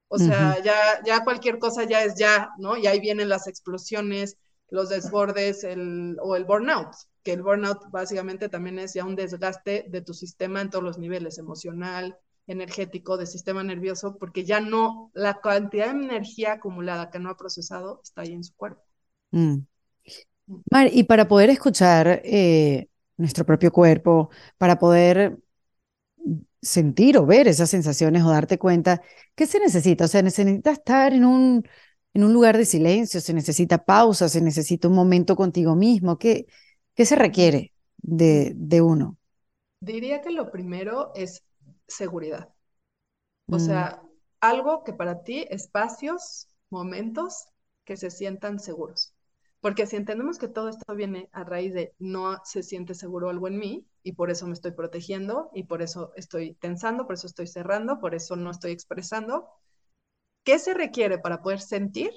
O 0.09 0.19
sea, 0.19 0.61
ya, 0.61 1.01
ya 1.03 1.23
cualquier 1.23 1.57
cosa 1.57 1.85
ya 1.85 2.03
es 2.03 2.15
ya, 2.15 2.51
¿no? 2.59 2.77
Y 2.77 2.85
ahí 2.85 2.99
vienen 2.99 3.29
las 3.29 3.47
explosiones, 3.47 4.37
los 4.73 4.89
desbordes 4.89 5.63
el, 5.63 6.17
o 6.19 6.35
el 6.35 6.45
burnout, 6.45 6.95
que 7.21 7.33
el 7.33 7.43
burnout 7.43 7.91
básicamente 7.91 8.49
también 8.49 8.79
es 8.79 8.95
ya 8.95 9.05
un 9.05 9.15
desgaste 9.15 9.85
de 9.87 10.01
tu 10.01 10.15
sistema 10.15 10.61
en 10.61 10.71
todos 10.71 10.83
los 10.83 10.97
niveles, 10.97 11.37
emocional, 11.37 12.17
energético, 12.47 13.15
de 13.17 13.27
sistema 13.27 13.63
nervioso, 13.63 14.17
porque 14.17 14.45
ya 14.45 14.61
no, 14.61 15.11
la 15.13 15.41
cantidad 15.41 15.93
de 15.93 16.03
energía 16.05 16.53
acumulada 16.53 17.11
que 17.11 17.19
no 17.19 17.29
ha 17.29 17.37
procesado 17.37 18.01
está 18.03 18.23
ahí 18.23 18.33
en 18.33 18.43
su 18.43 18.55
cuerpo. 18.55 18.81
Mm. 19.29 19.57
Mar, 20.71 20.89
y 20.91 21.03
para 21.03 21.27
poder 21.27 21.51
escuchar 21.51 22.21
eh, 22.23 22.87
nuestro 23.17 23.45
propio 23.45 23.71
cuerpo, 23.71 24.31
para 24.57 24.79
poder 24.79 25.37
sentir 26.63 27.19
o 27.19 27.27
ver 27.27 27.47
esas 27.47 27.69
sensaciones 27.69 28.23
o 28.23 28.31
darte 28.31 28.57
cuenta, 28.57 29.03
¿qué 29.35 29.45
se 29.45 29.59
necesita? 29.59 30.05
O 30.05 30.07
sea, 30.07 30.23
necesita 30.23 30.71
estar 30.71 31.13
en 31.13 31.25
un, 31.25 31.63
en 32.13 32.23
un 32.23 32.33
lugar 32.33 32.57
de 32.57 32.65
silencio, 32.65 33.19
se 33.21 33.33
necesita 33.33 33.85
pausa, 33.85 34.29
se 34.29 34.41
necesita 34.41 34.87
un 34.87 34.95
momento 34.95 35.35
contigo 35.35 35.75
mismo. 35.75 36.17
¿Qué, 36.17 36.45
qué 36.93 37.05
se 37.05 37.15
requiere 37.15 37.73
de, 37.97 38.53
de 38.55 38.81
uno? 38.81 39.17
Diría 39.79 40.21
que 40.21 40.31
lo 40.31 40.51
primero 40.51 41.11
es 41.15 41.43
seguridad. 41.87 42.49
O 43.47 43.55
mm. 43.55 43.59
sea, 43.59 44.01
algo 44.39 44.83
que 44.83 44.93
para 44.93 45.23
ti, 45.23 45.47
espacios, 45.49 46.47
momentos 46.69 47.45
que 47.83 47.97
se 47.97 48.11
sientan 48.11 48.59
seguros. 48.59 49.13
Porque 49.59 49.87
si 49.87 49.95
entendemos 49.95 50.37
que 50.37 50.49
todo 50.49 50.69
esto 50.69 50.93
viene 50.93 51.29
a 51.31 51.45
raíz 51.45 51.73
de 51.73 51.93
no 51.97 52.41
se 52.43 52.63
siente 52.63 52.93
seguro 52.93 53.29
algo 53.29 53.47
en 53.47 53.57
mí 53.57 53.87
y 54.03 54.11
por 54.11 54.29
eso 54.29 54.45
me 54.45 54.53
estoy 54.53 54.71
protegiendo 54.71 55.49
y 55.53 55.63
por 55.63 55.81
eso 55.81 56.11
estoy 56.17 56.55
tensando, 56.55 57.05
por 57.05 57.13
eso 57.13 57.27
estoy 57.27 57.47
cerrando, 57.47 57.99
por 57.99 58.13
eso 58.13 58.35
no 58.35 58.51
estoy 58.51 58.71
expresando, 58.73 59.47
¿qué 60.43 60.59
se 60.59 60.73
requiere 60.73 61.17
para 61.17 61.41
poder 61.41 61.59
sentir 61.59 62.11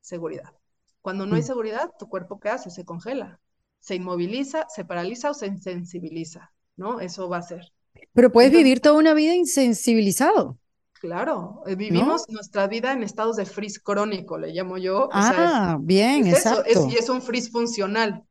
seguridad? 0.00 0.52
Cuando 1.00 1.26
no 1.26 1.36
hay 1.36 1.42
mm. 1.42 1.46
seguridad, 1.46 1.90
tu 1.98 2.08
cuerpo 2.08 2.40
¿qué 2.40 2.48
hace? 2.48 2.70
Se 2.70 2.84
congela, 2.84 3.40
se 3.80 3.94
inmoviliza, 3.94 4.66
se 4.68 4.84
paraliza 4.84 5.30
o 5.30 5.34
se 5.34 5.46
insensibiliza, 5.46 6.52
¿no? 6.76 7.00
Eso 7.00 7.28
va 7.28 7.38
a 7.38 7.42
ser. 7.42 7.72
Pero 8.12 8.32
puedes 8.32 8.52
vivir 8.52 8.80
toda 8.80 8.98
una 8.98 9.14
vida 9.14 9.34
insensibilizado. 9.34 10.58
Claro, 11.00 11.62
eh, 11.66 11.76
vivimos 11.76 12.28
nuestra 12.28 12.66
vida 12.66 12.92
en 12.92 13.04
estados 13.04 13.36
de 13.36 13.46
frizz 13.46 13.78
crónico, 13.78 14.36
le 14.36 14.48
llamo 14.48 14.78
yo. 14.78 15.08
ah, 15.12 15.78
bien, 15.80 16.26
exacto. 16.26 16.64
y 16.88 16.96
es 16.96 17.08
un 17.08 17.22
frizz 17.22 17.50
funcional. 17.50 18.24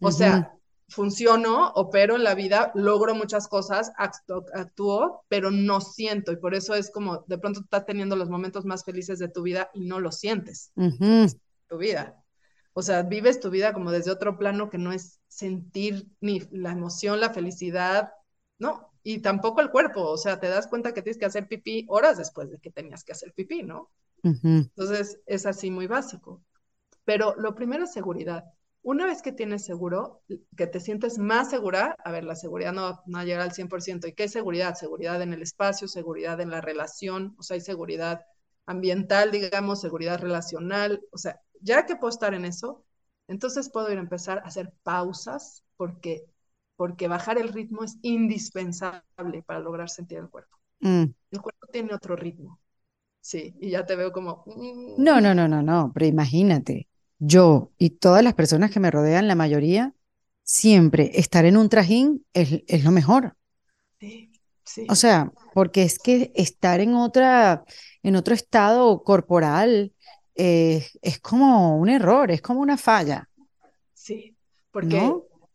O 0.00 0.12
sea, 0.12 0.54
funciono, 0.92 1.70
opero 1.74 2.16
en 2.16 2.24
la 2.24 2.34
vida, 2.34 2.70
logro 2.74 3.14
muchas 3.14 3.48
cosas, 3.48 3.92
actúo, 3.96 5.24
pero 5.28 5.50
no 5.50 5.80
siento. 5.80 6.32
Y 6.32 6.36
por 6.36 6.54
eso 6.54 6.74
es 6.74 6.90
como 6.90 7.24
de 7.26 7.38
pronto 7.38 7.60
estás 7.60 7.86
teniendo 7.86 8.16
los 8.16 8.30
momentos 8.30 8.64
más 8.64 8.84
felices 8.84 9.18
de 9.18 9.28
tu 9.28 9.42
vida 9.42 9.70
y 9.74 9.80
no 9.80 10.00
lo 10.00 10.12
sientes. 10.12 10.72
Tu 11.68 11.78
vida. 11.78 12.22
O 12.74 12.82
sea, 12.82 13.02
vives 13.02 13.40
tu 13.40 13.50
vida 13.50 13.72
como 13.72 13.90
desde 13.90 14.10
otro 14.10 14.38
plano 14.38 14.70
que 14.70 14.78
no 14.78 14.92
es 14.92 15.20
sentir 15.28 16.06
ni 16.20 16.40
la 16.50 16.72
emoción, 16.72 17.20
la 17.20 17.30
felicidad, 17.30 18.12
no, 18.58 18.92
y 19.02 19.18
tampoco 19.18 19.60
el 19.60 19.70
cuerpo, 19.70 20.02
o 20.02 20.16
sea, 20.16 20.38
te 20.38 20.48
das 20.48 20.68
cuenta 20.68 20.94
que 20.94 21.02
tienes 21.02 21.18
que 21.18 21.26
hacer 21.26 21.48
pipí 21.48 21.84
horas 21.88 22.18
después 22.18 22.50
de 22.50 22.58
que 22.58 22.70
tenías 22.70 23.04
que 23.04 23.12
hacer 23.12 23.32
pipí, 23.32 23.62
¿no? 23.62 23.90
Entonces, 24.22 25.20
es 25.26 25.46
así 25.46 25.70
muy 25.70 25.86
básico. 25.86 26.42
Pero 27.04 27.34
lo 27.36 27.54
primero 27.54 27.84
es 27.84 27.92
seguridad. 27.92 28.44
Una 28.82 29.06
vez 29.06 29.22
que 29.22 29.32
tienes 29.32 29.64
seguro, 29.64 30.22
que 30.56 30.66
te 30.66 30.80
sientes 30.80 31.18
más 31.18 31.50
segura, 31.50 31.96
a 32.04 32.10
ver, 32.10 32.24
la 32.24 32.34
seguridad 32.34 32.72
no, 32.72 33.00
no 33.06 33.18
va 33.18 33.20
a 33.20 33.24
llegar 33.24 33.42
al 33.42 33.52
100%. 33.52 34.08
¿Y 34.08 34.12
qué 34.12 34.24
es 34.24 34.32
seguridad? 34.32 34.74
Seguridad 34.74 35.22
en 35.22 35.32
el 35.32 35.42
espacio, 35.42 35.86
seguridad 35.86 36.40
en 36.40 36.50
la 36.50 36.60
relación, 36.60 37.34
o 37.38 37.42
sea, 37.42 37.54
hay 37.54 37.60
seguridad 37.60 38.22
ambiental, 38.66 39.30
digamos, 39.30 39.80
seguridad 39.80 40.20
relacional, 40.20 41.00
o 41.12 41.18
sea, 41.18 41.40
ya 41.60 41.86
que 41.86 41.96
puedo 41.96 42.10
estar 42.10 42.34
en 42.34 42.44
eso, 42.44 42.84
entonces 43.28 43.70
puedo 43.70 43.90
ir 43.92 43.98
a 43.98 44.02
empezar 44.02 44.38
a 44.38 44.42
hacer 44.42 44.72
pausas 44.82 45.62
porque 45.76 46.26
porque 46.76 47.06
bajar 47.06 47.38
el 47.38 47.52
ritmo 47.52 47.84
es 47.84 47.96
indispensable 48.02 49.42
para 49.46 49.60
lograr 49.60 49.88
sentir 49.88 50.18
el 50.18 50.28
cuerpo. 50.28 50.58
Mm. 50.80 51.04
El 51.30 51.40
cuerpo 51.40 51.66
tiene 51.70 51.94
otro 51.94 52.16
ritmo. 52.16 52.58
Sí, 53.20 53.54
y 53.60 53.70
ya 53.70 53.86
te 53.86 53.94
veo 53.94 54.10
como... 54.10 54.42
Mm". 54.46 55.00
No, 55.02 55.20
no, 55.20 55.32
no, 55.32 55.46
no, 55.46 55.62
no, 55.62 55.92
pero 55.94 56.06
imagínate, 56.06 56.88
yo 57.24 57.70
y 57.78 57.90
todas 57.90 58.24
las 58.24 58.34
personas 58.34 58.72
que 58.72 58.80
me 58.80 58.90
rodean, 58.90 59.28
la 59.28 59.36
mayoría, 59.36 59.94
siempre 60.42 61.12
estar 61.14 61.44
en 61.44 61.56
un 61.56 61.68
trajín 61.68 62.26
es, 62.32 62.62
es 62.66 62.82
lo 62.82 62.90
mejor. 62.90 63.36
Sí, 64.00 64.32
sí. 64.64 64.86
O 64.90 64.96
sea, 64.96 65.32
porque 65.54 65.84
es 65.84 66.00
que 66.00 66.32
estar 66.34 66.80
en 66.80 66.94
otra, 66.94 67.64
en 68.02 68.16
otro 68.16 68.34
estado 68.34 69.04
corporal 69.04 69.92
eh, 70.34 70.84
es 71.00 71.20
como 71.20 71.78
un 71.78 71.88
error, 71.88 72.32
es 72.32 72.42
como 72.42 72.60
una 72.60 72.76
falla. 72.76 73.28
Sí, 73.94 74.36
porque 74.72 75.14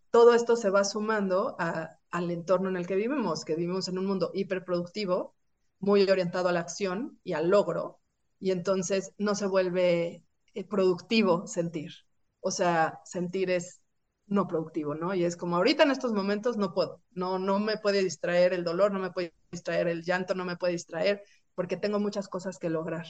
todo 0.09 0.35
esto 0.35 0.55
se 0.55 0.69
va 0.69 0.85
sumando 0.85 1.57
al 1.59 2.31
entorno 2.31 2.69
en 2.69 2.77
el 2.77 2.87
que 2.87 2.95
vivimos, 2.95 3.43
que 3.43 3.55
vivimos 3.55 3.89
en 3.89 3.97
un 3.97 4.05
mundo 4.05 4.31
hiperproductivo, 4.33 5.35
muy 5.79 6.09
orientado 6.09 6.47
a 6.47 6.53
la 6.53 6.61
acción 6.61 7.19
y 7.25 7.33
al 7.33 7.49
logro, 7.49 7.99
y 8.39 8.51
entonces 8.51 9.11
no 9.17 9.35
se 9.35 9.47
vuelve 9.47 10.23
productivo 10.65 11.47
sentir. 11.47 11.91
O 12.39 12.51
sea, 12.51 12.99
sentir 13.05 13.49
es 13.49 13.81
no 14.27 14.47
productivo, 14.47 14.95
¿no? 14.95 15.13
Y 15.13 15.23
es 15.23 15.37
como 15.37 15.55
ahorita 15.55 15.83
en 15.83 15.91
estos 15.91 16.13
momentos 16.13 16.57
no 16.57 16.73
puedo, 16.73 17.01
no, 17.11 17.39
no 17.39 17.59
me 17.59 17.77
puede 17.77 18.03
distraer 18.03 18.53
el 18.53 18.63
dolor, 18.63 18.91
no 18.91 18.99
me 18.99 19.11
puede 19.11 19.33
distraer 19.51 19.87
el 19.87 20.03
llanto, 20.03 20.35
no 20.35 20.43
me 20.43 20.57
puede 20.57 20.73
distraer 20.73 21.23
porque 21.55 21.77
tengo 21.77 21.99
muchas 21.99 22.27
cosas 22.27 22.59
que 22.59 22.69
lograr. 22.69 23.05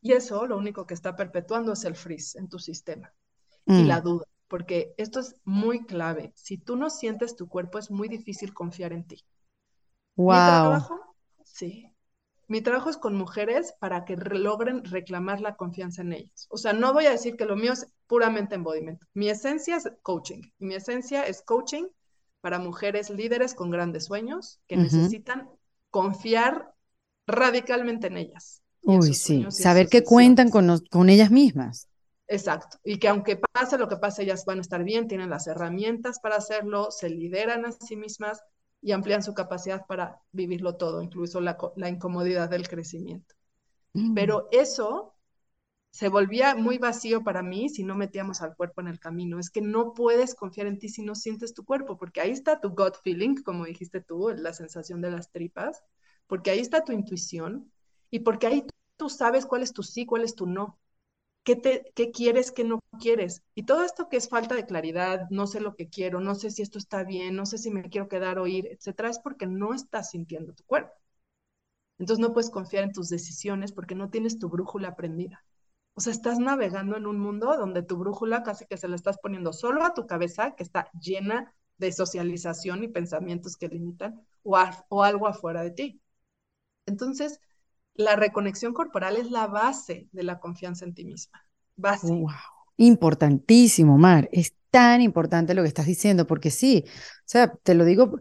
Y 0.00 0.12
eso 0.12 0.46
lo 0.46 0.58
único 0.58 0.86
que 0.86 0.94
está 0.94 1.16
perpetuando 1.16 1.72
es 1.72 1.84
el 1.84 1.94
freeze 1.94 2.38
en 2.38 2.48
tu 2.48 2.58
sistema 2.58 3.12
y 3.66 3.84
la 3.84 4.00
mm. 4.00 4.04
duda 4.04 4.26
porque 4.48 4.94
esto 4.96 5.20
es 5.20 5.34
muy 5.44 5.84
clave. 5.84 6.32
Si 6.36 6.58
tú 6.58 6.76
no 6.76 6.90
sientes 6.90 7.36
tu 7.36 7.48
cuerpo, 7.48 7.78
es 7.78 7.90
muy 7.90 8.08
difícil 8.08 8.54
confiar 8.54 8.92
en 8.92 9.06
ti. 9.06 9.24
Wow. 10.14 10.34
Mi 10.34 10.40
trabajo, 10.40 11.00
sí. 11.44 11.92
Mi 12.48 12.60
trabajo 12.60 12.90
es 12.90 12.96
con 12.96 13.16
mujeres 13.16 13.74
para 13.80 14.04
que 14.04 14.16
logren 14.16 14.84
reclamar 14.84 15.40
la 15.40 15.56
confianza 15.56 16.02
en 16.02 16.12
ellas. 16.12 16.46
O 16.48 16.56
sea, 16.56 16.72
no 16.72 16.92
voy 16.92 17.06
a 17.06 17.10
decir 17.10 17.36
que 17.36 17.44
lo 17.44 17.56
mío 17.56 17.72
es 17.72 17.86
puramente 18.06 18.54
embodiment. 18.54 19.00
Mi 19.14 19.28
esencia 19.28 19.76
es 19.76 19.90
coaching. 20.02 20.42
Y 20.58 20.66
mi 20.66 20.74
esencia 20.76 21.26
es 21.26 21.42
coaching 21.42 21.86
para 22.40 22.58
mujeres 22.58 23.10
líderes 23.10 23.54
con 23.54 23.70
grandes 23.70 24.04
sueños 24.04 24.60
que 24.68 24.76
necesitan 24.76 25.50
confiar 25.90 26.72
radicalmente 27.26 28.06
en 28.06 28.18
ellas. 28.18 28.62
Uy, 28.82 29.14
sí. 29.14 29.44
Saber 29.50 29.88
que 29.88 30.04
cuentan 30.04 30.48
con, 30.48 30.80
con 30.90 31.08
ellas 31.08 31.32
mismas. 31.32 31.88
Exacto. 32.28 32.78
Y 32.84 32.98
que 32.98 33.08
aunque 33.08 33.36
pase 33.36 33.78
lo 33.78 33.88
que 33.88 33.96
pase, 33.96 34.22
ellas 34.22 34.44
van 34.44 34.58
a 34.58 34.60
estar 34.60 34.84
bien, 34.84 35.08
tienen 35.08 35.30
las 35.30 35.46
herramientas 35.48 36.20
para 36.20 36.36
hacerlo, 36.36 36.90
se 36.90 37.08
lideran 37.08 37.64
a 37.66 37.72
sí 37.72 37.96
mismas 37.96 38.40
y 38.86 38.92
amplían 38.92 39.20
su 39.20 39.34
capacidad 39.34 39.84
para 39.84 40.22
vivirlo 40.30 40.76
todo, 40.76 41.02
incluso 41.02 41.40
la, 41.40 41.58
incomodidad 41.88 42.48
del 42.48 42.68
crecimiento. 42.68 43.34
Mm. 43.94 44.14
Pero 44.14 44.46
eso 44.52 45.16
se 45.90 46.08
volvía 46.08 46.54
muy 46.54 46.78
vacío 46.78 47.24
para 47.24 47.42
mí 47.42 47.68
si 47.68 47.82
no 47.82 47.96
metíamos 47.96 48.42
al 48.42 48.54
cuerpo 48.54 48.82
en 48.82 48.86
el 48.86 49.00
camino. 49.00 49.40
Es 49.40 49.50
que 49.50 49.60
no 49.60 49.92
puedes 49.92 50.36
confiar 50.36 50.68
en 50.68 50.78
ti 50.78 50.88
si 50.88 51.02
no 51.02 51.16
sientes 51.16 51.52
tu 51.52 51.64
cuerpo, 51.64 51.98
porque 51.98 52.20
ahí 52.20 52.30
está 52.30 52.60
tu 52.60 52.68
gut 52.76 52.94
feeling, 53.02 53.42
como 53.42 53.64
dijiste 53.64 54.00
tú, 54.00 54.28
la 54.28 54.52
sensación 54.52 55.00
de 55.00 55.10
las 55.10 55.32
tripas, 55.32 55.82
porque 56.28 56.52
ahí 56.52 56.60
está 56.60 56.84
tu 56.84 56.92
intuición 56.92 57.72
y 58.12 58.20
porque 58.20 58.46
ahí 58.46 58.66
tú 58.96 59.08
sabes 59.08 59.46
cuál 59.46 59.64
es 59.64 59.72
tu 59.72 59.82
sí, 59.82 60.06
cuál 60.06 60.22
es 60.22 60.36
tu 60.36 60.46
no 60.46 60.78
qué, 61.46 61.56
te, 61.56 61.92
qué 61.96 62.12
quieres, 62.12 62.52
qué 62.52 62.64
no 62.64 62.80
quieres. 63.00 63.42
Y 63.56 63.64
todo 63.64 63.84
esto 63.84 64.10
que 64.10 64.18
es 64.18 64.28
falta 64.30 64.56
de 64.56 64.66
claridad, 64.66 65.28
no 65.30 65.48
sé 65.48 65.60
lo 65.62 65.76
que 65.76 65.88
quiero, 65.90 66.20
no 66.20 66.36
sé 66.36 66.52
si 66.52 66.62
esto 66.62 66.78
está 66.78 67.04
bien, 67.04 67.36
no 67.36 67.46
sé 67.46 67.58
si 67.58 67.70
me 67.72 67.90
quiero 67.90 68.08
quedar 68.08 68.40
o 68.40 68.48
ir, 68.48 68.68
etcétera, 68.68 69.10
es 69.10 69.20
porque 69.20 69.46
no 69.48 69.74
estás 69.74 70.10
sintiendo 70.12 70.54
tu 70.54 70.64
cuerpo. 70.66 70.92
Entonces 71.98 72.20
no 72.26 72.32
puedes 72.32 72.50
confiar 72.50 72.84
en 72.84 72.92
tus 72.92 73.08
decisiones 73.08 73.72
porque 73.72 73.94
no 73.94 74.10
tienes 74.10 74.38
tu 74.38 74.48
brújula 74.48 74.96
prendida. 74.96 75.44
O 75.94 76.00
sea, 76.00 76.12
estás 76.12 76.38
navegando 76.38 76.96
en 76.96 77.06
un 77.06 77.18
mundo 77.18 77.56
donde 77.56 77.82
tu 77.82 77.96
brújula 77.96 78.42
casi 78.42 78.66
que 78.66 78.76
se 78.76 78.88
la 78.88 78.96
estás 78.96 79.18
poniendo 79.18 79.52
solo 79.52 79.82
a 79.84 79.94
tu 79.94 80.06
cabeza, 80.06 80.54
que 80.56 80.62
está 80.62 80.90
llena 81.00 81.54
de 81.78 81.92
socialización 81.92 82.84
y 82.84 82.88
pensamientos 82.88 83.56
que 83.56 83.68
limitan, 83.68 84.26
o, 84.42 84.58
o 84.88 85.02
algo 85.04 85.26
afuera 85.26 85.62
de 85.62 85.70
ti. 85.70 86.02
Entonces, 86.86 87.40
la 87.96 88.16
reconexión 88.16 88.72
corporal 88.72 89.16
es 89.16 89.30
la 89.30 89.46
base 89.46 90.08
de 90.12 90.22
la 90.22 90.38
confianza 90.38 90.84
en 90.84 90.94
ti 90.94 91.04
misma. 91.04 91.42
Base. 91.76 92.06
Wow. 92.06 92.30
Importantísimo, 92.76 93.98
Mar. 93.98 94.28
Es 94.32 94.54
tan 94.70 95.00
importante 95.00 95.54
lo 95.54 95.62
que 95.62 95.68
estás 95.68 95.86
diciendo, 95.86 96.26
porque 96.26 96.50
sí, 96.50 96.84
o 96.86 96.90
sea, 97.24 97.52
te 97.62 97.74
lo 97.74 97.84
digo 97.84 98.20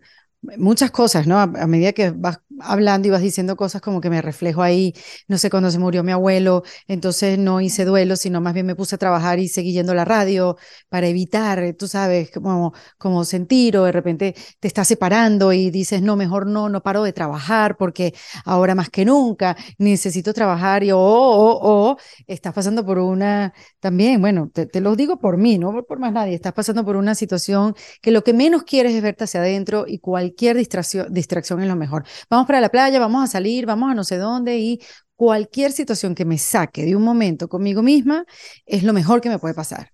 muchas 0.58 0.92
cosas, 0.92 1.28
¿no? 1.28 1.40
A, 1.40 1.48
medida 1.68 1.94
que 1.94 2.12
vas 2.12 2.40
hablando 2.60 3.08
y 3.08 3.12
vas 3.12 3.22
diciendo 3.22 3.56
cosas 3.56 3.82
como 3.82 4.02
que 4.02 4.10
me 4.10 4.22
reflejo 4.22 4.62
ahí, 4.62 4.94
no 5.28 5.38
sé, 5.38 5.50
cuando 5.50 5.72
se 5.72 5.80
murió 5.80 6.04
mi 6.04 6.12
abuelo, 6.12 6.64
entonces 6.88 7.38
no 7.38 7.62
hice 7.62 7.86
duelo, 7.86 8.16
sino 8.16 8.42
más 8.42 8.54
bien 8.54 8.66
me 8.66 8.76
puse 8.76 8.96
a 8.96 8.98
trabajar 8.98 9.40
y 9.40 9.48
seguí 9.48 9.74
yendo 9.74 9.92
a 9.92 9.96
la 9.96 10.06
radio 10.06 10.58
para 10.90 11.08
evitar, 11.08 11.74
tú 11.78 11.88
sabes, 11.88 12.32
como, 12.32 12.74
como 12.98 13.26
sentir 13.26 13.78
o 13.78 13.84
de 13.84 13.92
repente 13.92 14.36
te 14.60 14.68
estás 14.68 14.88
separando 14.88 15.52
y 15.54 15.70
dices, 15.72 16.02
no, 16.02 16.16
mejor 16.16 16.48
no, 16.48 16.70
no 16.70 16.82
paro 16.82 17.04
de 17.04 17.14
trabajar 17.14 17.76
porque 17.78 18.14
ahora 18.46 18.76
más 18.76 18.90
que 18.90 19.06
nunca 19.06 19.58
necesito 19.78 20.34
trabajar 20.34 20.84
y 20.84 20.92
o, 20.92 21.00
o, 21.00 21.92
o 21.92 21.98
estás 22.28 22.54
pasando 22.54 22.86
por 22.86 23.00
una, 23.00 23.54
también, 23.80 24.22
bueno, 24.22 24.50
te, 24.54 24.66
te 24.66 24.82
lo 24.82 24.96
digo 24.96 25.20
por 25.20 25.38
mí, 25.38 25.58
no 25.58 25.84
por 25.84 26.00
más 26.00 26.14
nadie, 26.14 26.36
estás 26.36 26.54
pasando 26.54 26.86
por 26.86 26.96
una 26.96 27.16
situación 27.16 27.76
que 28.02 28.12
lo 28.12 28.24
que 28.24 28.34
menos 28.34 28.64
quieres 28.64 28.94
es 28.94 29.02
verte 29.02 29.26
hacia 29.26 29.42
adentro 29.42 29.86
y 29.88 30.00
cualquier 30.00 30.35
distracción, 30.36 31.14
distracción 31.14 31.62
es 31.62 31.68
lo 31.68 31.76
mejor. 31.76 32.04
Vamos 32.04 32.28
vamos 32.30 32.48
para 32.48 32.62
la 32.62 32.70
playa, 32.70 33.00
vamos 33.00 33.24
a 33.24 33.28
salir, 33.28 33.66
vamos 33.66 33.92
a 33.92 33.96
no 33.96 34.04
sé 34.04 34.18
dónde 34.18 34.58
y 34.58 34.80
cualquier 35.16 35.72
situación 35.72 36.16
que 36.16 36.26
me 36.26 36.38
saque 36.38 36.84
de 36.84 36.96
un 36.96 37.04
momento 37.04 37.48
conmigo 37.48 37.82
misma 37.82 38.26
es 38.66 38.84
lo 38.84 38.94
mejor 38.94 39.22
que 39.22 39.30
me 39.30 39.40
puede 39.40 39.54
pasar. 39.54 39.92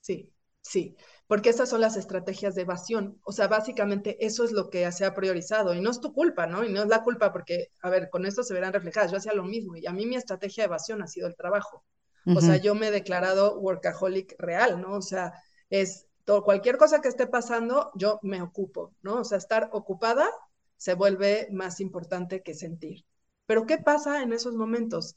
Sí, 0.00 0.32
sí 0.60 0.96
porque 1.26 1.50
esas 1.50 1.70
son 1.70 1.80
las 1.80 1.96
estrategias 1.96 2.54
de 2.54 2.62
evasión. 2.62 3.18
O 3.24 3.32
sea, 3.32 3.48
básicamente 3.48 4.24
eso 4.24 4.44
es 4.44 4.52
lo 4.52 4.68
que 4.68 4.90
se 4.92 5.04
ha 5.04 5.14
priorizado 5.14 5.74
y 5.74 5.80
no 5.80 5.90
es 5.90 6.00
tu 6.00 6.12
culpa, 6.12 6.46
¿no? 6.46 6.64
Y 6.64 6.72
no 6.72 6.82
es 6.82 6.88
la 6.88 7.02
culpa 7.02 7.32
porque, 7.32 7.68
a 7.82 7.90
ver, 7.90 8.10
con 8.10 8.26
esto 8.26 8.42
se 8.42 8.54
verán 8.54 8.72
reflejadas. 8.72 9.10
Yo 9.10 9.16
hacía 9.16 9.32
lo 9.32 9.44
mismo 9.44 9.76
y 9.76 9.86
a 9.86 9.92
mí 9.92 10.06
mi 10.06 10.16
estrategia 10.16 10.64
de 10.64 10.66
evasión 10.66 11.02
ha 11.02 11.06
sido 11.06 11.26
el 11.26 11.36
trabajo. 11.36 11.84
O 12.26 12.40
sea, 12.40 12.56
yo 12.56 12.74
me 12.74 12.88
he 12.88 12.90
declarado 12.90 13.60
workaholic 13.60 14.34
real, 14.38 14.80
¿no? 14.80 14.94
O 14.94 15.02
sea, 15.02 15.34
es 15.68 16.06
todo, 16.24 16.44
cualquier 16.44 16.78
cosa 16.78 17.00
que 17.00 17.08
esté 17.08 17.26
pasando, 17.26 17.90
yo 17.94 18.18
me 18.22 18.42
ocupo, 18.42 18.94
¿no? 19.02 19.20
O 19.20 19.24
sea, 19.24 19.38
estar 19.38 19.70
ocupada 19.72 20.28
se 20.76 20.94
vuelve 20.94 21.48
más 21.52 21.80
importante 21.80 22.42
que 22.42 22.54
sentir. 22.54 23.04
Pero 23.46 23.66
¿qué 23.66 23.78
pasa 23.78 24.22
en 24.22 24.32
esos 24.32 24.54
momentos? 24.54 25.16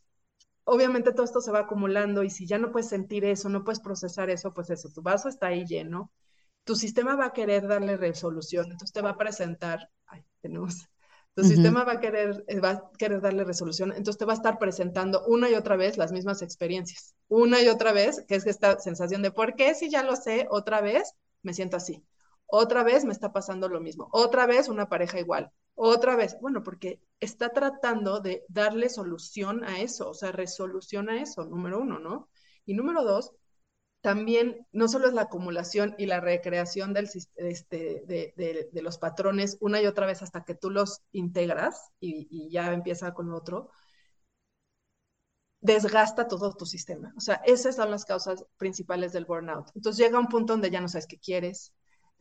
obviamente 0.68 1.14
todo 1.14 1.24
esto 1.24 1.42
se 1.42 1.52
va 1.52 1.60
acumulando 1.60 2.24
y 2.24 2.30
si 2.30 2.46
ya 2.46 2.58
no 2.58 2.72
puedes 2.72 2.90
sentir 2.90 3.24
eso, 3.26 3.50
no 3.50 3.64
puedes 3.64 3.80
procesar 3.80 4.30
eso, 4.30 4.54
pues 4.54 4.70
eso, 4.70 4.90
tu 4.90 5.02
vaso 5.02 5.30
está 5.30 5.48
ahí 5.48 5.66
lleno, 5.66 6.12
tu 6.66 6.76
sistema 6.76 7.16
va 7.16 7.28
a 7.28 7.34
querer 7.34 7.68
darle 7.68 7.96
resolución, 7.98 8.66
entonces 8.66 8.92
te 8.92 9.02
va 9.02 9.12
a 9.12 9.18
presentar, 9.18 9.90
ay, 10.08 10.26
tenemos, 10.42 10.88
tu 11.38 11.44
sistema 11.44 11.84
va 11.84 11.92
a 11.92 12.00
querer, 12.00 12.44
eh, 12.48 12.60
va 12.60 12.72
a 12.72 12.92
querer 12.98 13.22
darle 13.22 13.44
resolución, 13.44 13.92
entonces 13.92 14.18
te 14.18 14.26
va 14.26 14.34
a 14.34 14.36
estar 14.36 14.58
presentando 14.58 15.24
una 15.28 15.48
y 15.52 15.54
otra 15.54 15.76
vez 15.76 15.96
las 15.96 16.12
mismas 16.12 16.42
experiencias, 16.42 17.14
una 17.28 17.62
y 17.62 17.68
otra 17.68 17.92
vez, 17.92 18.26
que 18.28 18.34
es 18.34 18.48
esta 18.48 18.80
sensación 18.80 19.22
de, 19.22 19.30
¿por 19.30 19.54
qué 19.54 19.76
si 19.76 19.88
ya 19.88 20.02
lo 20.02 20.16
sé, 20.16 20.48
otra 20.50 20.82
vez 20.82 21.14
me 21.44 21.54
siento 21.54 21.78
así? 21.78 22.04
Otra 22.48 22.82
vez 22.82 23.06
me 23.06 23.12
está 23.14 23.32
pasando 23.34 23.70
lo 23.70 23.80
mismo, 23.80 24.10
otra 24.14 24.48
vez 24.48 24.68
una 24.68 24.90
pareja 24.90 25.20
igual, 25.20 25.52
otra 25.76 26.16
vez, 26.16 26.36
bueno, 26.42 26.64
porque 26.64 27.04
está 27.20 27.50
tratando 27.50 28.20
de 28.20 28.44
darle 28.48 28.90
solución 28.90 29.64
a 29.64 29.80
eso, 29.80 30.10
o 30.10 30.16
sea, 30.16 30.32
resolución 30.32 31.08
a 31.08 31.22
eso, 31.22 31.46
número 31.46 31.80
uno, 31.80 32.00
¿no? 32.00 32.30
Y 32.66 32.74
número 32.74 33.04
dos, 33.04 33.32
también 34.08 34.66
no 34.72 34.88
solo 34.88 35.10
es 35.10 35.14
la 35.14 35.24
acumulación 35.24 35.94
y 35.98 36.06
la 36.06 36.22
recreación 36.22 36.96
este, 36.96 38.04
de, 38.08 38.82
los 38.82 38.98
patrones 38.98 39.58
una 39.60 39.82
y 39.82 39.86
otra 39.86 40.06
vez 40.06 40.22
hasta 40.22 40.46
que 40.46 40.56
tú 40.56 40.70
los 40.70 41.02
integras 41.12 41.92
y, 42.00 42.50
ya 42.50 42.72
empieza 42.72 43.14
con 43.14 43.34
otro, 43.34 43.70
desgasta 45.60 46.30
todo 46.30 46.54
tu 46.54 46.66
sistema. 46.66 47.14
O 47.18 47.20
sea, 47.20 47.42
esas 47.46 47.76
son 47.76 47.92
las 47.92 48.06
causas 48.06 48.46
principales 48.56 49.12
del 49.12 49.26
burnout. 49.26 49.72
Entonces 49.76 50.06
llega 50.06 50.18
un 50.18 50.30
punto 50.30 50.54
donde 50.54 50.72
ya 50.72 50.80
no 50.80 50.88
sabes 50.88 51.06
qué 51.06 51.20
quieres, 51.20 51.74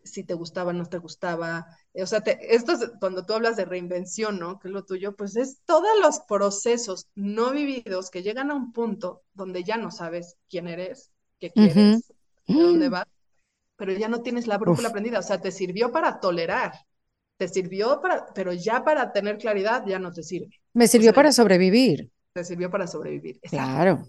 si 0.03 0.25
te 0.25 0.35
gustaba, 0.35 0.73
no 0.73 0.87
te 0.87 0.99
gustaba. 0.99 1.69
O 1.95 2.07
sea, 2.07 2.19
esto 2.41 2.73
es 2.73 2.91
cuando 2.99 3.25
tú 3.25 3.35
hablas 3.35 3.55
de 3.55 3.65
reinvención, 3.65 4.41
¿no? 4.41 4.59
Que 4.59 4.67
es 4.67 4.75
lo 4.75 4.85
tuyo, 4.85 5.15
pues 5.15 5.37
es 5.37 5.61
todos 5.65 6.01
los 6.03 6.19
procesos 6.27 7.07
no 7.15 7.53
vividos 7.53 8.11
que 8.11 8.25
llegan 8.25 8.51
a 8.51 8.57
un 8.57 8.73
punto 8.73 9.23
donde 9.35 9.63
ya 9.63 9.77
no 9.77 9.93
sabes 9.93 10.37
quién 10.49 10.67
eres, 10.67 11.13
qué 11.39 11.51
quieres, 11.51 12.13
dónde 12.47 12.89
vas, 12.89 13.07
pero 13.77 13.93
ya 13.93 14.09
no 14.09 14.23
tienes 14.23 14.47
la 14.47 14.59
brújula 14.59 14.89
aprendida. 14.89 15.19
O 15.19 15.23
sea, 15.23 15.41
te 15.41 15.53
sirvió 15.53 15.93
para 15.93 16.21
tolerar, 16.21 16.73
te 17.37 17.49
sirvió 17.49 18.01
para, 18.01 18.27
pero 18.35 18.53
ya 18.53 18.85
para 18.85 19.13
tener 19.13 19.39
claridad 19.39 19.85
ya 19.87 19.99
no 19.99 20.13
te 20.13 20.23
sirve. 20.23 20.61
Me 20.73 20.89
sirvió 20.89 21.13
para 21.13 21.33
sobrevivir. 21.33 22.11
Te 22.33 22.45
sirvió 22.45 22.71
para 22.71 22.87
sobrevivir. 22.87 23.41
Claro, 23.41 24.07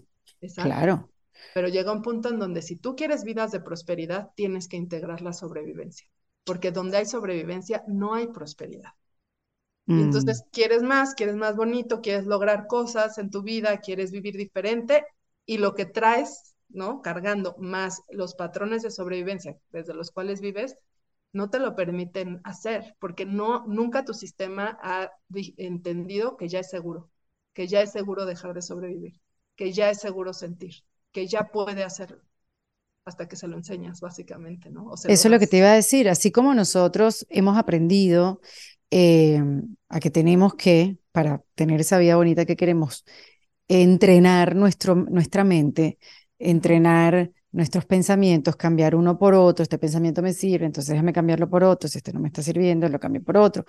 claro. 0.56 1.10
Pero 1.54 1.68
llega 1.68 1.92
un 1.92 2.02
punto 2.02 2.28
en 2.28 2.38
donde 2.38 2.62
si 2.62 2.76
tú 2.76 2.96
quieres 2.96 3.24
vidas 3.24 3.52
de 3.52 3.60
prosperidad, 3.60 4.30
tienes 4.34 4.68
que 4.68 4.76
integrar 4.76 5.22
la 5.22 5.32
sobrevivencia, 5.32 6.06
porque 6.44 6.72
donde 6.72 6.98
hay 6.98 7.06
sobrevivencia 7.06 7.84
no 7.86 8.14
hay 8.14 8.28
prosperidad. 8.28 8.92
Y 9.86 9.94
mm. 9.94 10.00
entonces 10.00 10.44
quieres 10.52 10.82
más, 10.82 11.14
quieres 11.14 11.36
más 11.36 11.56
bonito, 11.56 12.00
quieres 12.00 12.26
lograr 12.26 12.66
cosas 12.66 13.18
en 13.18 13.30
tu 13.30 13.42
vida, 13.42 13.78
quieres 13.78 14.10
vivir 14.10 14.36
diferente 14.36 15.04
y 15.46 15.58
lo 15.58 15.74
que 15.74 15.86
traes, 15.86 16.54
¿no? 16.68 17.02
Cargando 17.02 17.56
más 17.58 18.02
los 18.10 18.34
patrones 18.34 18.82
de 18.82 18.90
sobrevivencia 18.90 19.56
desde 19.70 19.94
los 19.94 20.10
cuales 20.10 20.40
vives, 20.40 20.76
no 21.32 21.50
te 21.50 21.58
lo 21.58 21.76
permiten 21.76 22.40
hacer, 22.44 22.96
porque 22.98 23.26
no, 23.26 23.66
nunca 23.66 24.04
tu 24.04 24.14
sistema 24.14 24.78
ha 24.82 25.10
entendido 25.56 26.36
que 26.36 26.48
ya 26.48 26.60
es 26.60 26.70
seguro, 26.70 27.10
que 27.52 27.66
ya 27.66 27.82
es 27.82 27.92
seguro 27.92 28.24
dejar 28.24 28.54
de 28.54 28.62
sobrevivir, 28.62 29.20
que 29.56 29.72
ya 29.72 29.90
es 29.90 30.00
seguro 30.00 30.32
sentir 30.32 30.74
que 31.12 31.26
ya 31.26 31.48
puede 31.48 31.84
hacer 31.84 32.20
hasta 33.04 33.26
que 33.26 33.36
se 33.36 33.48
lo 33.48 33.56
enseñas, 33.56 34.00
básicamente, 34.00 34.70
¿no? 34.70 34.92
Eso 34.94 35.06
es 35.06 35.24
lo 35.24 35.38
que 35.38 35.46
te 35.46 35.58
iba 35.58 35.72
a 35.72 35.74
decir, 35.74 36.08
así 36.08 36.30
como 36.30 36.54
nosotros 36.54 37.26
hemos 37.30 37.56
aprendido 37.56 38.40
eh, 38.90 39.42
a 39.88 40.00
que 40.00 40.10
tenemos 40.10 40.54
que, 40.54 40.98
para 41.10 41.42
tener 41.54 41.80
esa 41.80 41.98
vida 41.98 42.16
bonita 42.16 42.44
que 42.44 42.56
queremos, 42.56 43.04
entrenar 43.66 44.54
nuestro, 44.54 44.94
nuestra 44.94 45.42
mente, 45.42 45.98
entrenar 46.38 47.30
nuestros 47.52 47.84
pensamientos, 47.86 48.56
cambiar 48.56 48.94
uno 48.94 49.18
por 49.18 49.34
otro, 49.34 49.62
este 49.62 49.78
pensamiento 49.78 50.22
me 50.22 50.32
sirve, 50.32 50.66
entonces 50.66 50.92
déjame 50.92 51.12
cambiarlo 51.12 51.48
por 51.48 51.64
otro, 51.64 51.88
si 51.88 51.98
este 51.98 52.12
no 52.12 52.20
me 52.20 52.28
está 52.28 52.42
sirviendo, 52.42 52.88
lo 52.88 53.00
cambio 53.00 53.22
por 53.24 53.36
otro. 53.38 53.64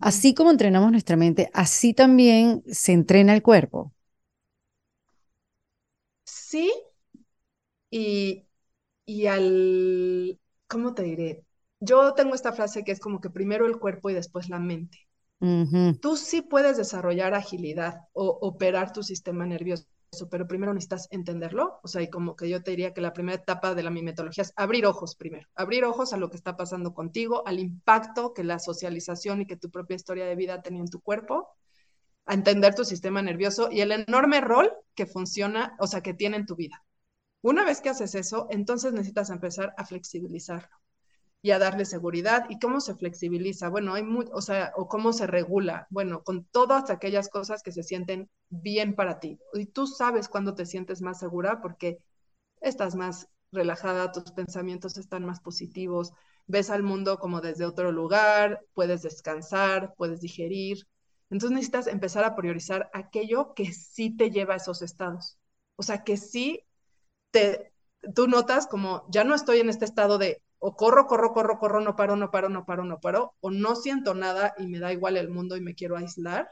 Así 0.00 0.34
como 0.34 0.50
entrenamos 0.50 0.90
nuestra 0.92 1.16
mente, 1.16 1.50
así 1.54 1.94
también 1.94 2.62
se 2.66 2.92
entrena 2.92 3.34
el 3.34 3.42
cuerpo 3.42 3.92
sí, 6.24 6.70
y, 7.90 8.46
y 9.06 9.26
al, 9.26 10.40
¿cómo 10.68 10.94
te 10.94 11.02
diré? 11.04 11.44
Yo 11.80 12.14
tengo 12.14 12.34
esta 12.34 12.52
frase 12.52 12.84
que 12.84 12.92
es 12.92 13.00
como 13.00 13.20
que 13.20 13.30
primero 13.30 13.66
el 13.66 13.78
cuerpo 13.78 14.10
y 14.10 14.14
después 14.14 14.48
la 14.48 14.58
mente. 14.60 14.98
Tú 16.00 16.16
sí 16.16 16.42
puedes 16.42 16.76
desarrollar 16.76 17.34
agilidad 17.34 18.00
o 18.12 18.26
operar 18.42 18.92
tu 18.92 19.02
sistema 19.02 19.46
nervioso, 19.46 19.86
pero 20.30 20.46
primero 20.46 20.74
necesitas 20.74 21.08
entenderlo. 21.10 21.80
O 21.82 21.88
sea, 21.88 22.02
y 22.02 22.10
como 22.10 22.36
que 22.36 22.48
yo 22.48 22.62
te 22.62 22.72
diría 22.72 22.92
que 22.92 23.00
la 23.00 23.12
primera 23.12 23.38
etapa 23.38 23.74
de 23.74 23.82
la 23.82 23.90
mimetología 23.90 24.42
es 24.42 24.52
abrir 24.56 24.86
ojos 24.86 25.14
primero, 25.14 25.48
abrir 25.54 25.84
ojos 25.84 26.12
a 26.12 26.16
lo 26.16 26.30
que 26.30 26.36
está 26.36 26.56
pasando 26.56 26.94
contigo, 26.94 27.46
al 27.46 27.58
impacto 27.58 28.34
que 28.34 28.44
la 28.44 28.58
socialización 28.58 29.42
y 29.42 29.46
que 29.46 29.56
tu 29.56 29.70
propia 29.70 29.96
historia 29.96 30.26
de 30.26 30.36
vida 30.36 30.62
tenía 30.62 30.80
en 30.80 30.90
tu 30.90 31.00
cuerpo 31.00 31.48
a 32.26 32.34
entender 32.34 32.74
tu 32.74 32.84
sistema 32.84 33.22
nervioso 33.22 33.70
y 33.70 33.80
el 33.80 33.92
enorme 33.92 34.40
rol 34.40 34.72
que 34.94 35.06
funciona, 35.06 35.76
o 35.78 35.86
sea, 35.86 36.00
que 36.02 36.14
tiene 36.14 36.36
en 36.36 36.46
tu 36.46 36.56
vida. 36.56 36.84
Una 37.42 37.64
vez 37.64 37.80
que 37.80 37.88
haces 37.88 38.14
eso, 38.14 38.46
entonces 38.50 38.92
necesitas 38.92 39.30
empezar 39.30 39.74
a 39.76 39.84
flexibilizarlo 39.84 40.80
y 41.42 41.52
a 41.52 41.58
darle 41.58 41.84
seguridad. 41.84 42.46
¿Y 42.50 42.58
cómo 42.58 42.80
se 42.80 42.94
flexibiliza? 42.94 43.68
Bueno, 43.68 43.94
hay 43.94 44.02
muy, 44.02 44.26
o 44.32 44.42
sea, 44.42 44.72
o 44.76 44.88
cómo 44.88 45.12
se 45.12 45.26
regula. 45.26 45.86
Bueno, 45.90 46.22
con 46.22 46.44
todas 46.44 46.90
aquellas 46.90 47.28
cosas 47.28 47.62
que 47.62 47.72
se 47.72 47.82
sienten 47.82 48.30
bien 48.48 48.94
para 48.94 49.20
ti. 49.20 49.38
Y 49.54 49.66
tú 49.66 49.86
sabes 49.86 50.28
cuándo 50.28 50.54
te 50.54 50.66
sientes 50.66 51.02
más 51.02 51.18
segura 51.18 51.60
porque 51.60 51.98
estás 52.60 52.94
más 52.94 53.28
relajada, 53.52 54.12
tus 54.12 54.32
pensamientos 54.32 54.96
están 54.96 55.24
más 55.24 55.40
positivos, 55.40 56.12
ves 56.46 56.70
al 56.70 56.82
mundo 56.82 57.18
como 57.18 57.40
desde 57.40 57.64
otro 57.64 57.92
lugar, 57.92 58.60
puedes 58.74 59.02
descansar, 59.02 59.94
puedes 59.96 60.20
digerir. 60.20 60.86
Entonces 61.30 61.54
necesitas 61.54 61.86
empezar 61.86 62.24
a 62.24 62.34
priorizar 62.36 62.90
aquello 62.92 63.54
que 63.54 63.72
sí 63.72 64.16
te 64.16 64.30
lleva 64.30 64.54
a 64.54 64.56
esos 64.58 64.82
estados. 64.82 65.38
O 65.76 65.82
sea, 65.82 66.04
que 66.04 66.16
sí 66.16 66.64
te, 67.30 67.72
tú 68.14 68.28
notas 68.28 68.66
como 68.66 69.06
ya 69.10 69.24
no 69.24 69.34
estoy 69.34 69.60
en 69.60 69.68
este 69.68 69.84
estado 69.84 70.18
de 70.18 70.42
o 70.60 70.76
corro, 70.76 71.06
corro, 71.06 71.32
corro, 71.32 71.58
corro, 71.58 71.80
no 71.80 71.96
paro, 71.96 72.16
no 72.16 72.30
paro, 72.30 72.48
no 72.50 72.64
paro, 72.66 72.84
no 72.84 73.00
paro, 73.00 73.34
o 73.40 73.50
no 73.50 73.74
siento 73.74 74.14
nada 74.14 74.54
y 74.58 74.66
me 74.66 74.78
da 74.78 74.92
igual 74.92 75.16
el 75.16 75.30
mundo 75.30 75.56
y 75.56 75.62
me 75.62 75.74
quiero 75.74 75.96
aislar, 75.96 76.48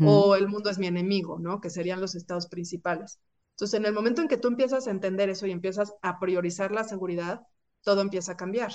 o 0.00 0.34
el 0.34 0.48
mundo 0.48 0.70
es 0.70 0.78
mi 0.78 0.86
enemigo, 0.86 1.38
¿no? 1.38 1.60
Que 1.60 1.68
serían 1.68 2.00
los 2.00 2.14
estados 2.14 2.46
principales. 2.48 3.20
Entonces, 3.50 3.78
en 3.78 3.84
el 3.84 3.92
momento 3.92 4.22
en 4.22 4.28
que 4.28 4.38
tú 4.38 4.48
empiezas 4.48 4.86
a 4.86 4.90
entender 4.90 5.28
eso 5.28 5.46
y 5.46 5.50
empiezas 5.50 5.92
a 6.00 6.18
priorizar 6.18 6.72
la 6.72 6.84
seguridad, 6.84 7.42
todo 7.82 8.00
empieza 8.00 8.32
a 8.32 8.36
cambiar. 8.36 8.72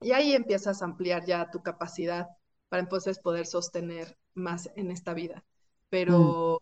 Y 0.00 0.10
ahí 0.10 0.32
empiezas 0.32 0.82
a 0.82 0.86
ampliar 0.86 1.24
ya 1.24 1.50
tu 1.50 1.62
capacidad 1.62 2.26
para 2.68 2.82
entonces 2.82 3.20
poder 3.20 3.46
sostener 3.46 4.18
más 4.34 4.70
en 4.74 4.90
esta 4.90 5.14
vida. 5.14 5.44
Pero, 5.88 6.60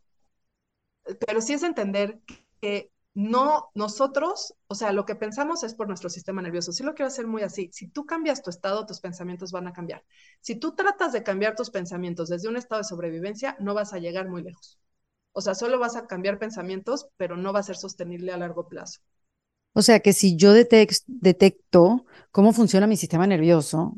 mm. 1.07 1.15
pero 1.27 1.41
sí 1.41 1.55
es 1.55 1.63
entender 1.63 2.21
que 2.61 2.93
no 3.15 3.71
nosotros, 3.75 4.55
o 4.69 4.75
sea, 4.75 4.93
lo 4.93 5.05
que 5.05 5.15
pensamos 5.15 5.63
es 5.65 5.75
por 5.75 5.87
nuestro 5.87 6.09
sistema 6.09 6.41
nervioso. 6.41 6.73
Sí 6.73 6.83
lo 6.83 6.95
quiero 6.95 7.09
hacer 7.09 7.27
muy 7.27 7.43
así. 7.43 7.69
Si 7.73 7.89
tú 7.89 8.07
cambias 8.07 8.43
tu 8.43 8.51
estado, 8.51 8.87
tus 8.87 9.01
pensamientos 9.01 9.53
van 9.53 9.67
a 9.67 9.73
cambiar. 9.73 10.03
Si 10.41 10.57
tú 10.57 10.75
tratas 10.75 11.13
de 11.13 11.23
cambiar 11.23 11.55
tus 11.55 11.71
pensamientos 11.71 12.29
desde 12.29 12.49
un 12.49 12.57
estado 12.57 12.81
de 12.81 12.89
sobrevivencia, 12.89 13.57
no 13.61 13.75
vas 13.75 13.93
a 13.93 13.99
llegar 13.99 14.29
muy 14.29 14.43
lejos. 14.43 14.79
O 15.33 15.41
sea, 15.41 15.55
solo 15.55 15.79
vas 15.79 15.97
a 15.97 16.07
cambiar 16.07 16.39
pensamientos, 16.39 17.09
pero 17.17 17.37
no 17.37 17.53
va 17.53 17.61
a 17.61 17.65
ser 17.65 17.77
sostenible 17.77 18.33
a 18.33 18.39
largo 18.39 18.69
plazo. 18.69 19.01
O 19.75 19.83
sea 19.83 20.01
que 20.01 20.13
si 20.13 20.37
yo 20.37 20.53
detecto 20.53 22.05
cómo 22.31 22.53
funciona 22.53 22.87
mi 22.87 22.97
sistema 22.97 23.27
nervioso, 23.27 23.97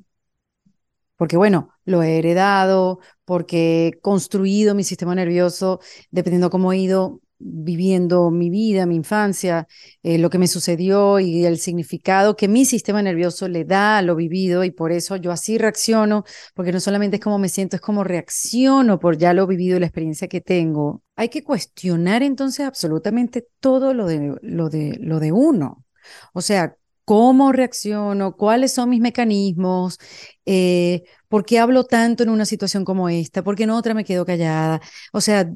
porque 1.17 1.37
bueno, 1.37 1.71
lo 1.85 2.03
he 2.03 2.19
heredado, 2.19 2.99
porque 3.25 3.89
he 3.89 4.01
construido 4.01 4.75
mi 4.75 4.85
sistema 4.85 5.15
nervioso, 5.15 5.81
dependiendo 6.11 6.51
cómo 6.51 6.73
he 6.73 6.79
ido 6.79 7.21
viviendo 7.39 8.31
mi 8.31 8.51
vida, 8.51 8.87
mi 8.87 8.97
infancia, 8.97 9.67
eh, 10.03 10.19
lo 10.19 10.31
que 10.31 10.39
me 10.39 10.47
sucedió 10.47 11.21
y 11.21 11.45
el 11.45 11.59
significado 11.59 12.37
que 12.37 12.49
mi 12.49 12.65
sistema 12.65 13.03
nervioso 13.03 13.49
le 13.49 13.65
da 13.65 13.99
a 13.99 14.03
lo 14.03 14.17
vivido 14.17 14.65
y 14.65 14.71
por 14.71 14.93
eso 14.93 15.17
yo 15.17 15.33
así 15.33 15.59
reacciono, 15.59 16.25
porque 16.55 16.73
no 16.73 16.81
solamente 16.81 17.17
es 17.17 17.23
como 17.23 17.39
me 17.39 17.49
siento, 17.49 17.77
es 17.77 17.83
como 17.83 18.05
reacciono 18.05 18.99
por 18.99 19.19
ya 19.19 19.33
lo 19.35 19.47
vivido 19.47 19.77
y 19.77 19.81
la 19.81 19.87
experiencia 19.87 20.29
que 20.29 20.41
tengo. 20.41 21.03
Hay 21.17 21.29
que 21.29 21.45
cuestionar 21.45 22.23
entonces 22.23 22.67
absolutamente 22.67 23.47
todo 23.61 23.95
lo 23.95 24.07
de, 24.07 24.35
lo 24.43 24.69
de, 24.69 24.97
lo 25.01 25.21
de 25.21 25.33
uno. 25.33 25.85
O 26.33 26.41
sea, 26.41 26.77
cómo 27.05 27.53
reacciono, 27.53 28.37
cuáles 28.37 28.73
son 28.73 28.91
mis 28.91 29.01
mecanismos, 29.01 29.99
eh, 30.47 31.05
por 31.29 31.45
qué 31.45 31.59
hablo 31.59 31.85
tanto 31.85 32.23
en 32.23 32.31
una 32.31 32.47
situación 32.47 32.85
como 32.85 33.09
esta, 33.09 33.43
por 33.45 33.57
qué 33.57 33.65
en 33.65 33.71
otra 33.71 33.95
me 33.95 34.05
quedo 34.05 34.25
callada. 34.25 34.81
O 35.13 35.21
sea, 35.21 35.51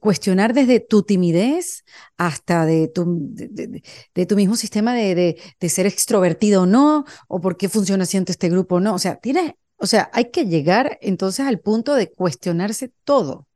cuestionar 0.00 0.54
desde 0.54 0.80
tu 0.80 1.02
timidez 1.02 1.84
hasta 2.16 2.64
de 2.64 2.88
tu, 2.88 3.04
de, 3.06 4.26
tu 4.26 4.36
mismo 4.36 4.56
sistema 4.56 4.94
de, 4.94 5.40
ser 5.68 5.86
extrovertido 5.86 6.62
o 6.62 6.66
no, 6.66 7.04
o 7.28 7.40
por 7.40 7.56
qué 7.56 7.68
funciona 7.68 8.04
así 8.04 8.16
este 8.16 8.48
grupo 8.48 8.76
o 8.76 8.80
no. 8.80 8.94
O 8.94 8.98
sea, 8.98 9.16
tienes, 9.16 9.52
o 9.76 9.86
sea, 9.86 10.10
hay 10.12 10.30
que 10.30 10.46
llegar 10.46 10.98
entonces 11.02 11.46
al 11.46 11.60
punto 11.60 11.94
de 11.94 12.10
cuestionarse 12.10 12.92
todo. 13.04 13.46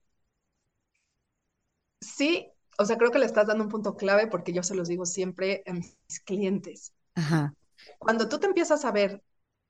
Sí, 2.00 2.48
o 2.79 2.85
sea, 2.85 2.96
creo 2.96 3.11
que 3.11 3.18
le 3.18 3.26
estás 3.26 3.46
dando 3.46 3.64
un 3.64 3.70
punto 3.70 3.94
clave 3.96 4.26
porque 4.26 4.53
yo 4.53 4.62
se 4.62 4.74
los 4.74 4.88
digo 4.88 5.07
siempre 5.07 5.62
a 5.66 5.74
mis 5.74 5.96
clientes. 6.24 6.92
Ajá. 7.20 7.54
Cuando 7.98 8.28
tú 8.28 8.38
te 8.38 8.46
empiezas 8.46 8.85
a 8.85 8.92
ver 8.92 9.22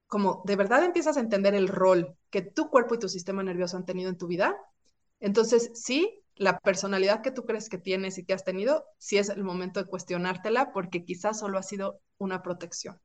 como 0.06 0.42
de 0.44 0.56
verdad 0.56 0.84
empiezas 0.84 1.16
a 1.16 1.20
entender 1.20 1.54
el 1.54 1.68
rol 1.68 2.16
que 2.30 2.42
tu 2.42 2.68
cuerpo 2.68 2.96
y 2.96 2.98
tu 2.98 3.08
sistema 3.08 3.42
nervioso 3.44 3.76
han 3.76 3.84
tenido 3.84 4.08
en 4.08 4.18
tu 4.18 4.26
vida, 4.26 4.56
entonces 5.20 5.70
sí, 5.74 6.22
la 6.34 6.58
personalidad 6.58 7.22
que 7.22 7.30
tú 7.30 7.44
crees 7.44 7.68
que 7.68 7.78
tienes 7.78 8.18
y 8.18 8.24
que 8.24 8.32
has 8.32 8.44
tenido, 8.44 8.84
sí 8.98 9.18
es 9.18 9.28
el 9.28 9.44
momento 9.44 9.80
de 9.80 9.88
cuestionártela 9.88 10.72
porque 10.72 11.04
quizás 11.04 11.38
solo 11.38 11.58
ha 11.58 11.62
sido 11.62 12.00
una 12.18 12.42
protección, 12.42 13.00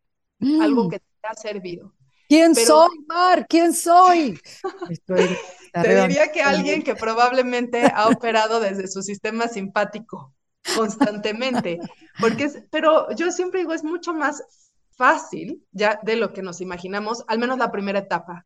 algo 0.61 0.85
mm. 0.85 0.89
que 0.89 0.99
te 0.99 1.27
ha 1.29 1.33
servido. 1.35 1.93
¿Quién 2.27 2.55
soy, 2.55 3.05
Mar? 3.07 3.45
¿Quién 3.47 3.73
soy? 3.73 4.39
te 5.05 6.01
diría 6.01 6.31
que 6.31 6.41
alguien 6.41 6.81
que 6.81 6.95
probablemente 6.95 7.83
ha 7.93 8.07
operado 8.07 8.59
desde 8.59 8.87
su 8.87 9.03
sistema 9.03 9.47
simpático 9.47 10.34
constantemente, 10.75 11.79
porque 12.19 12.45
es, 12.45 12.63
pero 12.71 13.13
yo 13.15 13.31
siempre 13.31 13.59
digo, 13.59 13.73
es 13.73 13.83
mucho 13.83 14.13
más 14.13 14.43
fácil 14.95 15.63
ya 15.71 15.99
de 16.03 16.15
lo 16.15 16.33
que 16.33 16.41
nos 16.41 16.61
imaginamos, 16.61 17.23
al 17.27 17.39
menos 17.39 17.57
la 17.57 17.71
primera 17.71 17.99
etapa. 17.99 18.45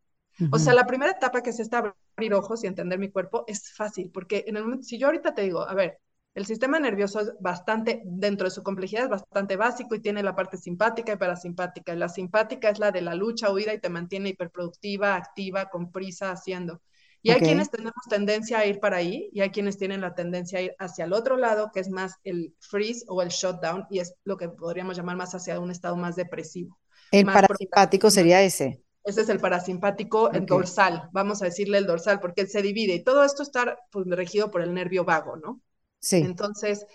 O 0.52 0.58
sea, 0.58 0.74
la 0.74 0.88
primera 0.88 1.12
etapa 1.12 1.42
que 1.42 1.50
es 1.50 1.60
esta 1.60 1.94
abrir 2.16 2.34
ojos 2.34 2.64
y 2.64 2.68
entender 2.68 2.98
mi 2.98 3.12
cuerpo 3.12 3.44
es 3.48 3.74
fácil, 3.74 4.10
porque 4.10 4.46
en 4.48 4.56
el 4.56 4.64
momento, 4.64 4.84
si 4.84 4.98
yo 4.98 5.08
ahorita 5.08 5.34
te 5.34 5.42
digo, 5.42 5.68
a 5.68 5.74
ver, 5.74 6.00
el 6.36 6.46
sistema 6.46 6.80
nervioso 6.80 7.20
es 7.20 7.34
bastante, 7.40 8.02
dentro 8.06 8.46
de 8.46 8.52
su 8.52 8.64
complejidad, 8.64 9.04
es 9.04 9.10
bastante 9.10 9.58
básico 9.58 9.96
y 9.96 10.00
tiene 10.00 10.24
la 10.24 10.36
parte 10.36 10.58
simpática 10.58 11.12
y 11.12 11.18
parasimpática. 11.18 11.96
La 11.96 12.08
simpática 12.08 12.70
es 12.70 12.80
la 12.80 12.92
de 12.92 13.02
la 13.02 13.16
lucha, 13.16 13.52
huida 13.52 13.74
y 13.74 13.80
te 13.80 13.90
mantiene 13.90 14.30
hiperproductiva, 14.30 15.16
activa, 15.16 15.70
con 15.70 15.92
prisa, 15.92 16.32
haciendo. 16.32 16.82
Y 17.22 17.32
hay 17.32 17.42
quienes 17.42 17.70
tenemos 17.70 18.02
tendencia 18.10 18.60
a 18.60 18.66
ir 18.66 18.80
para 18.80 18.98
ahí 18.98 19.30
y 19.34 19.42
hay 19.42 19.50
quienes 19.50 19.78
tienen 19.78 20.02
la 20.02 20.16
tendencia 20.16 20.60
a 20.60 20.62
ir 20.62 20.76
hacia 20.80 21.06
el 21.06 21.14
otro 21.14 21.36
lado, 21.36 21.70
que 21.74 21.82
es 21.82 21.90
más 21.90 22.16
el 22.24 22.56
freeze 22.60 23.04
o 23.08 23.22
el 23.22 23.30
shutdown 23.30 23.86
y 23.90 24.00
es 24.00 24.14
lo 24.24 24.38
que 24.38 24.48
podríamos 24.48 24.96
llamar 24.96 25.18
más 25.18 25.36
hacia 25.36 25.60
un 25.60 25.72
estado 25.72 25.98
más 25.98 26.16
depresivo. 26.16 26.78
El 27.12 27.26
parasimpático 27.26 28.10
sería 28.10 28.42
ese. 28.42 28.82
Ese 29.04 29.22
es 29.22 29.30
el 29.30 29.40
parasimpático 29.40 30.32
el 30.32 30.46
dorsal, 30.46 31.10
vamos 31.12 31.42
a 31.42 31.46
decirle 31.46 31.78
el 31.80 31.88
dorsal, 31.88 32.20
porque 32.20 32.46
se 32.46 32.62
divide 32.62 32.94
y 32.96 33.04
todo 33.04 33.24
esto 33.24 33.44
está 33.44 33.78
pues, 33.92 34.06
regido 34.08 34.52
por 34.52 34.62
el 34.62 34.74
nervio 34.74 35.04
vago, 35.04 35.36
¿no? 35.36 35.62
Sí. 36.00 36.18
Entonces, 36.18 36.86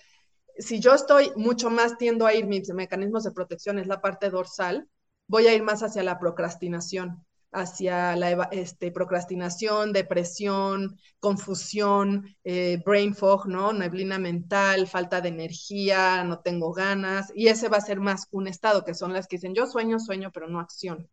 si 0.59 0.81
yo 0.81 0.95
estoy 0.95 1.33
mucho 1.37 1.71
más 1.71 1.99
tiendo 1.99 2.27
a 2.27 2.35
ir, 2.35 2.47
mis 2.47 2.69
mecanismos 2.73 3.25
de 3.25 3.33
protección 3.33 3.79
es 3.79 3.87
la 3.87 4.01
parte 4.01 4.31
dorsal, 4.31 4.89
voy 5.27 5.47
a 5.47 5.55
ir 5.55 5.63
más 5.63 5.83
hacia 5.83 6.03
la 6.03 6.19
procrastinación 6.19 7.25
hacia 7.55 8.17
la 8.17 8.49
este, 8.53 8.91
procrastinación, 8.93 9.93
depresión, 9.93 10.99
confusión, 11.21 12.37
eh, 12.45 12.83
brain 12.85 13.15
fog, 13.15 13.47
¿no? 13.49 13.73
Neblina 13.73 14.19
mental, 14.19 14.87
falta 14.87 15.21
de 15.21 15.29
energía, 15.31 16.25
no 16.25 16.41
tengo 16.41 16.73
ganas, 16.73 17.33
y 17.35 17.49
ese 17.49 17.69
va 17.69 17.79
a 17.79 17.81
ser 17.81 18.01
más 18.01 18.27
un 18.33 18.49
estado, 18.49 18.85
que 18.85 18.95
son 18.95 19.13
las 19.13 19.27
que 19.29 19.37
dicen, 19.37 19.55
yo 19.55 19.67
sueño, 19.67 19.99
sueño, 20.01 20.31
pero 20.33 20.49
no 20.49 20.61
acción. 20.61 21.09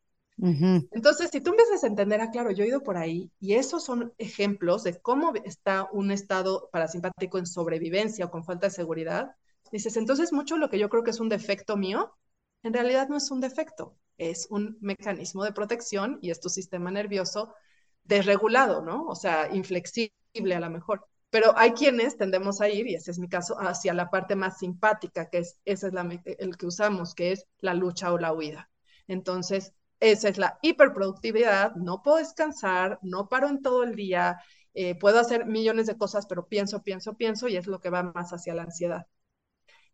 Entonces, 0.92 1.30
si 1.32 1.40
tú 1.42 1.52
empiezas 1.52 1.84
a 1.84 1.88
entender, 1.88 2.20
ah, 2.22 2.32
claro, 2.32 2.52
yo 2.52 2.64
he 2.64 2.68
ido 2.68 2.84
por 2.84 2.98
ahí, 2.98 3.32
y 3.40 3.54
esos 3.54 3.84
son 3.84 4.14
ejemplos 4.18 4.84
de 4.84 5.00
cómo 5.02 5.34
está 5.46 5.88
un 5.92 6.12
estado 6.12 6.70
parasimpático 6.72 7.38
en 7.38 7.46
sobrevivencia 7.46 8.26
o 8.26 8.32
con 8.32 8.44
falta 8.44 8.68
de 8.68 8.72
seguridad, 8.72 9.36
dices, 9.72 9.96
entonces 9.98 10.34
mucho 10.34 10.58
lo 10.58 10.70
que 10.70 10.80
yo 10.80 10.90
creo 10.90 11.04
que 11.04 11.12
es 11.12 11.20
un 11.22 11.30
defecto 11.30 11.78
mío, 11.78 12.14
en 12.64 12.74
realidad 12.74 13.08
no 13.10 13.18
es 13.18 13.32
un 13.32 13.40
defecto, 13.42 13.96
es 14.22 14.48
un 14.52 14.78
mecanismo 14.82 15.44
de 15.44 15.52
protección 15.52 16.20
y 16.22 16.30
es 16.30 16.40
tu 16.40 16.48
sistema 16.50 16.92
nervioso 16.92 17.56
desregulado, 18.04 18.82
¿no? 18.84 19.08
O 19.08 19.16
sea, 19.16 19.50
inflexible 19.52 20.56
a 20.56 20.60
lo 20.60 20.70
mejor. 20.70 21.08
Pero 21.32 21.58
hay 21.58 21.72
quienes 21.72 22.18
tendemos 22.18 22.62
a 22.62 22.70
ir, 22.70 22.88
y 22.88 22.96
ese 22.96 23.12
es 23.12 23.20
mi 23.20 23.30
caso, 23.30 23.58
hacia 23.60 23.94
la 23.96 24.12
parte 24.12 24.36
más 24.36 24.60
simpática, 24.60 25.30
que 25.30 25.40
es, 25.40 25.58
ese 25.66 25.88
es 25.88 25.94
la, 25.94 26.08
el 26.26 26.58
que 26.58 26.66
usamos, 26.68 27.16
que 27.16 27.32
es 27.32 27.48
la 27.60 27.74
lucha 27.74 28.14
o 28.14 28.20
la 28.20 28.32
huida. 28.32 28.70
Entonces, 29.08 29.74
esa 30.00 30.30
es 30.30 30.38
la 30.38 30.60
hiperproductividad, 30.62 31.74
no 31.76 32.04
puedo 32.04 32.18
descansar, 32.18 33.00
no 33.02 33.28
paro 33.28 33.50
en 33.50 33.62
todo 33.64 33.84
el 33.84 33.96
día, 33.96 34.40
eh, 34.76 34.96
puedo 34.96 35.20
hacer 35.20 35.46
millones 35.46 35.88
de 35.88 35.98
cosas, 35.98 36.28
pero 36.28 36.48
pienso, 36.48 36.84
pienso, 36.84 37.16
pienso, 37.16 37.48
y 37.48 37.56
es 37.56 37.66
lo 37.66 37.80
que 37.80 37.90
va 37.90 38.04
más 38.04 38.34
hacia 38.34 38.54
la 38.54 38.64
ansiedad. 38.64 39.08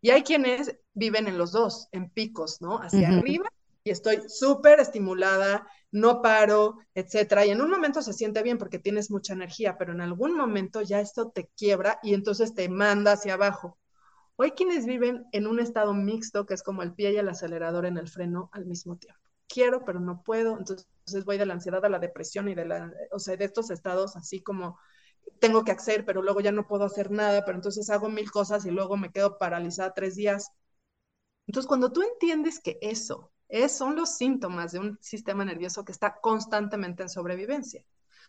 Y 0.02 0.10
hay 0.10 0.24
quienes 0.24 0.78
viven 0.94 1.28
en 1.28 1.38
los 1.38 1.52
dos, 1.52 1.88
en 1.92 2.10
picos, 2.10 2.62
¿no? 2.62 2.78
Hacia 2.80 3.10
arriba 3.10 3.50
y 3.88 3.92
estoy 3.92 4.22
súper 4.28 4.80
estimulada, 4.82 5.68
no 5.92 6.22
paro, 6.22 6.78
etcétera. 6.94 7.46
Y 7.46 7.52
en 7.52 7.62
un 7.62 7.70
momento 7.72 8.02
se 8.02 8.14
siente 8.14 8.44
bien 8.44 8.58
porque 8.58 8.80
tienes 8.80 9.10
mucha 9.12 9.34
energía, 9.34 9.78
pero 9.78 9.94
en 9.94 10.02
algún 10.02 10.36
momento 10.36 10.82
ya 10.82 11.00
esto 11.00 11.32
te 11.32 11.50
quiebra 11.58 12.00
y 12.04 12.14
entonces 12.14 12.54
te 12.54 12.70
manda 12.70 13.14
hacia 13.14 13.36
abajo. 13.36 13.78
O 14.38 14.44
hay 14.44 14.52
quienes 14.52 14.86
viven 14.86 15.26
en 15.32 15.48
un 15.48 15.60
estado 15.60 15.94
mixto, 15.94 16.46
que 16.46 16.54
es 16.54 16.64
como 16.64 16.84
el 16.84 16.94
pie 16.94 17.12
y 17.14 17.18
el 17.18 17.30
acelerador 17.30 17.86
en 17.86 17.98
el 17.98 18.08
freno 18.10 18.50
al 18.54 18.66
mismo 18.66 18.98
tiempo. 18.98 19.20
Quiero, 19.48 19.86
pero 19.86 20.00
no 20.00 20.22
puedo. 20.24 20.58
Entonces 20.58 20.88
voy 21.26 21.38
de 21.38 21.46
la 21.46 21.54
ansiedad 21.56 21.84
a 21.86 21.90
la 21.90 22.00
depresión 22.00 22.50
y 22.50 22.56
de 22.56 22.66
la, 22.66 22.92
o 23.12 23.20
sea, 23.20 23.38
de 23.38 23.46
estos 23.46 23.72
estados 23.72 24.16
así 24.18 24.42
como 24.42 24.78
tengo 25.40 25.64
que 25.66 25.72
hacer, 25.72 26.06
pero 26.06 26.22
luego 26.24 26.42
ya 26.42 26.52
no 26.52 26.68
puedo 26.68 26.86
hacer 26.86 27.12
nada, 27.12 27.46
pero 27.46 27.58
entonces 27.58 27.90
hago 27.90 28.10
mil 28.10 28.32
cosas 28.32 28.66
y 28.66 28.72
luego 28.72 28.98
me 28.98 29.12
quedo 29.12 29.38
paralizada 29.38 29.94
tres 29.94 30.16
días. 30.16 30.52
Entonces, 31.48 31.68
cuando 31.68 31.92
tú 31.92 32.02
entiendes 32.04 32.60
que 32.60 32.78
eso 32.82 33.32
son 33.70 33.96
los 33.96 34.16
síntomas 34.18 34.72
de 34.72 34.80
un 34.80 34.98
sistema 35.02 35.46
nervioso 35.46 35.86
que 35.86 35.92
está 35.92 36.18
constantemente 36.22 37.04
en 37.04 37.10
sobrevivencia. 37.10 37.84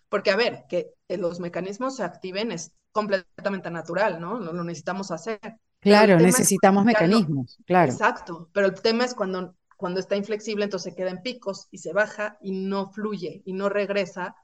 Porque, 0.09 0.31
a 0.31 0.37
ver, 0.37 0.65
que 0.69 0.93
los 1.09 1.41
mecanismos 1.41 1.97
se 1.97 2.05
activen 2.05 2.53
es 2.53 2.73
completamente 2.93 3.71
natural, 3.71 4.21
¿no? 4.21 4.39
Lo, 4.39 4.53
lo 4.53 4.65
necesitamos 4.65 5.11
hacer. 5.11 5.41
Claro, 5.81 6.19
necesitamos 6.19 6.85
mecanismos, 6.85 7.59
claro. 7.65 7.93
Exacto, 7.93 8.49
pero 8.53 8.67
el 8.67 8.81
tema 8.81 9.05
es 9.05 9.15
cuando, 9.15 9.55
cuando 9.77 10.01
está 10.01 10.17
inflexible, 10.17 10.65
entonces 10.65 10.93
se 10.93 10.97
queda 10.97 11.11
en 11.11 11.23
picos 11.23 11.69
y 11.71 11.79
se 11.79 11.93
baja 11.93 12.37
y 12.41 12.53
no 12.53 12.91
fluye 12.91 13.43
y 13.45 13.53
no 13.53 13.69
regresa 13.69 14.35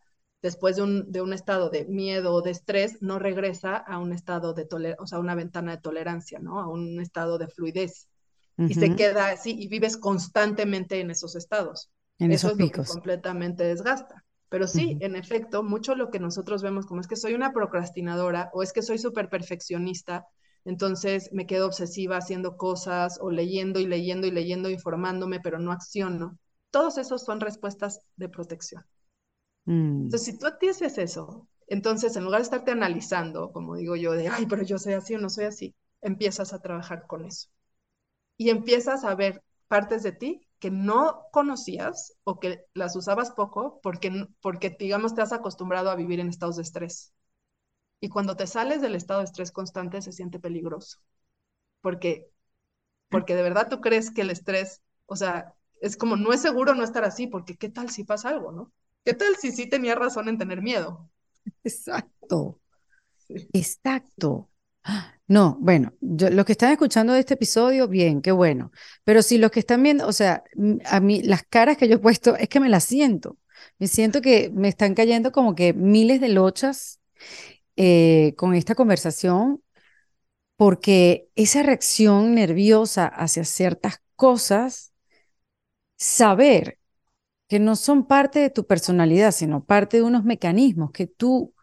después 0.43 0.77
de 0.77 0.83
un, 0.83 1.11
de 1.11 1.23
un 1.23 1.33
estado 1.33 1.71
de 1.71 1.87
miedo 1.87 2.35
o 2.35 2.43
de 2.43 2.51
estrés, 2.51 3.01
no 3.01 3.19
regresa 3.19 3.77
a 3.77 3.99
un 3.99 4.13
estado 4.13 4.53
de 4.53 4.67
tolerancia, 4.67 5.03
o 5.03 5.07
sea, 5.07 5.19
una 5.19 5.35
ventana 5.35 5.73
de 5.73 5.83
tolerancia, 5.83 6.39
¿no? 6.39 6.61
A 6.61 6.69
un 6.69 7.01
estado 7.01 7.39
de 7.39 7.49
fluidez 7.49 8.09
y 8.57 8.75
se 8.75 8.95
queda 8.95 9.29
así 9.29 9.57
y 9.59 9.69
vives 9.69 9.97
constantemente 9.97 11.01
en 11.01 11.11
esos 11.11 11.35
estados. 11.37 11.91
En 12.19 12.33
Eso 12.33 12.51
es 12.51 12.59
lo 12.59 12.71
que 12.71 12.85
completamente 12.85 13.65
desgasta. 13.65 14.25
Pero 14.49 14.69
sí, 14.69 14.97
en 15.01 15.17
efecto, 15.17 15.65
mucho 15.65 15.97
lo 15.97 16.11
que 16.11 16.21
nosotros 16.21 16.63
vemos 16.63 16.87
como 16.87 17.01
es 17.01 17.09
que 17.09 17.17
soy 17.17 17.35
una 17.35 17.53
procrastinadora 17.53 18.51
o 18.53 18.63
es 18.63 18.73
que 18.73 18.83
soy 18.83 18.99
súper 18.99 19.29
perfeccionista, 19.29 20.27
entonces 20.65 21.31
me 21.33 21.47
quedo 21.47 21.67
obsesiva 21.67 22.19
haciendo 22.19 22.57
cosas 22.57 23.19
o 23.21 23.31
leyendo 23.31 23.81
y 23.81 23.87
leyendo 23.87 24.29
y 24.29 24.31
leyendo, 24.31 24.71
informándome, 24.71 25.41
pero 25.41 25.59
no 25.59 25.73
acciono. 25.73 26.39
Todos 26.71 26.99
esos 26.99 27.25
son 27.25 27.41
respuestas 27.41 28.01
de 28.17 28.29
protección. 28.29 28.85
Mm. 29.65 30.05
Entonces, 30.05 30.23
si 30.23 30.39
tú 30.39 30.47
haces 30.47 30.99
eso, 30.99 31.49
entonces 31.67 32.15
en 32.17 32.25
lugar 32.25 32.39
de 32.41 32.45
estarte 32.45 32.71
analizando, 32.71 33.51
como 33.51 33.75
digo 33.75 33.97
yo, 33.97 34.13
de, 34.13 34.29
ay, 34.29 34.47
pero 34.47 34.63
yo 34.63 34.79
soy 34.79 34.93
así 34.93 35.17
o 35.17 35.19
no 35.19 35.31
soy 35.31 35.47
así, 35.47 35.75
empiezas 36.01 36.53
a 36.53 36.61
trabajar 36.61 37.07
con 37.09 37.25
eso 37.25 37.49
y 38.37 38.51
empiezas 38.51 39.05
a 39.05 39.15
ver 39.15 39.43
partes 39.69 40.03
de 40.03 40.13
ti 40.13 40.47
que 40.59 40.71
no 40.71 41.25
conocías 41.33 42.15
o 42.25 42.41
que 42.41 42.65
las 42.75 42.97
usabas 42.97 43.31
poco 43.33 43.81
porque, 43.83 44.27
porque, 44.41 44.71
digamos, 44.79 45.15
te 45.15 45.23
has 45.23 45.33
acostumbrado 45.33 45.91
a 45.91 45.97
vivir 45.97 46.21
en 46.21 46.29
estados 46.29 46.57
de 46.57 46.63
estrés. 46.63 47.13
Y 48.01 48.09
cuando 48.09 48.37
te 48.37 48.47
sales 48.47 48.83
del 48.83 48.95
estado 48.95 49.21
de 49.21 49.27
estrés 49.27 49.53
constante 49.53 50.03
se 50.03 50.13
siente 50.13 50.39
peligroso. 50.41 50.99
Porque, 51.83 52.29
porque 53.11 53.37
de 53.37 53.43
verdad 53.43 53.69
tú 53.71 53.81
crees 53.81 54.11
que 54.11 54.23
el 54.23 54.31
estrés, 54.31 54.83
o 55.07 55.17
sea, 55.17 55.55
es 55.81 55.97
como, 55.97 56.17
no 56.17 56.33
es 56.33 56.43
seguro 56.43 56.75
no 56.75 56.85
estar 56.85 57.05
así, 57.05 57.27
porque 57.27 57.57
¿qué 57.57 57.69
tal 57.71 57.91
si 57.91 58.05
pasa 58.05 58.31
algo, 58.31 58.53
no? 58.53 58.73
¿Qué 59.05 59.15
tal 59.15 59.37
si 59.37 59.53
sí 59.53 59.69
tenía 59.69 59.95
razón 59.95 60.29
en 60.29 60.39
tener 60.39 60.63
miedo? 60.63 61.11
Exacto. 61.65 62.61
Exacto. 63.53 64.51
No, 65.27 65.57
bueno, 65.61 65.95
los 66.01 66.45
que 66.45 66.53
están 66.53 66.73
escuchando 66.73 67.15
de 67.15 67.21
este 67.21 67.35
episodio, 67.35 67.89
bien, 67.89 68.21
qué 68.21 68.31
bueno. 68.31 68.71
Pero 69.05 69.23
si 69.23 69.39
los 69.39 69.51
que 69.51 69.61
están 69.61 69.83
viendo, 69.83 70.07
o 70.07 70.13
sea, 70.13 70.45
a 70.85 71.01
mí 71.01 71.23
las 71.23 71.45
caras 71.45 71.79
que 71.79 71.89
yo 71.89 71.97
he 71.97 71.99
puesto 71.99 72.37
es 72.37 72.49
que 72.49 72.61
me 72.61 72.69
las 72.69 72.85
siento. 72.85 73.39
Me 73.79 73.89
siento 73.89 74.21
que 74.21 74.51
me 74.55 74.69
están 74.69 74.95
cayendo 74.95 75.33
como 75.33 75.55
que 75.55 75.73
miles 75.73 76.21
de 76.21 76.29
lochas 76.29 77.01
eh, 77.77 78.35
con 78.37 78.55
esta 78.55 78.75
conversación, 78.75 79.63
porque 80.57 81.29
esa 81.37 81.63
reacción 81.63 82.35
nerviosa 82.35 83.07
hacia 83.07 83.45
ciertas 83.45 84.01
cosas, 84.17 84.93
saber 85.97 86.79
que 87.49 87.59
no 87.61 87.77
son 87.77 88.07
parte 88.07 88.41
de 88.41 88.51
tu 88.51 88.67
personalidad, 88.67 89.33
sino 89.33 89.65
parte 89.65 89.99
de 89.99 90.03
unos 90.05 90.25
mecanismos 90.25 90.93
que 90.93 91.07
tú 91.07 91.55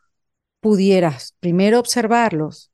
pudieras 0.61 1.35
primero 1.39 1.79
observarlos 1.79 2.70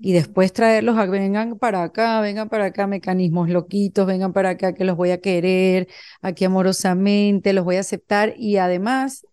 y 0.00 0.12
después 0.12 0.52
traerlos 0.52 0.96
a 0.98 1.06
vengan 1.06 1.58
para 1.58 1.82
acá, 1.82 2.20
vengan 2.20 2.48
para 2.48 2.66
acá, 2.66 2.86
mecanismos 2.86 3.48
loquitos, 3.48 4.06
vengan 4.06 4.32
para 4.32 4.50
acá 4.50 4.74
que 4.74 4.84
los 4.84 4.96
voy 4.96 5.10
a 5.10 5.20
querer, 5.20 5.88
aquí 6.22 6.44
amorosamente, 6.44 7.52
los 7.52 7.64
voy 7.64 7.76
a 7.76 7.80
aceptar 7.80 8.34
y 8.36 8.58
además 8.58 9.26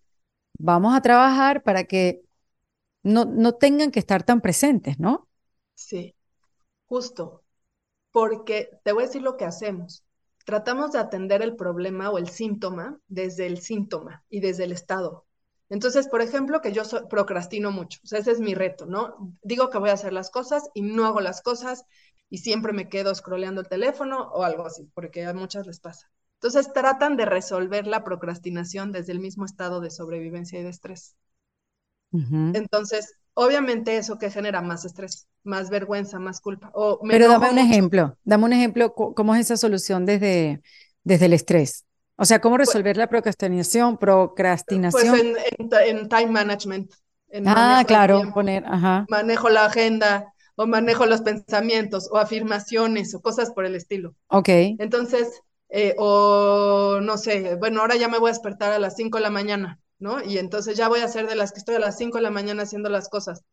vamos 0.59 0.95
a 0.95 1.01
trabajar 1.01 1.63
para 1.63 1.86
que 1.86 2.22
no, 3.03 3.26
no 3.26 3.53
tengan 3.55 3.91
que 3.91 3.99
estar 3.99 4.24
tan 4.24 4.41
presentes, 4.41 4.99
¿no? 4.99 5.28
Sí, 5.76 6.16
justo, 6.88 7.43
porque 8.11 8.70
te 8.84 8.93
voy 8.93 9.03
a 9.03 9.07
decir 9.07 9.22
lo 9.24 9.38
que 9.38 9.45
hacemos. 9.45 10.05
Tratamos 10.45 10.91
de 10.93 10.99
atender 10.99 11.41
el 11.43 11.55
problema 11.57 12.11
o 12.11 12.18
el 12.20 12.30
síntoma 12.30 12.99
desde 13.07 13.47
el 13.47 13.59
síntoma 13.61 14.26
y 14.30 14.41
desde 14.41 14.66
el 14.66 14.74
estado. 14.74 15.25
Entonces, 15.70 16.07
por 16.07 16.22
ejemplo, 16.22 16.61
que 16.61 16.72
yo 16.72 16.84
procrastino 17.09 17.72
mucho, 17.72 17.99
o 18.03 18.07
sea, 18.07 18.20
ese 18.20 18.32
es 18.32 18.39
mi 18.39 18.53
reto, 18.53 18.86
¿no? 18.86 19.36
Digo 19.41 19.70
que 19.70 19.78
voy 19.80 19.89
a 19.89 19.93
hacer 19.93 20.13
las 20.13 20.30
cosas 20.30 20.70
y 20.74 20.82
no 20.82 21.05
hago 21.05 21.22
las 21.22 21.41
cosas 21.41 21.86
y 22.30 22.39
siempre 22.39 22.74
me 22.74 22.89
quedo 22.89 23.13
scrolleando 23.16 23.61
el 23.61 23.68
teléfono 23.68 24.30
o 24.34 24.43
algo 24.43 24.66
así, 24.66 24.89
porque 24.93 25.26
a 25.26 25.34
muchas 25.34 25.66
les 25.68 25.80
pasa. 25.80 26.11
Entonces, 26.36 26.72
tratan 26.74 27.18
de 27.18 27.26
resolver 27.26 27.88
la 27.88 28.03
procrastinación 28.03 28.91
desde 28.91 29.13
el 29.13 29.20
mismo 29.20 29.45
estado 29.45 29.82
de 29.82 29.89
sobrevivencia 29.89 30.59
y 30.59 30.63
de 30.63 30.70
estrés. 30.70 31.16
Entonces, 32.53 33.16
obviamente 33.34 33.97
eso 33.97 34.18
que 34.18 34.32
genera 34.32 34.61
más 34.61 34.86
estrés, 34.86 35.28
más 35.43 35.70
vergüenza, 35.70 36.20
más 36.20 36.39
culpa. 36.41 36.72
Pero 37.09 37.28
dame 37.28 37.49
un 37.49 37.59
ejemplo, 37.59 38.18
dame 38.24 38.45
un 38.45 38.53
ejemplo, 38.53 38.93
¿cómo 38.93 39.36
es 39.36 39.41
esa 39.41 39.57
solución 39.57 40.05
desde, 40.05 40.61
desde 41.03 41.26
el 41.28 41.34
estrés? 41.34 41.86
O 42.18 42.26
sea, 42.26 42.39
¿cómo 42.39 42.55
pues 42.55 42.70
resolver 42.70 42.97
la 42.97 43.07
procrastinación? 43.07 43.97
Procrastinación. 43.97 45.34
Pues 45.70 45.82
en, 45.88 46.07
time 46.07 46.28
management. 46.28 46.91
ah, 47.45 47.84
claro, 47.86 48.22
poner, 48.34 48.66
ajá. 48.66 49.05
Manejo 49.09 49.49
la 49.49 49.66
agenda 49.66 50.34
o 50.55 50.66
manejo 50.66 51.05
los 51.05 51.22
pensamientos 51.22 52.09
o 52.11 52.18
afirmaciones 52.18 53.13
o 53.13 53.22
cosas 53.22 53.51
por 53.51 53.66
el 53.66 53.76
estilo. 53.76 54.16
Ok. 54.28 54.49
Entonces, 54.80 55.41
eh, 55.70 55.93
o 55.97 56.99
no 57.01 57.18
sé, 57.18 57.55
bueno, 57.55 57.82
ahora 57.82 57.97
ya 57.97 58.07
me 58.07 58.20
voy 58.20 58.30
a 58.30 58.34
despertar 58.34 58.72
a 58.72 58.80
las 58.80 58.95
5 58.95 59.18
de 59.18 59.24
la 59.24 59.30
mañana, 59.30 59.80
¿no? 59.99 60.24
Y 60.24 60.38
entonces 60.38 60.78
ya 60.78 60.88
voy 60.88 61.01
a 61.01 61.07
ser 61.09 61.28
de 61.28 61.36
las 61.36 61.51
que 61.51 61.59
estoy 61.59 61.76
a 61.76 61.80
las 61.80 61.97
5 61.97 62.18
de 62.18 62.24
la 62.24 62.32
mañana 62.32 62.63
haciendo 62.63 62.89
las 62.89 63.09
cosas. 63.09 63.43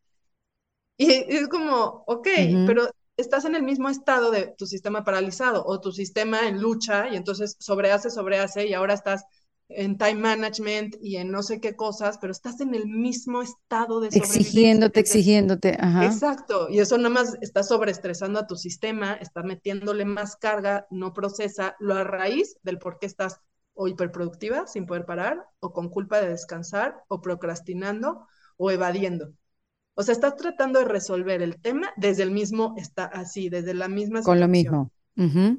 Y 0.97 1.11
es 1.11 1.47
como, 1.49 2.03
ok, 2.07 2.27
pero 2.65 2.89
estás 3.17 3.45
en 3.45 3.55
el 3.55 3.63
mismo 3.63 3.89
estado 3.89 4.31
de 4.31 4.53
tu 4.57 4.65
sistema 4.65 5.03
paralizado 5.03 5.63
o 5.65 5.79
tu 5.79 5.91
sistema 5.91 6.47
en 6.47 6.61
lucha 6.61 7.09
y 7.09 7.15
entonces 7.15 7.55
sobrehace, 7.59 8.09
sobrehace 8.09 8.67
y 8.67 8.73
ahora 8.73 8.93
estás 8.93 9.25
en 9.69 9.97
time 9.97 10.15
management 10.15 10.95
y 11.01 11.17
en 11.17 11.31
no 11.31 11.41
sé 11.41 11.59
qué 11.59 11.75
cosas, 11.75 12.17
pero 12.19 12.31
estás 12.31 12.59
en 12.61 12.75
el 12.75 12.87
mismo 12.87 13.41
estado 13.41 13.99
de 13.99 14.07
Exigiéndote, 14.07 14.99
exigiéndote, 14.99 15.77
ajá. 15.79 16.05
Exacto, 16.05 16.69
y 16.69 16.79
eso 16.79 16.97
nada 16.97 17.09
más 17.09 17.37
está 17.41 17.63
sobreestresando 17.63 18.39
a 18.39 18.47
tu 18.47 18.55
sistema, 18.55 19.13
está 19.13 19.41
metiéndole 19.41 20.05
más 20.05 20.35
carga, 20.35 20.85
no 20.91 21.13
procesa 21.13 21.75
lo 21.79 21.95
a 21.95 22.03
raíz 22.03 22.57
del 22.63 22.77
por 22.77 22.99
qué 22.99 23.05
estás 23.05 23.39
o 23.73 23.87
hiperproductiva 23.87 24.67
sin 24.67 24.85
poder 24.85 25.05
parar, 25.05 25.45
o 25.59 25.73
con 25.73 25.89
culpa 25.89 26.21
de 26.21 26.29
descansar, 26.29 27.03
o 27.07 27.21
procrastinando, 27.21 28.27
o 28.57 28.69
evadiendo. 28.69 29.33
O 29.95 30.03
sea, 30.03 30.13
estás 30.13 30.35
tratando 30.35 30.79
de 30.79 30.85
resolver 30.85 31.41
el 31.41 31.61
tema 31.61 31.91
desde 31.97 32.23
el 32.23 32.31
mismo, 32.31 32.73
está 32.77 33.05
así, 33.05 33.49
desde 33.49 33.73
la 33.73 33.87
misma 33.87 34.19
situación. 34.19 34.23
Con 34.23 34.39
lo 34.39 34.47
mismo. 34.47 34.91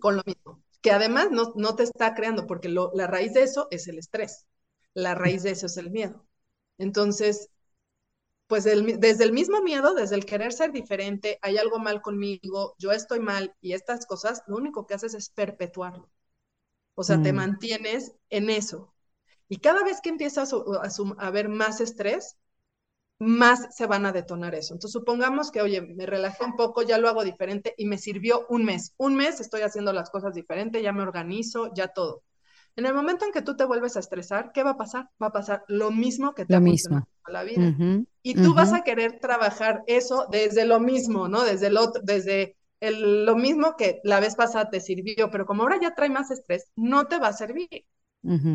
Con 0.00 0.16
lo 0.16 0.22
mismo. 0.26 0.62
Que 0.80 0.90
además 0.90 1.30
no, 1.30 1.52
no 1.54 1.76
te 1.76 1.84
está 1.84 2.14
creando, 2.14 2.46
porque 2.46 2.68
la 2.68 3.06
raíz 3.06 3.32
de 3.32 3.42
eso 3.42 3.68
es 3.70 3.86
el 3.86 3.98
estrés. 3.98 4.46
La 4.92 5.14
raíz 5.14 5.42
de 5.42 5.50
eso 5.50 5.66
es 5.66 5.76
el 5.76 5.90
miedo. 5.90 6.26
Entonces, 6.78 7.48
pues 8.46 8.64
desde 8.64 9.24
el 9.24 9.32
mismo 9.32 9.62
miedo, 9.62 9.94
desde 9.94 10.16
el 10.16 10.26
querer 10.26 10.52
ser 10.52 10.72
diferente, 10.72 11.38
hay 11.40 11.56
algo 11.56 11.78
mal 11.78 12.02
conmigo, 12.02 12.74
yo 12.78 12.92
estoy 12.92 13.20
mal 13.20 13.54
y 13.60 13.72
estas 13.72 14.04
cosas, 14.04 14.42
lo 14.46 14.56
único 14.56 14.86
que 14.86 14.94
haces 14.94 15.14
es 15.14 15.30
perpetuarlo. 15.30 16.10
O 16.94 17.02
sea, 17.02 17.20
te 17.22 17.32
mm. 17.32 17.36
mantienes 17.36 18.12
en 18.30 18.50
eso. 18.50 18.94
Y 19.48 19.58
cada 19.58 19.82
vez 19.82 20.00
que 20.02 20.10
empiezas 20.10 20.52
a, 20.52 20.56
a, 20.56 21.26
a 21.26 21.30
ver 21.30 21.48
más 21.48 21.80
estrés, 21.80 22.36
más 23.18 23.74
se 23.74 23.86
van 23.86 24.06
a 24.06 24.12
detonar 24.12 24.54
eso. 24.54 24.74
Entonces, 24.74 24.92
supongamos 24.92 25.50
que, 25.50 25.62
oye, 25.62 25.80
me 25.82 26.06
relajé 26.06 26.44
un 26.44 26.56
poco, 26.56 26.82
ya 26.82 26.98
lo 26.98 27.08
hago 27.08 27.24
diferente 27.24 27.74
y 27.76 27.86
me 27.86 27.98
sirvió 27.98 28.46
un 28.48 28.64
mes. 28.64 28.94
Un 28.96 29.14
mes 29.14 29.40
estoy 29.40 29.62
haciendo 29.62 29.92
las 29.92 30.10
cosas 30.10 30.34
diferente, 30.34 30.82
ya 30.82 30.92
me 30.92 31.02
organizo, 31.02 31.72
ya 31.74 31.88
todo. 31.88 32.22
En 32.76 32.86
el 32.86 32.94
momento 32.94 33.24
en 33.24 33.32
que 33.32 33.42
tú 33.42 33.56
te 33.56 33.64
vuelves 33.64 33.96
a 33.96 34.00
estresar, 34.00 34.50
¿qué 34.52 34.64
va 34.64 34.70
a 34.70 34.76
pasar? 34.76 35.08
Va 35.22 35.28
a 35.28 35.32
pasar 35.32 35.64
lo 35.68 35.92
mismo 35.92 36.34
que 36.34 36.44
te 36.44 36.54
lo 36.54 36.60
mismo. 36.60 37.06
la 37.28 37.44
vida. 37.44 37.74
y 38.22 38.34
tú 38.34 38.52
vas 38.52 38.72
a 38.72 38.82
querer 38.82 39.20
trabajar 39.20 39.82
eso 39.86 40.26
desde 40.30 40.64
lo 40.64 40.80
mismo, 40.80 41.28
¿no? 41.28 41.44
Desde 41.44 41.68
el 41.68 41.76
otro, 41.76 42.02
desde 42.04 42.56
el, 42.80 43.24
lo 43.24 43.36
mismo 43.36 43.76
que 43.76 44.00
la 44.02 44.18
vez 44.18 44.34
pasada 44.34 44.70
te 44.70 44.80
sirvió, 44.80 45.30
pero 45.30 45.46
como 45.46 45.62
ahora 45.62 45.78
ya 45.80 45.94
trae 45.94 46.10
más 46.10 46.32
estrés, 46.32 46.66
no 46.74 47.06
te 47.06 47.18
va 47.18 47.28
a 47.28 47.32
servir. 47.32 47.86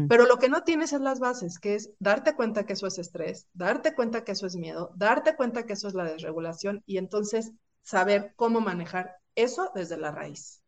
Pero 0.07 0.25
lo 0.25 0.37
que 0.37 0.49
no 0.49 0.63
tienes 0.63 0.93
es 0.93 1.01
las 1.01 1.19
bases, 1.19 1.59
que 1.59 1.75
es 1.75 1.91
darte 1.99 2.35
cuenta 2.35 2.65
que 2.65 2.73
eso 2.73 2.87
es 2.87 2.97
estrés, 2.97 3.47
darte 3.53 3.93
cuenta 3.93 4.23
que 4.23 4.31
eso 4.31 4.47
es 4.47 4.55
miedo, 4.55 4.91
darte 4.95 5.35
cuenta 5.35 5.65
que 5.65 5.73
eso 5.73 5.87
es 5.87 5.93
la 5.93 6.05
desregulación 6.05 6.81
y 6.87 6.97
entonces 6.97 7.51
saber 7.83 8.33
cómo 8.35 8.61
manejar 8.61 9.17
eso 9.35 9.71
desde 9.75 9.97
la 9.97 10.11
raíz. 10.11 10.63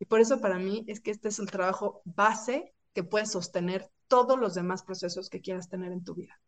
Y 0.00 0.06
por 0.06 0.20
eso 0.20 0.40
para 0.40 0.58
mí 0.58 0.84
es 0.88 1.00
que 1.00 1.12
este 1.12 1.28
es 1.28 1.38
el 1.38 1.50
trabajo 1.50 2.02
base 2.04 2.74
que 2.92 3.04
puede 3.04 3.26
sostener 3.26 3.88
todos 4.08 4.38
los 4.38 4.54
demás 4.54 4.82
procesos 4.82 5.30
que 5.30 5.40
quieras 5.40 5.68
tener 5.68 5.92
en 5.92 6.02
tu 6.02 6.14
vida. 6.14 6.41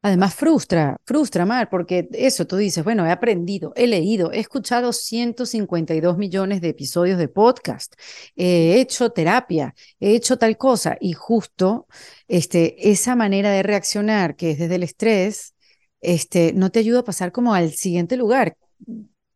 Además 0.00 0.34
frustra, 0.36 0.96
frustra, 1.04 1.44
Mar, 1.44 1.68
porque 1.68 2.08
eso 2.12 2.46
tú 2.46 2.56
dices, 2.56 2.84
bueno, 2.84 3.04
he 3.04 3.10
aprendido, 3.10 3.72
he 3.74 3.88
leído, 3.88 4.30
he 4.30 4.38
escuchado 4.38 4.92
152 4.92 6.16
millones 6.16 6.60
de 6.60 6.68
episodios 6.68 7.18
de 7.18 7.26
podcast, 7.26 7.94
he 8.36 8.80
hecho 8.80 9.10
terapia, 9.10 9.74
he 9.98 10.14
hecho 10.14 10.38
tal 10.38 10.56
cosa 10.56 10.96
y 11.00 11.14
justo 11.14 11.88
este, 12.28 12.90
esa 12.90 13.16
manera 13.16 13.50
de 13.50 13.64
reaccionar 13.64 14.36
que 14.36 14.52
es 14.52 14.58
desde 14.60 14.76
el 14.76 14.84
estrés, 14.84 15.54
este, 16.00 16.52
no 16.52 16.70
te 16.70 16.78
ayuda 16.78 17.00
a 17.00 17.04
pasar 17.04 17.32
como 17.32 17.52
al 17.52 17.72
siguiente 17.72 18.16
lugar, 18.16 18.56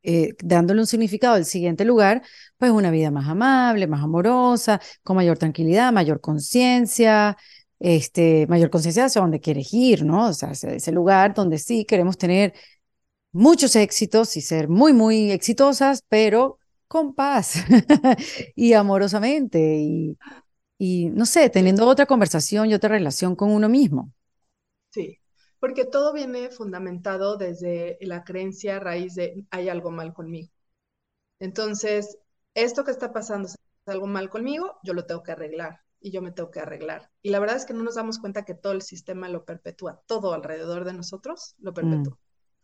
eh, 0.05 0.35
dándole 0.43 0.81
un 0.81 0.87
significado 0.87 1.35
al 1.35 1.45
siguiente 1.45 1.85
lugar, 1.85 2.23
pues 2.59 2.71
una 2.71 2.91
vida 2.91 3.11
más 3.11 3.29
amable, 3.29 3.87
más 3.87 4.03
amorosa, 4.03 4.81
con 5.03 5.17
mayor 5.17 5.39
tranquilidad, 5.39 5.93
mayor 5.93 6.21
conciencia, 6.21 7.37
este, 7.83 8.47
mayor 8.47 8.71
conciencia 8.71 9.07
hacia 9.07 9.21
dónde 9.21 9.41
quieres 9.41 9.75
ir, 9.75 10.05
¿no? 10.05 10.29
O 10.29 10.33
sea, 10.33 10.53
ese 10.53 10.93
lugar 10.93 11.35
donde 11.35 11.59
sí 11.59 11.85
queremos 11.85 12.17
tener 12.17 12.55
muchos 13.33 13.75
éxitos 13.75 14.37
y 14.37 14.41
ser 14.41 14.69
muy, 14.69 14.93
muy 14.93 15.33
exitosas, 15.33 16.05
pero 16.09 16.59
con 16.87 17.15
paz 17.15 17.55
y 18.55 18.75
amorosamente 18.75 19.79
y, 19.81 20.17
y, 20.79 21.11
no 21.11 21.27
sé, 21.27 21.51
teniendo 21.51 21.89
otra 21.89 22.07
conversación 22.07 22.71
y 22.71 22.75
otra 22.75 22.91
relación 22.91 23.35
con 23.35 23.51
uno 23.51 23.69
mismo. 23.69 24.13
Sí, 24.91 25.19
porque 25.59 25.85
todo 25.85 26.13
viene 26.13 26.51
fundamentado 26.51 27.37
desde 27.37 27.99
la 28.01 28.23
creencia 28.23 28.79
raíz 28.79 29.17
de 29.17 29.45
hay 29.51 29.69
algo 29.69 29.91
mal 29.91 30.15
conmigo. 30.15 30.53
Entonces, 31.41 32.17
esto 32.55 32.85
que 32.85 32.93
está 32.93 33.13
pasando 33.13 33.49
es 33.49 33.57
algo 33.87 34.07
mal 34.07 34.31
conmigo, 34.31 34.77
yo 34.85 34.95
lo 34.95 35.05
tengo 35.05 35.25
que 35.25 35.33
arreglar 35.33 35.82
y 36.03 36.11
yo 36.11 36.21
me 36.21 36.33
tengo 36.33 36.51
que 36.51 36.61
arreglar. 36.61 37.11
Y 37.23 37.31
la 37.31 37.39
verdad 37.39 37.57
es 37.57 37.65
que 37.65 37.75
no 37.75 37.83
nos 37.83 37.95
damos 37.95 38.19
cuenta 38.19 38.45
que 38.45 38.55
todo 38.55 38.73
el 38.73 38.83
sistema 38.83 39.29
lo 39.29 39.45
perpetúa, 39.45 40.03
todo 40.07 40.33
alrededor 40.33 40.85
de 40.85 40.93
nosotros 40.93 41.55
lo 41.59 41.71
mm, 41.71 41.75
perpetúa. 41.75 42.19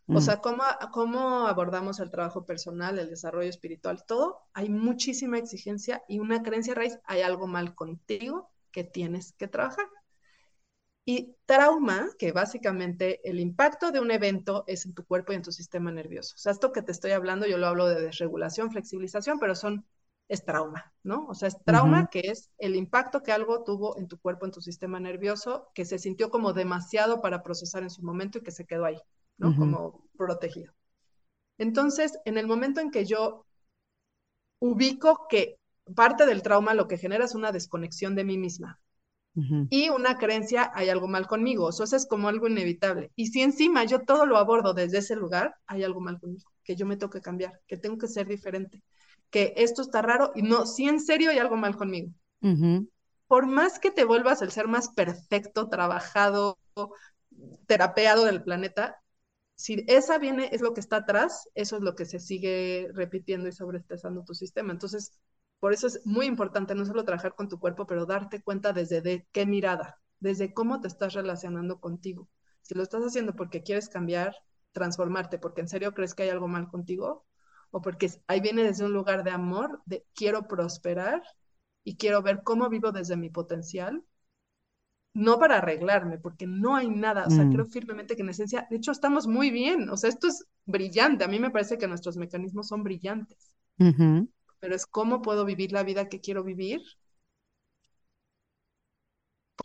O 0.07 0.13
mm. 0.13 0.21
sea, 0.21 0.41
¿cómo, 0.41 0.63
¿cómo 0.91 1.47
abordamos 1.47 1.99
el 1.99 2.09
trabajo 2.09 2.45
personal, 2.45 2.97
el 2.97 3.09
desarrollo 3.09 3.49
espiritual? 3.49 4.03
Todo, 4.05 4.39
hay 4.53 4.69
muchísima 4.69 5.37
exigencia 5.37 6.03
y 6.07 6.19
una 6.19 6.41
creencia 6.41 6.73
raíz, 6.73 6.99
hay 7.05 7.21
algo 7.21 7.47
mal 7.47 7.75
contigo 7.75 8.49
que 8.71 8.83
tienes 8.83 9.33
que 9.33 9.47
trabajar. 9.47 9.85
Y 11.05 11.35
trauma, 11.45 12.09
que 12.19 12.31
básicamente 12.31 13.19
el 13.27 13.39
impacto 13.39 13.91
de 13.91 13.99
un 13.99 14.11
evento 14.11 14.63
es 14.67 14.85
en 14.85 14.93
tu 14.93 15.05
cuerpo 15.05 15.31
y 15.31 15.37
en 15.37 15.41
tu 15.41 15.51
sistema 15.51 15.91
nervioso. 15.91 16.35
O 16.35 16.39
sea, 16.39 16.51
esto 16.51 16.71
que 16.71 16.83
te 16.83 16.91
estoy 16.91 17.11
hablando, 17.11 17.47
yo 17.47 17.57
lo 17.57 17.67
hablo 17.67 17.87
de 17.87 18.01
desregulación, 18.01 18.71
flexibilización, 18.71 19.39
pero 19.39 19.55
son 19.55 19.85
es 20.29 20.45
trauma, 20.45 20.93
¿no? 21.03 21.25
O 21.27 21.33
sea, 21.33 21.47
es 21.47 21.57
trauma 21.65 22.07
que 22.09 22.21
es 22.21 22.51
el 22.59 22.75
impacto 22.75 23.23
que 23.23 23.31
algo 23.31 23.63
tuvo 23.63 23.97
en 23.97 24.07
tu 24.07 24.19
cuerpo, 24.19 24.45
en 24.45 24.51
tu 24.51 24.61
sistema 24.61 24.99
nervioso, 24.99 25.69
que 25.73 25.85
se 25.85 25.99
sintió 25.99 26.29
como 26.29 26.53
demasiado 26.53 27.19
para 27.19 27.43
procesar 27.43 27.83
en 27.83 27.89
su 27.89 28.03
momento 28.03 28.37
y 28.37 28.43
que 28.43 28.51
se 28.51 28.65
quedó 28.65 28.85
ahí, 28.85 28.99
¿no? 29.37 29.55
Como 29.55 30.05
protegido. 30.17 30.73
Entonces, 31.57 32.17
en 32.25 32.37
el 32.37 32.47
momento 32.47 32.79
en 32.79 32.91
que 32.91 33.05
yo 33.05 33.45
ubico 34.59 35.27
que 35.29 35.57
parte 35.95 36.25
del 36.25 36.43
trauma 36.43 36.75
lo 36.75 36.87
que 36.87 36.97
genera 36.97 37.25
es 37.25 37.33
una 37.35 37.51
desconexión 37.51 38.15
de 38.15 38.23
mí 38.23 38.37
misma 38.37 38.79
y 39.69 39.89
una 39.89 40.17
creencia, 40.17 40.71
hay 40.73 40.89
algo 40.89 41.07
mal 41.07 41.27
conmigo, 41.27 41.69
eso 41.69 41.83
es 41.83 42.07
como 42.07 42.27
algo 42.27 42.47
inevitable. 42.47 43.11
Y 43.15 43.27
si 43.27 43.41
encima 43.41 43.83
yo 43.83 44.01
todo 44.01 44.25
lo 44.25 44.37
abordo 44.37 44.73
desde 44.73 44.99
ese 44.99 45.15
lugar, 45.15 45.55
hay 45.67 45.83
algo 45.83 46.01
mal 46.01 46.19
conmigo, 46.19 46.51
que 46.63 46.75
yo 46.75 46.85
me 46.85 46.97
tengo 46.97 47.11
que 47.11 47.21
cambiar, 47.21 47.59
que 47.67 47.77
tengo 47.77 47.97
que 47.97 48.07
ser 48.07 48.27
diferente, 48.27 48.83
que 49.29 49.53
esto 49.57 49.81
está 49.81 50.01
raro 50.01 50.31
y 50.35 50.41
no, 50.41 50.65
si 50.65 50.87
en 50.87 50.99
serio 50.99 51.31
hay 51.31 51.39
algo 51.39 51.55
mal 51.55 51.75
conmigo. 51.75 52.11
Por 53.27 53.45
más 53.45 53.79
que 53.79 53.91
te 53.91 54.05
vuelvas 54.05 54.41
el 54.41 54.51
ser 54.51 54.67
más 54.67 54.89
perfecto, 54.89 55.69
trabajado, 55.69 56.57
terapeado 57.67 58.25
del 58.25 58.43
planeta, 58.43 59.01
si 59.55 59.83
esa 59.87 60.17
viene, 60.17 60.49
es 60.51 60.61
lo 60.61 60.73
que 60.73 60.79
está 60.79 60.97
atrás, 60.97 61.47
eso 61.53 61.75
es 61.75 61.81
lo 61.81 61.95
que 61.95 62.05
se 62.05 62.19
sigue 62.19 62.89
repitiendo 62.93 63.49
y 63.49 63.51
sobreestresando 63.51 64.23
tu 64.23 64.33
sistema. 64.33 64.71
Entonces, 64.71 65.19
por 65.59 65.73
eso 65.73 65.87
es 65.87 66.05
muy 66.05 66.25
importante 66.25 66.73
no 66.75 66.85
solo 66.85 67.03
trabajar 67.03 67.35
con 67.35 67.49
tu 67.49 67.59
cuerpo, 67.59 67.85
pero 67.85 68.05
darte 68.05 68.41
cuenta 68.41 68.71
desde 68.73 69.01
de 69.01 69.27
qué 69.31 69.45
mirada, 69.45 69.99
desde 70.19 70.53
cómo 70.53 70.79
te 70.79 70.87
estás 70.87 71.13
relacionando 71.13 71.79
contigo. 71.79 72.29
Si 72.61 72.73
lo 72.73 72.83
estás 72.83 73.03
haciendo 73.03 73.35
porque 73.35 73.61
quieres 73.61 73.89
cambiar, 73.89 74.35
transformarte, 74.71 75.39
porque 75.39 75.61
en 75.61 75.67
serio 75.67 75.93
crees 75.93 76.15
que 76.15 76.23
hay 76.23 76.29
algo 76.29 76.47
mal 76.47 76.69
contigo, 76.69 77.25
o 77.71 77.81
porque 77.81 78.11
ahí 78.27 78.41
viene 78.41 78.63
desde 78.63 78.85
un 78.85 78.93
lugar 78.93 79.23
de 79.23 79.31
amor, 79.31 79.81
de 79.85 80.05
quiero 80.15 80.47
prosperar 80.47 81.21
y 81.83 81.97
quiero 81.97 82.21
ver 82.21 82.41
cómo 82.43 82.69
vivo 82.69 82.91
desde 82.91 83.17
mi 83.17 83.29
potencial, 83.29 84.03
no 85.13 85.39
para 85.39 85.57
arreglarme, 85.57 86.17
porque 86.19 86.47
no 86.47 86.75
hay 86.75 86.89
nada, 86.89 87.25
o 87.25 87.29
sea, 87.29 87.47
creo 87.49 87.65
mm. 87.65 87.69
firmemente 87.69 88.15
que 88.15 88.21
en 88.21 88.29
esencia, 88.29 88.67
de 88.69 88.77
hecho, 88.77 88.91
estamos 88.91 89.27
muy 89.27 89.51
bien, 89.51 89.89
o 89.89 89.97
sea, 89.97 90.09
esto 90.09 90.27
es 90.27 90.45
brillante, 90.65 91.23
a 91.23 91.27
mí 91.27 91.39
me 91.39 91.51
parece 91.51 91.77
que 91.77 91.87
nuestros 91.87 92.17
mecanismos 92.17 92.67
son 92.67 92.83
brillantes 92.83 93.51
pero 94.59 94.75
es 94.75 94.85
cómo 94.85 95.21
puedo 95.21 95.45
vivir 95.45 95.71
la 95.71 95.83
vida 95.83 96.09
que 96.09 96.19
quiero 96.19 96.43
vivir. 96.43 96.81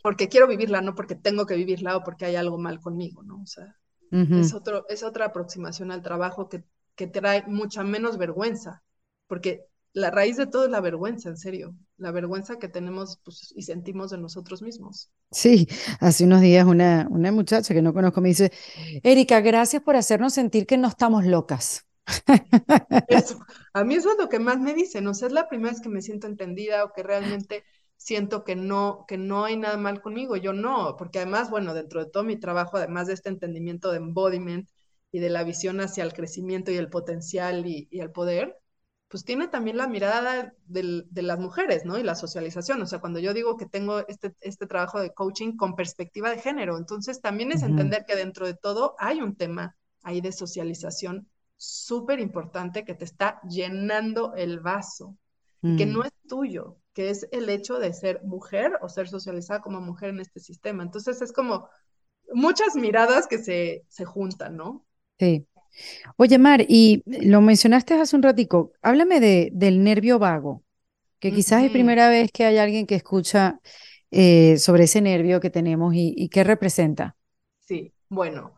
Porque 0.01 0.27
quiero 0.27 0.47
vivirla, 0.47 0.81
no 0.81 0.93
porque 0.93 1.15
tengo 1.15 1.45
que 1.45 1.55
vivirla 1.55 1.97
o 1.97 2.03
porque 2.03 2.25
hay 2.25 2.35
algo 2.35 2.57
mal 2.57 2.79
conmigo, 2.79 3.23
¿no? 3.23 3.41
O 3.41 3.45
sea, 3.45 3.75
es, 4.11 4.53
otro, 4.53 4.85
es 4.89 5.03
otra 5.03 5.25
aproximación 5.25 5.91
al 5.91 6.01
trabajo 6.01 6.47
que, 6.49 6.63
que 6.95 7.07
trae 7.07 7.43
mucha 7.47 7.83
menos 7.83 8.17
vergüenza, 8.17 8.83
porque 9.27 9.65
la 9.93 10.11
raíz 10.11 10.35
de 10.35 10.45
todo 10.45 10.65
es 10.65 10.71
la 10.71 10.81
vergüenza, 10.81 11.29
en 11.29 11.37
serio, 11.37 11.73
la 11.97 12.11
vergüenza 12.11 12.59
que 12.59 12.67
tenemos 12.67 13.19
pues, 13.23 13.53
y 13.55 13.61
sentimos 13.63 14.11
de 14.11 14.17
nosotros 14.17 14.61
mismos. 14.61 15.09
Sí, 15.31 15.67
hace 16.01 16.25
unos 16.25 16.41
días 16.41 16.65
una, 16.65 17.07
una 17.09 17.31
muchacha 17.31 17.73
que 17.73 17.81
no 17.81 17.93
conozco 17.93 18.19
me 18.19 18.29
dice, 18.29 18.51
Erika, 19.03 19.39
gracias 19.39 19.81
por 19.81 19.95
hacernos 19.95 20.33
sentir 20.33 20.67
que 20.67 20.77
no 20.77 20.89
estamos 20.89 21.25
locas. 21.25 21.85
a 23.73 23.83
mí 23.83 23.95
eso 23.95 24.11
es 24.11 24.17
lo 24.19 24.29
que 24.29 24.39
más 24.39 24.59
me 24.59 24.73
dicen, 24.73 25.07
o 25.07 25.13
sea, 25.13 25.27
es 25.27 25.33
la 25.33 25.47
primera 25.47 25.71
vez 25.71 25.81
que 25.81 25.89
me 25.89 26.01
siento 26.01 26.27
entendida 26.27 26.83
o 26.83 26.91
que 26.93 27.01
realmente 27.01 27.63
siento 27.97 28.43
que 28.43 28.55
no, 28.55 29.05
que 29.07 29.17
no 29.17 29.45
hay 29.45 29.57
nada 29.57 29.77
mal 29.77 30.01
conmigo, 30.01 30.35
yo 30.35 30.53
no, 30.53 30.95
porque 30.97 31.19
además, 31.19 31.49
bueno, 31.49 31.73
dentro 31.73 32.03
de 32.03 32.11
todo 32.11 32.23
mi 32.23 32.37
trabajo, 32.37 32.77
además 32.77 33.07
de 33.07 33.13
este 33.13 33.29
entendimiento 33.29 33.91
de 33.91 33.97
embodiment 33.97 34.69
y 35.11 35.19
de 35.19 35.29
la 35.29 35.43
visión 35.43 35.79
hacia 35.79 36.03
el 36.03 36.13
crecimiento 36.13 36.71
y 36.71 36.77
el 36.77 36.89
potencial 36.89 37.65
y, 37.65 37.87
el 37.91 38.11
poder, 38.11 38.57
pues 39.07 39.23
tiene 39.23 39.47
también 39.47 39.77
la 39.77 39.87
mirada 39.87 40.53
de 40.65 41.21
las 41.21 41.39
mujeres, 41.39 41.85
¿no? 41.85 41.97
Y 41.97 42.03
la 42.03 42.15
socialización, 42.15 42.81
o 42.81 42.85
sea, 42.85 42.99
cuando 42.99 43.19
yo 43.19 43.33
digo 43.33 43.55
que 43.55 43.65
tengo 43.65 44.05
este, 44.07 44.35
este 44.41 44.67
trabajo 44.67 44.99
de 44.99 45.13
coaching 45.13 45.55
con 45.55 45.75
perspectiva 45.75 46.29
de 46.29 46.39
género, 46.39 46.77
entonces 46.77 47.21
también 47.21 47.51
es 47.51 47.63
entender 47.63 48.05
que 48.05 48.15
dentro 48.15 48.45
de 48.45 48.55
todo 48.55 48.95
hay 48.99 49.21
un 49.21 49.35
tema 49.35 49.75
ahí 50.03 50.21
de 50.21 50.31
socialización 50.31 51.29
súper 51.57 52.19
importante 52.19 52.83
que 52.83 52.95
te 52.95 53.05
está 53.05 53.39
llenando 53.47 54.33
el 54.35 54.59
vaso, 54.59 55.17
que 55.61 55.85
mm. 55.85 55.93
no 55.93 56.03
es 56.03 56.11
tuyo, 56.27 56.77
que 56.93 57.09
es 57.09 57.27
el 57.31 57.49
hecho 57.49 57.79
de 57.79 57.93
ser 57.93 58.23
mujer 58.23 58.77
o 58.81 58.89
ser 58.89 59.07
socializada 59.07 59.61
como 59.61 59.81
mujer 59.81 60.09
en 60.09 60.19
este 60.19 60.39
sistema. 60.39 60.83
Entonces 60.83 61.21
es 61.21 61.31
como 61.31 61.67
muchas 62.33 62.75
miradas 62.75 63.27
que 63.27 63.37
se, 63.37 63.83
se 63.87 64.05
juntan, 64.05 64.57
¿no? 64.57 64.85
Sí. 65.19 65.47
Oye, 66.17 66.37
Mar, 66.39 66.65
y 66.67 67.03
lo 67.05 67.41
mencionaste 67.41 67.95
hace 67.95 68.15
un 68.15 68.23
ratico, 68.23 68.73
háblame 68.81 69.19
de, 69.19 69.49
del 69.53 69.83
nervio 69.83 70.19
vago, 70.19 70.63
que 71.19 71.33
quizás 71.33 71.63
es 71.63 71.71
primera 71.71 72.09
vez 72.09 72.31
que 72.31 72.45
hay 72.45 72.57
alguien 72.59 72.87
que 72.87 72.95
escucha 72.95 73.61
eh, 74.11 74.57
sobre 74.59 74.85
ese 74.85 75.01
nervio 75.01 75.41
que 75.41 75.49
tenemos 75.51 75.95
y, 75.95 76.13
y 76.17 76.29
qué 76.29 76.43
representa. 76.43 77.17
Sí, 77.59 77.93
bueno, 78.09 78.53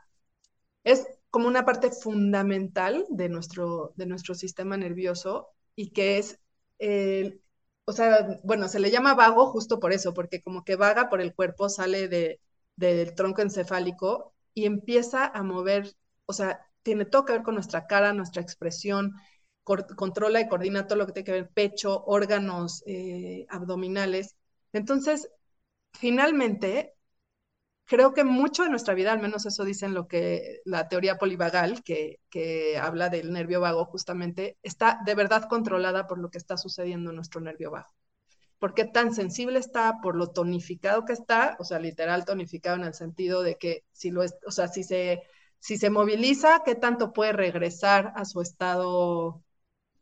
es 0.83 1.07
como 1.31 1.47
una 1.47 1.65
parte 1.65 1.91
fundamental 1.91 3.05
de 3.09 3.29
nuestro, 3.29 3.93
de 3.97 4.05
nuestro 4.07 4.35
sistema 4.35 4.77
nervioso 4.77 5.49
y 5.75 5.91
que 5.91 6.17
es, 6.19 6.39
o 7.85 7.91
sea, 7.93 8.39
bueno, 8.43 8.67
se 8.67 8.79
le 8.79 8.91
llama 8.91 9.13
vago 9.15 9.47
justo 9.51 9.79
por 9.79 9.93
eso, 9.93 10.13
porque 10.13 10.41
como 10.41 10.63
que 10.63 10.75
vaga 10.75 11.09
por 11.09 11.21
el 11.21 11.33
cuerpo, 11.33 11.69
sale 11.69 12.07
de, 12.07 12.39
del 12.75 13.15
tronco 13.15 13.41
encefálico 13.41 14.33
y 14.53 14.65
empieza 14.65 15.25
a 15.25 15.43
mover, 15.43 15.93
o 16.27 16.33
sea, 16.33 16.61
tiene 16.83 17.05
todo 17.05 17.25
que 17.25 17.33
ver 17.33 17.43
con 17.43 17.55
nuestra 17.55 17.87
cara, 17.87 18.13
nuestra 18.13 18.41
expresión, 18.41 19.15
controla 19.63 20.39
y 20.41 20.47
coordina 20.47 20.87
todo 20.87 20.99
lo 20.99 21.07
que 21.07 21.13
tiene 21.13 21.25
que 21.25 21.31
ver 21.33 21.49
pecho, 21.49 22.03
órganos 22.05 22.83
eh, 22.87 23.45
abdominales. 23.49 24.37
Entonces, 24.73 25.29
finalmente, 25.93 26.93
creo 27.85 28.13
que 28.13 28.23
mucho 28.23 28.63
de 28.63 28.69
nuestra 28.69 28.93
vida, 28.93 29.11
al 29.13 29.21
menos 29.21 29.45
eso 29.45 29.63
dicen 29.65 29.93
lo 29.93 30.07
que 30.07 30.61
la 30.65 30.87
teoría 30.89 31.17
polivagal, 31.17 31.83
que, 31.83 32.19
que 32.29 32.77
habla 32.77 33.09
del 33.09 33.31
nervio 33.31 33.61
vago 33.61 33.85
justamente, 33.85 34.57
está 34.63 34.99
de 35.05 35.15
verdad 35.15 35.47
controlada 35.49 36.07
por 36.07 36.19
lo 36.19 36.29
que 36.29 36.37
está 36.37 36.57
sucediendo 36.57 37.09
en 37.11 37.15
nuestro 37.17 37.41
nervio 37.41 37.71
vago. 37.71 37.89
¿Por 38.59 38.73
qué 38.73 38.85
tan 38.85 39.13
sensible 39.13 39.59
está? 39.59 39.99
Por 40.01 40.15
lo 40.15 40.31
tonificado 40.31 41.05
que 41.05 41.13
está, 41.13 41.55
o 41.59 41.63
sea, 41.63 41.79
literal 41.79 42.25
tonificado 42.25 42.75
en 42.77 42.83
el 42.85 42.93
sentido 42.93 43.43
de 43.43 43.57
que 43.57 43.85
si 43.91 44.11
lo 44.11 44.23
es, 44.23 44.35
o 44.47 44.51
sea, 44.51 44.67
si 44.67 44.83
se, 44.83 45.23
si 45.59 45.77
se 45.77 45.89
moviliza, 45.89 46.63
¿qué 46.65 46.75
tanto 46.75 47.13
puede 47.13 47.33
regresar 47.33 48.13
a 48.15 48.25
su 48.25 48.41
estado 48.41 49.43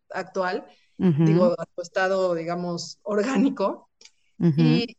actual? 0.10 0.66
Digo, 1.24 1.56
a 1.58 1.66
su 1.76 1.82
estado, 1.82 2.36
digamos, 2.36 2.99
orgánico. 3.03 3.89
Y 4.58 4.97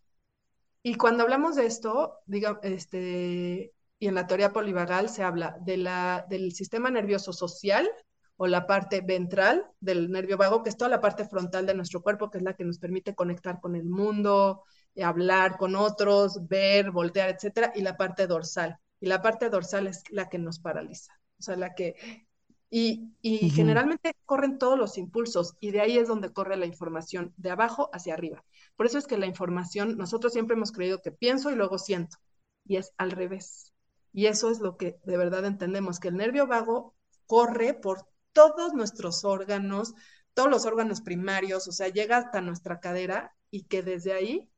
y 0.87 0.95
cuando 0.95 1.25
hablamos 1.25 1.57
de 1.57 1.67
esto, 1.67 2.21
diga, 2.27 2.61
este, 2.63 3.73
y 3.99 4.07
en 4.07 4.15
la 4.15 4.29
teoría 4.29 4.53
polivagal 4.53 5.09
se 5.09 5.25
habla 5.25 5.59
de 5.63 5.79
la, 5.79 6.25
del 6.31 6.53
sistema 6.53 6.91
nervioso 6.91 7.33
social 7.33 7.91
o 8.37 8.47
la 8.47 8.69
parte 8.69 9.01
ventral 9.01 9.65
del 9.81 10.13
nervio 10.13 10.37
vago, 10.37 10.63
que 10.63 10.69
es 10.69 10.77
toda 10.77 10.89
la 10.89 11.01
parte 11.01 11.25
frontal 11.25 11.67
de 11.67 11.75
nuestro 11.75 12.03
cuerpo, 12.03 12.31
que 12.31 12.39
es 12.39 12.45
la 12.45 12.55
que 12.55 12.65
nos 12.65 12.79
permite 12.79 13.17
conectar 13.17 13.61
con 13.61 13.75
el 13.75 13.83
mundo, 13.89 14.63
hablar 15.03 15.57
con 15.57 15.75
otros, 15.75 16.47
ver, 16.47 16.93
voltear, 16.93 17.31
etcétera, 17.31 17.73
y 17.75 17.83
la 17.83 17.97
parte 17.97 18.29
dorsal. 18.29 18.79
Y 19.01 19.07
la 19.07 19.22
parte 19.22 19.51
dorsal 19.51 19.86
es 19.86 20.03
la 20.11 20.28
que 20.28 20.38
nos 20.38 20.59
paraliza, 20.59 21.12
o 21.38 21.42
sea, 21.42 21.57
la 21.57 21.74
que 21.74 22.26
y, 22.68 23.51
generalmente 23.51 24.14
corren 24.24 24.59
todos 24.59 24.78
los 24.78 24.99
impulsos 24.99 25.55
y 25.61 25.70
de 25.70 25.80
ahí 25.80 25.99
es 25.99 26.09
donde 26.09 26.32
corre 26.32 26.57
la 26.57 26.66
información, 26.66 27.32
de 27.36 27.51
abajo 27.51 27.90
hacia 27.92 28.14
arriba. 28.14 28.44
Por 28.76 28.86
eso 28.86 28.99
es 28.99 29.07
que 29.07 29.18
la 29.18 29.26
información, 29.26 29.97
nosotros 29.97 30.32
siempre 30.32 30.57
hemos 30.57 30.72
creído 30.72 31.01
que 31.01 31.12
pienso 31.12 31.51
y 31.51 31.55
luego 31.55 31.78
siento, 31.78 32.18
y 32.64 32.76
es 32.76 32.92
al 32.99 33.12
revés. 33.12 33.72
Y 34.12 34.26
eso 34.26 34.51
es 34.51 34.61
lo 34.61 34.76
que 34.76 34.99
de 35.05 35.16
verdad 35.16 35.44
entendemos, 35.44 36.01
que 36.01 36.09
el 36.09 36.16
nervio 36.16 36.47
vago 36.47 36.94
corre 37.26 37.74
por 37.74 38.09
todos 38.32 38.74
nuestros 38.74 39.24
órganos, 39.24 39.94
todos 40.34 40.51
los 40.51 40.66
órganos 40.66 41.01
primarios, 41.01 41.68
o 41.68 41.72
sea, 41.72 41.88
llega 41.88 42.18
hasta 42.18 42.40
nuestra 42.40 42.80
cadera 42.80 43.34
y 43.51 43.64
que 43.64 43.82
desde 43.82 44.12
ahí 44.12 44.51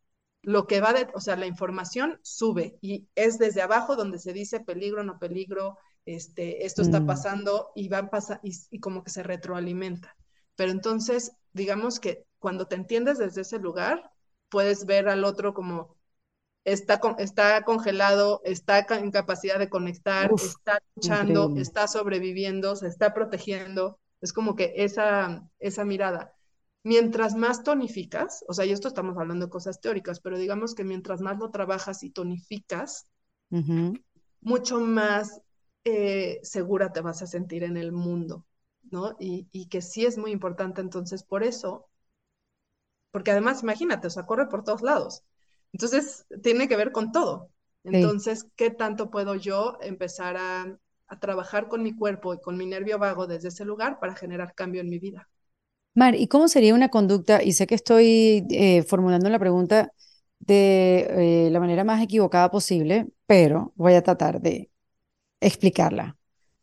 lo 0.43 0.67
que 0.67 0.81
va 0.81 0.93
de, 0.93 1.09
o 1.15 1.21
sea, 1.21 1.37
la 1.37 1.47
información 1.47 2.19
sube 2.23 2.79
y 2.81 3.09
es 3.15 3.39
desde 3.39 3.63
abajo 3.63 3.97
donde 3.97 4.19
se 4.19 4.33
dice 4.33 4.61
peligro, 4.61 5.03
no 5.03 5.19
peligro, 5.19 5.79
este, 6.05 6.65
esto 6.65 6.83
está 6.83 7.01
mm. 7.01 7.07
pasando 7.07 7.71
y 7.75 7.89
va 7.89 7.99
a 7.99 8.41
y, 8.43 8.81
como 8.81 9.05
que 9.05 9.11
se 9.11 9.23
retroalimenta. 9.23 10.17
Pero 10.57 10.71
entonces, 10.73 11.33
digamos 11.53 12.01
que 12.01 12.25
cuando 12.39 12.67
te 12.67 12.77
entiendes 12.77 13.19
desde 13.19 13.43
ese 13.43 13.59
lugar, 13.59 14.11
puedes 14.49 14.87
ver 14.87 15.09
al 15.09 15.25
otro 15.25 15.53
como 15.53 15.97
está, 16.65 17.01
está 17.19 17.63
congelado, 17.63 18.41
está 18.45 18.87
en 18.91 19.11
capacidad 19.11 19.59
de 19.59 19.69
conectar, 19.69 20.31
está 20.35 20.81
luchando, 20.95 21.55
está 21.57 21.87
sobreviviendo, 21.89 22.77
se 22.77 22.87
está 22.87 23.13
protegiendo. 23.13 23.99
Es 24.21 24.33
como 24.33 24.57
que 24.57 24.73
esa, 24.77 25.49
esa 25.59 25.85
mirada. 25.85 26.35
Mientras 26.85 27.35
más 27.35 27.63
tonificas, 27.63 28.45
o 28.49 28.55
sea, 28.55 28.65
y 28.65 28.71
esto 28.71 28.89
estamos 28.89 29.17
hablando 29.19 29.47
de 29.47 29.51
cosas 29.51 29.81
teóricas, 29.81 30.21
pero 30.21 30.39
digamos 30.39 30.75
que 30.75 30.85
mientras 30.85 31.21
más 31.21 31.39
lo 31.39 31.51
trabajas 31.51 32.03
y 32.03 32.11
tonificas, 32.11 33.07
mucho 34.41 34.81
más 34.81 35.41
eh, 35.85 36.39
segura 36.43 36.93
te 36.93 37.01
vas 37.01 37.23
a 37.23 37.27
sentir 37.27 37.65
en 37.65 37.77
el 37.77 37.93
mundo, 37.93 38.47
¿no? 38.91 39.17
Y, 39.19 39.69
que 39.69 39.83
sí 39.83 40.07
es 40.07 40.17
muy 40.19 40.31
importante 40.31 40.81
entonces 40.81 41.25
por 41.25 41.43
eso, 41.43 41.89
porque 43.11 43.33
además 43.33 43.63
imagínate, 43.63 44.07
o 44.07 44.11
sea, 44.11 44.27
corre 44.27 44.49
por 44.49 44.65
todos 44.65 44.83
lados. 44.83 45.25
Entonces, 45.73 46.27
tiene 46.43 46.69
que 46.69 46.77
ver 46.77 46.93
con 46.93 47.13
todo. 47.13 47.51
Entonces, 47.85 48.47
¿qué 48.57 48.71
tanto 48.71 49.11
puedo 49.11 49.35
yo 49.35 49.79
empezar 49.81 50.37
a 50.37 50.79
a 51.09 51.19
trabajar 51.19 51.69
con 51.69 51.83
mi 51.83 51.95
cuerpo 51.95 52.35
y 52.35 52.41
con 52.41 52.57
mi 52.57 52.67
nervio 52.67 52.99
vago 52.99 53.27
desde 53.27 53.49
ese 53.49 53.65
lugar 53.65 53.99
para 53.99 54.15
generar 54.15 54.55
cambio 54.55 54.83
en 54.83 54.91
mi 54.91 54.99
vida. 54.99 55.29
Mar, 55.99 56.15
¿y 56.15 56.29
cómo 56.29 56.47
sería 56.47 56.75
una 56.75 56.91
conducta? 56.91 57.43
Y 57.43 57.55
sé 57.55 57.67
que 57.67 57.75
estoy 57.75 58.47
eh, 58.51 58.85
formulando 58.85 59.29
la 59.31 59.39
pregunta 59.41 59.93
de 60.39 61.47
eh, 61.47 61.51
la 61.51 61.59
manera 61.59 61.83
más 61.83 62.01
equivocada 62.01 62.53
posible, 62.53 63.09
pero 63.27 63.73
voy 63.75 63.95
a 63.95 64.03
tratar 64.03 64.41
de 64.41 64.71
explicarla. 65.41 66.17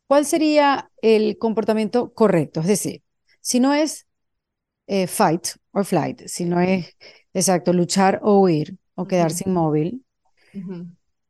¿Cuál 0.08 0.26
sería 0.26 0.90
el 1.02 1.38
comportamiento 1.38 2.14
correcto? 2.14 2.62
Es 2.62 2.68
decir, 2.68 3.04
si 3.42 3.60
no 3.60 3.74
es 3.74 4.08
eh, 4.88 5.06
fight 5.06 5.48
or 5.72 5.84
flight, 5.84 6.28
si 6.28 6.46
no 6.46 6.62
es, 6.62 6.96
exacto, 7.34 7.74
luchar 7.74 8.22
o 8.24 8.40
huir 8.40 8.78
o 8.94 9.06
quedarse 9.06 9.44
inmóvil, 9.50 10.06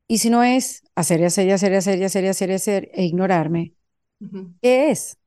y 0.08 0.20
si 0.20 0.30
no 0.30 0.44
es 0.44 0.84
hacer 0.94 1.22
y 1.22 1.24
hacer 1.24 1.48
y 1.48 1.54
hacer 1.54 1.72
y 1.72 1.76
hacer 1.78 2.00
y 2.00 2.04
hacer 2.04 2.24
y 2.24 2.28
hacer 2.28 2.50
y 2.52 2.54
hacer 2.54 2.92
e 2.94 3.04
ignorarme, 3.04 3.74
¿qué 4.62 4.92
es? 4.92 5.18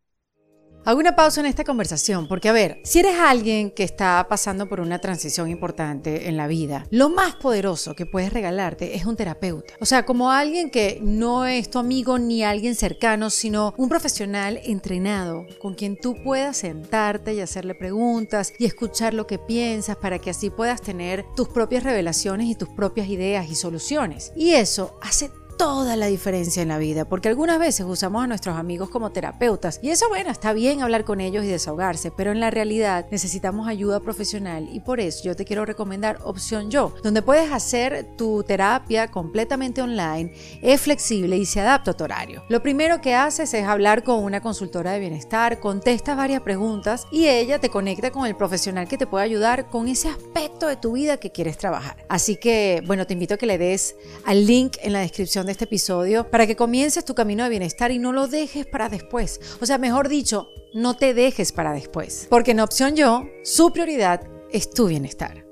Hago 0.84 1.00
una 1.00 1.16
pausa 1.16 1.40
en 1.40 1.46
esta 1.46 1.64
conversación 1.64 2.28
porque, 2.28 2.48
a 2.48 2.52
ver, 2.52 2.80
si 2.82 3.00
eres 3.00 3.16
alguien 3.18 3.70
que 3.70 3.82
está 3.82 4.24
pasando 4.28 4.68
por 4.68 4.80
una 4.80 5.00
transición 5.00 5.50
importante 5.50 6.28
en 6.28 6.36
la 6.36 6.46
vida, 6.46 6.86
lo 6.90 7.10
más 7.10 7.34
poderoso 7.34 7.94
que 7.94 8.06
puedes 8.06 8.32
regalarte 8.32 8.96
es 8.96 9.04
un 9.04 9.16
terapeuta. 9.16 9.74
O 9.80 9.86
sea, 9.86 10.06
como 10.06 10.30
alguien 10.30 10.70
que 10.70 10.98
no 11.02 11.44
es 11.46 11.70
tu 11.70 11.78
amigo 11.78 12.18
ni 12.18 12.42
alguien 12.42 12.74
cercano, 12.74 13.28
sino 13.28 13.74
un 13.76 13.88
profesional 13.88 14.60
entrenado 14.64 15.46
con 15.60 15.74
quien 15.74 15.96
tú 15.96 16.14
puedas 16.24 16.56
sentarte 16.56 17.34
y 17.34 17.40
hacerle 17.40 17.74
preguntas 17.74 18.52
y 18.58 18.64
escuchar 18.64 19.12
lo 19.12 19.26
que 19.26 19.38
piensas 19.38 19.96
para 19.96 20.18
que 20.18 20.30
así 20.30 20.48
puedas 20.48 20.80
tener 20.80 21.26
tus 21.36 21.48
propias 21.48 21.82
revelaciones 21.82 22.46
y 22.46 22.54
tus 22.54 22.68
propias 22.70 23.08
ideas 23.08 23.50
y 23.50 23.54
soluciones. 23.56 24.32
Y 24.36 24.52
eso 24.52 24.98
hace 25.02 25.30
toda 25.58 25.96
la 25.96 26.06
diferencia 26.06 26.62
en 26.62 26.68
la 26.68 26.78
vida, 26.78 27.04
porque 27.04 27.28
algunas 27.28 27.58
veces 27.58 27.84
usamos 27.84 28.22
a 28.22 28.28
nuestros 28.28 28.56
amigos 28.56 28.90
como 28.90 29.10
terapeutas 29.10 29.80
y 29.82 29.90
eso 29.90 30.08
bueno, 30.08 30.30
está 30.30 30.52
bien 30.52 30.82
hablar 30.82 31.04
con 31.04 31.20
ellos 31.20 31.44
y 31.44 31.48
desahogarse, 31.48 32.12
pero 32.12 32.30
en 32.30 32.38
la 32.38 32.50
realidad 32.50 33.06
necesitamos 33.10 33.66
ayuda 33.66 33.98
profesional 33.98 34.68
y 34.72 34.78
por 34.78 35.00
eso 35.00 35.24
yo 35.24 35.34
te 35.34 35.44
quiero 35.44 35.64
recomendar 35.64 36.20
Opción 36.22 36.70
Yo, 36.70 36.94
donde 37.02 37.22
puedes 37.22 37.50
hacer 37.50 38.06
tu 38.16 38.44
terapia 38.44 39.10
completamente 39.10 39.82
online, 39.82 40.32
es 40.62 40.80
flexible 40.80 41.36
y 41.36 41.44
se 41.44 41.60
adapta 41.60 41.90
a 41.90 41.96
tu 41.96 42.04
horario. 42.04 42.44
Lo 42.48 42.62
primero 42.62 43.00
que 43.00 43.16
haces 43.16 43.52
es 43.52 43.64
hablar 43.66 44.04
con 44.04 44.22
una 44.22 44.40
consultora 44.40 44.92
de 44.92 45.00
bienestar, 45.00 45.58
contestas 45.58 46.16
varias 46.16 46.42
preguntas 46.42 47.08
y 47.10 47.26
ella 47.26 47.58
te 47.58 47.68
conecta 47.68 48.12
con 48.12 48.26
el 48.26 48.36
profesional 48.36 48.86
que 48.86 48.96
te 48.96 49.08
puede 49.08 49.24
ayudar 49.24 49.68
con 49.68 49.88
ese 49.88 50.08
aspecto 50.08 50.68
de 50.68 50.76
tu 50.76 50.92
vida 50.92 51.16
que 51.16 51.32
quieres 51.32 51.58
trabajar. 51.58 51.96
Así 52.08 52.36
que, 52.36 52.80
bueno, 52.86 53.08
te 53.08 53.14
invito 53.14 53.34
a 53.34 53.38
que 53.38 53.46
le 53.46 53.58
des 53.58 53.96
al 54.24 54.46
link 54.46 54.76
en 54.82 54.92
la 54.92 55.00
descripción 55.00 55.47
de 55.48 55.52
este 55.52 55.64
episodio 55.64 56.30
para 56.30 56.46
que 56.46 56.56
comiences 56.56 57.04
tu 57.04 57.14
camino 57.14 57.42
de 57.42 57.50
bienestar 57.50 57.90
y 57.90 57.98
no 57.98 58.12
lo 58.12 58.28
dejes 58.28 58.66
para 58.66 58.88
después. 58.88 59.40
O 59.60 59.66
sea, 59.66 59.78
mejor 59.78 60.08
dicho, 60.08 60.46
no 60.74 60.94
te 60.94 61.14
dejes 61.14 61.52
para 61.52 61.72
después. 61.72 62.26
Porque 62.30 62.52
en 62.52 62.60
opción 62.60 62.94
yo, 62.94 63.24
su 63.44 63.72
prioridad 63.72 64.28
es 64.50 64.70
tu 64.70 64.86
bienestar. 64.86 65.44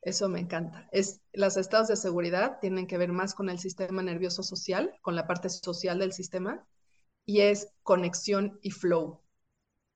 Eso 0.00 0.28
me 0.28 0.40
encanta. 0.40 0.88
Es, 0.90 1.20
los 1.32 1.56
estados 1.56 1.88
de 1.88 1.96
seguridad 1.96 2.58
tienen 2.60 2.86
que 2.86 2.98
ver 2.98 3.12
más 3.12 3.34
con 3.34 3.48
el 3.50 3.58
sistema 3.58 4.02
nervioso 4.02 4.42
social, 4.42 4.94
con 5.02 5.14
la 5.16 5.26
parte 5.26 5.48
social 5.48 5.98
del 5.98 6.12
sistema, 6.12 6.66
y 7.26 7.40
es 7.40 7.68
conexión 7.82 8.58
y 8.62 8.70
flow. 8.70 9.20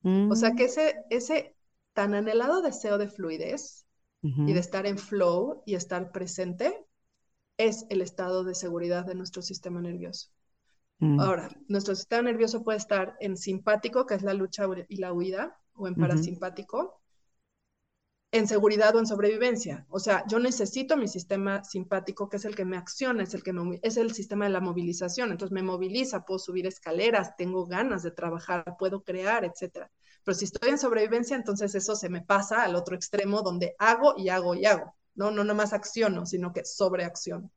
O 0.04 0.36
sea 0.36 0.52
que 0.52 0.64
mm. 0.64 0.66
ese, 0.66 0.94
ese 1.10 1.56
tan 1.92 2.14
anhelado 2.14 2.62
deseo 2.62 2.98
de 2.98 3.08
fluidez 3.08 3.86
y 4.22 4.52
de 4.52 4.60
estar 4.60 4.86
en 4.86 4.98
flow 4.98 5.62
y 5.64 5.74
estar 5.74 6.10
presente 6.10 6.87
es 7.58 7.84
el 7.90 8.00
estado 8.00 8.44
de 8.44 8.54
seguridad 8.54 9.04
de 9.04 9.14
nuestro 9.14 9.42
sistema 9.42 9.82
nervioso. 9.82 10.30
Mm. 11.00 11.20
Ahora, 11.20 11.48
nuestro 11.68 11.94
sistema 11.94 12.22
nervioso 12.22 12.64
puede 12.64 12.78
estar 12.78 13.16
en 13.20 13.36
simpático, 13.36 14.06
que 14.06 14.14
es 14.14 14.22
la 14.22 14.34
lucha 14.34 14.64
y 14.88 14.96
la 14.96 15.12
huida, 15.12 15.58
o 15.74 15.86
en 15.86 15.94
parasimpático, 15.94 17.00
en 18.30 18.46
seguridad 18.46 18.94
o 18.94 18.98
en 18.98 19.06
sobrevivencia. 19.06 19.86
O 19.88 19.98
sea, 19.98 20.24
yo 20.28 20.38
necesito 20.38 20.96
mi 20.96 21.08
sistema 21.08 21.64
simpático, 21.64 22.28
que 22.28 22.36
es 22.36 22.44
el 22.44 22.54
que 22.54 22.64
me 22.64 22.76
acciona, 22.76 23.22
es 23.22 23.34
el 23.34 23.42
que 23.42 23.52
es 23.82 23.96
el 23.96 24.12
sistema 24.12 24.44
de 24.44 24.50
la 24.50 24.60
movilización. 24.60 25.30
Entonces 25.30 25.52
me 25.52 25.62
moviliza, 25.62 26.24
puedo 26.24 26.38
subir 26.38 26.66
escaleras, 26.66 27.36
tengo 27.36 27.66
ganas 27.66 28.02
de 28.02 28.10
trabajar, 28.10 28.76
puedo 28.78 29.02
crear, 29.02 29.44
etcétera. 29.44 29.90
Pero 30.24 30.34
si 30.34 30.44
estoy 30.44 30.70
en 30.70 30.78
sobrevivencia, 30.78 31.36
entonces 31.36 31.74
eso 31.74 31.96
se 31.96 32.10
me 32.10 32.20
pasa 32.22 32.62
al 32.62 32.74
otro 32.74 32.94
extremo 32.94 33.42
donde 33.42 33.74
hago 33.78 34.14
y 34.16 34.28
hago 34.28 34.54
y 34.54 34.66
hago. 34.66 34.94
¿No? 35.18 35.32
No 35.32 35.44
nomás 35.44 35.72
acciono, 35.72 36.24
sino 36.24 36.52
que 36.52 36.64
sobreacciono. 36.64 37.50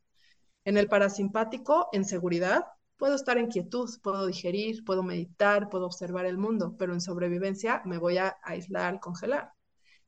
En 0.66 0.78
el 0.78 0.88
parasimpático, 0.89 1.89
en 1.93 2.05
seguridad, 2.05 2.66
puedo 2.97 3.16
estar 3.16 3.38
en 3.38 3.47
quietud, 3.47 3.88
puedo 4.01 4.26
digerir, 4.26 4.84
puedo 4.84 5.03
meditar, 5.03 5.70
puedo 5.70 5.86
observar 5.86 6.26
el 6.26 6.38
mundo, 6.38 6.76
pero 6.78 6.93
en 6.93 7.01
sobrevivencia 7.01 7.84
me 7.86 7.99
voy 7.99 8.18
a 8.18 8.38
aislar, 8.43 8.99
congelar. 8.99 9.53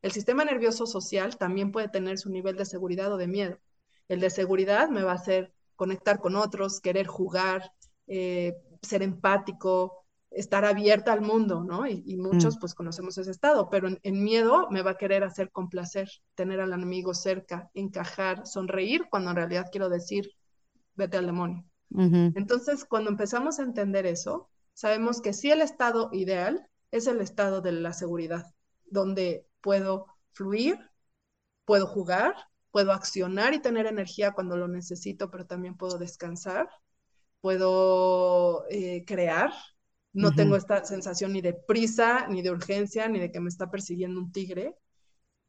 El 0.02 0.12
sistema 0.12 0.44
nervioso 0.44 0.88
social 0.88 1.38
también 1.38 1.72
puede 1.72 1.90
tener 1.90 2.18
su 2.18 2.30
nivel 2.32 2.58
de 2.58 2.66
seguridad 2.66 3.14
o 3.14 3.18
de 3.18 3.28
miedo. 3.28 3.60
El 4.08 4.20
de 4.20 4.32
seguridad 4.32 4.90
me 4.90 5.04
va 5.04 5.12
a 5.12 5.16
hacer 5.16 5.54
conectar 5.76 6.20
con 6.20 6.36
otros, 6.36 6.82
querer 6.82 7.06
jugar, 7.06 7.72
eh, 8.08 8.56
ser 8.82 9.04
empático, 9.04 10.03
estar 10.36 10.66
abierta 10.66 11.14
al 11.14 11.22
mundo, 11.22 11.64
¿no? 11.64 11.88
Y, 11.88 12.18
muchos 12.18 12.56
mm. 12.56 12.60
pues 12.60 12.74
conocemos 12.74 13.18
ese 13.18 13.32
estado, 13.32 13.70
pero 13.70 13.88
en, 14.02 14.24
miedo 14.24 14.68
me 14.72 14.82
va 14.82 14.92
a 14.92 14.98
querer 14.98 15.24
hacer 15.24 15.52
complacer, 15.52 16.10
tener 16.36 16.60
al 16.60 16.74
enemigo 16.74 17.14
cerca, 17.14 17.70
encajar, 17.74 18.46
sonreír, 18.46 19.08
cuando 19.10 19.32
en 19.32 19.36
realidad 19.36 19.68
quiero 19.72 19.90
decir, 19.90 20.32
vete 20.96 21.18
al 21.18 21.26
demonio. 21.26 21.66
Entonces, 21.96 22.86
cuando 22.86 23.12
empezamos 23.12 23.60
a 23.60 23.64
entender 23.64 24.08
eso, 24.08 24.50
sabemos 24.74 25.22
que 25.22 25.32
sí 25.32 25.52
el 25.52 25.62
estado 25.62 26.10
ideal 26.12 26.68
es 26.90 27.06
el 27.06 27.22
estado 27.22 27.62
de 27.62 27.72
la 27.72 27.94
seguridad, 27.94 28.48
donde 28.86 29.46
puedo 29.62 30.08
fluir, 30.32 30.80
puedo 31.66 31.86
jugar, 31.86 32.34
puedo 32.72 32.92
accionar 32.92 33.54
y 33.54 33.62
tener 33.62 33.86
energía 33.86 34.32
cuando 34.32 34.58
lo 34.58 34.68
necesito, 34.68 35.30
pero 35.30 35.46
también 35.46 35.78
puedo 35.78 36.00
descansar, 36.00 36.68
puedo 37.42 38.66
eh, 38.70 39.06
crear, 39.06 39.52
no 40.14 40.32
tengo 40.32 40.56
esta 40.56 40.86
sensación 40.86 41.34
ni 41.34 41.42
de 41.42 41.54
prisa, 41.54 42.28
ni 42.28 42.42
de 42.42 42.52
urgencia, 42.52 43.08
ni 43.10 43.20
de 43.20 43.32
que 43.32 43.40
me 43.40 43.50
está 43.50 43.70
persiguiendo 43.72 44.20
un 44.20 44.32
tigre. 44.32 44.76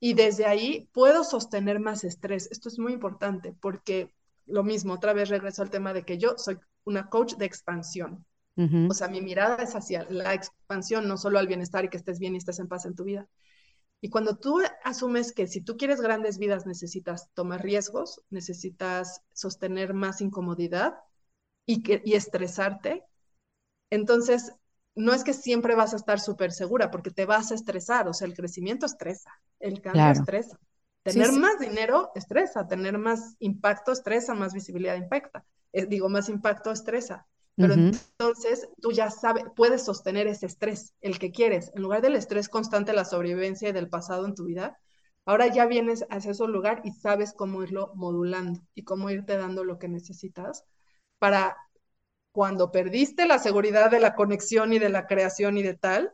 Y 0.01 0.15
desde 0.15 0.47
ahí 0.47 0.89
puedo 0.93 1.23
sostener 1.23 1.81
más 1.81 2.05
estrés. 2.05 2.49
Esto 2.51 2.69
es 2.69 2.79
muy 2.79 2.93
importante 2.93 3.55
porque 3.61 4.13
lo 4.47 4.63
mismo, 4.65 4.95
otra 4.95 5.13
vez 5.13 5.29
regreso 5.29 5.63
al 5.63 5.71
tema 5.71 5.93
de 5.93 6.05
que 6.05 6.19
yo 6.19 6.35
soy 6.37 6.59
una 6.85 7.09
coach 7.09 7.35
de 7.35 7.47
expansión. 7.47 8.25
O 8.57 8.95
sea, 8.95 9.09
mi 9.09 9.21
mirada 9.21 9.63
es 9.65 9.75
hacia 9.75 10.07
la 10.11 10.33
expansión, 10.33 11.09
no 11.09 11.17
solo 11.17 11.41
al 11.41 11.49
bienestar 11.49 11.85
y 11.85 11.89
que 11.89 11.97
estés 11.97 12.21
bien 12.21 12.35
y 12.35 12.39
estés 12.39 12.61
en 12.61 12.69
paz 12.69 12.87
en 12.87 12.95
tu 12.95 13.03
vida. 13.03 13.29
Y 14.01 14.11
cuando 14.11 14.37
tú 14.37 14.61
asumes 14.85 15.33
que 15.33 15.47
si 15.47 15.61
tú 15.61 15.77
quieres 15.77 16.01
grandes 16.01 16.39
vidas 16.39 16.65
necesitas 16.65 17.31
tomar 17.35 17.63
riesgos, 17.63 18.21
necesitas 18.31 19.23
sostener 19.33 19.93
más 19.93 20.21
incomodidad 20.21 20.95
y, 21.67 21.83
que, 21.83 22.01
y 22.05 22.15
estresarte, 22.15 23.03
entonces, 23.95 24.53
no 24.95 25.13
es 25.13 25.25
que 25.25 25.33
siempre 25.33 25.75
vas 25.75 25.93
a 25.93 25.97
estar 25.97 26.21
súper 26.21 26.53
segura 26.53 26.91
porque 26.91 27.11
te 27.11 27.27
vas 27.27 27.51
a 27.51 27.55
estresar, 27.55 28.09
o 28.09 28.15
sea, 28.15 28.27
el 28.27 28.35
crecimiento 28.35 28.87
estresa, 28.87 29.31
el 29.61 29.81
cambio 29.81 30.11
estresa. 30.11 30.59
Tener 31.03 31.33
más 31.33 31.59
dinero 31.59 32.11
estresa, 32.15 32.67
tener 32.67 32.97
más 32.97 33.37
impacto 33.39 33.93
estresa, 33.93 34.35
más 34.35 34.55
visibilidad 34.55 34.97
impacta. 34.97 35.45
Eh, 35.73 35.87
digo, 35.87 36.09
más 36.09 36.29
impacto 36.29 36.71
estresa. 36.71 37.27
Pero 37.57 37.75
entonces 37.75 38.69
tú 38.81 38.91
ya 38.91 39.11
sabes, 39.11 39.45
puedes 39.55 39.85
sostener 39.85 40.27
ese 40.27 40.47
estrés, 40.47 40.93
el 41.01 41.19
que 41.19 41.31
quieres. 41.31 41.71
En 41.75 41.83
lugar 41.83 42.03
del 42.03 42.17
estrés 42.17 42.49
constante, 42.49 42.93
la 42.93 43.05
sobrevivencia 43.05 43.69
y 43.69 43.73
del 43.73 43.89
pasado 43.89 44.25
en 44.27 44.35
tu 44.35 44.45
vida, 44.45 44.79
ahora 45.25 45.47
ya 45.47 45.67
vienes 45.67 46.05
hacia 46.11 46.33
ese 46.33 46.47
lugar 46.49 46.81
y 46.85 46.91
sabes 46.91 47.33
cómo 47.33 47.63
irlo 47.63 47.93
modulando 47.95 48.61
y 48.75 48.83
cómo 48.83 49.09
irte 49.11 49.37
dando 49.37 49.63
lo 49.63 49.79
que 49.79 49.89
necesitas 49.89 50.65
para 51.19 51.57
cuando 52.35 52.73
perdiste 52.73 53.27
la 53.27 53.39
seguridad 53.39 53.93
de 53.93 54.01
la 54.01 54.17
conexión 54.17 54.73
y 54.73 54.81
de 54.81 54.89
la 54.89 55.07
creación 55.07 55.57
y 55.57 55.63
de 55.63 55.75
tal, 55.75 56.13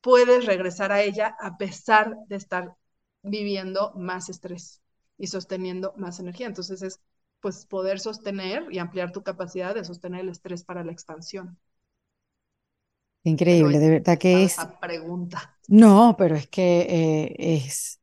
puedes 0.00 0.44
regresar 0.44 0.90
a 0.90 1.02
ella 1.02 1.36
a 1.38 1.56
pesar 1.56 2.16
de 2.26 2.34
estar 2.34 2.74
viviendo 3.22 3.92
más 3.94 4.28
estrés 4.28 4.82
y 5.18 5.28
sosteniendo 5.28 5.94
más 5.96 6.18
energía. 6.18 6.48
Entonces 6.48 6.82
es 6.82 7.00
pues 7.40 7.64
poder 7.64 8.00
sostener 8.00 8.66
y 8.72 8.80
ampliar 8.80 9.12
tu 9.12 9.22
capacidad 9.22 9.72
de 9.72 9.84
sostener 9.84 10.22
el 10.22 10.30
estrés 10.30 10.64
para 10.64 10.82
la 10.82 10.90
expansión. 10.90 11.56
Increíble, 13.22 13.78
de 13.78 13.88
verdad 13.88 14.18
que 14.18 14.42
es. 14.42 14.54
Esa 14.54 14.80
pregunta. 14.80 15.56
No, 15.68 16.16
pero 16.18 16.34
es 16.34 16.48
que 16.48 16.80
eh, 16.88 17.36
es. 17.38 18.00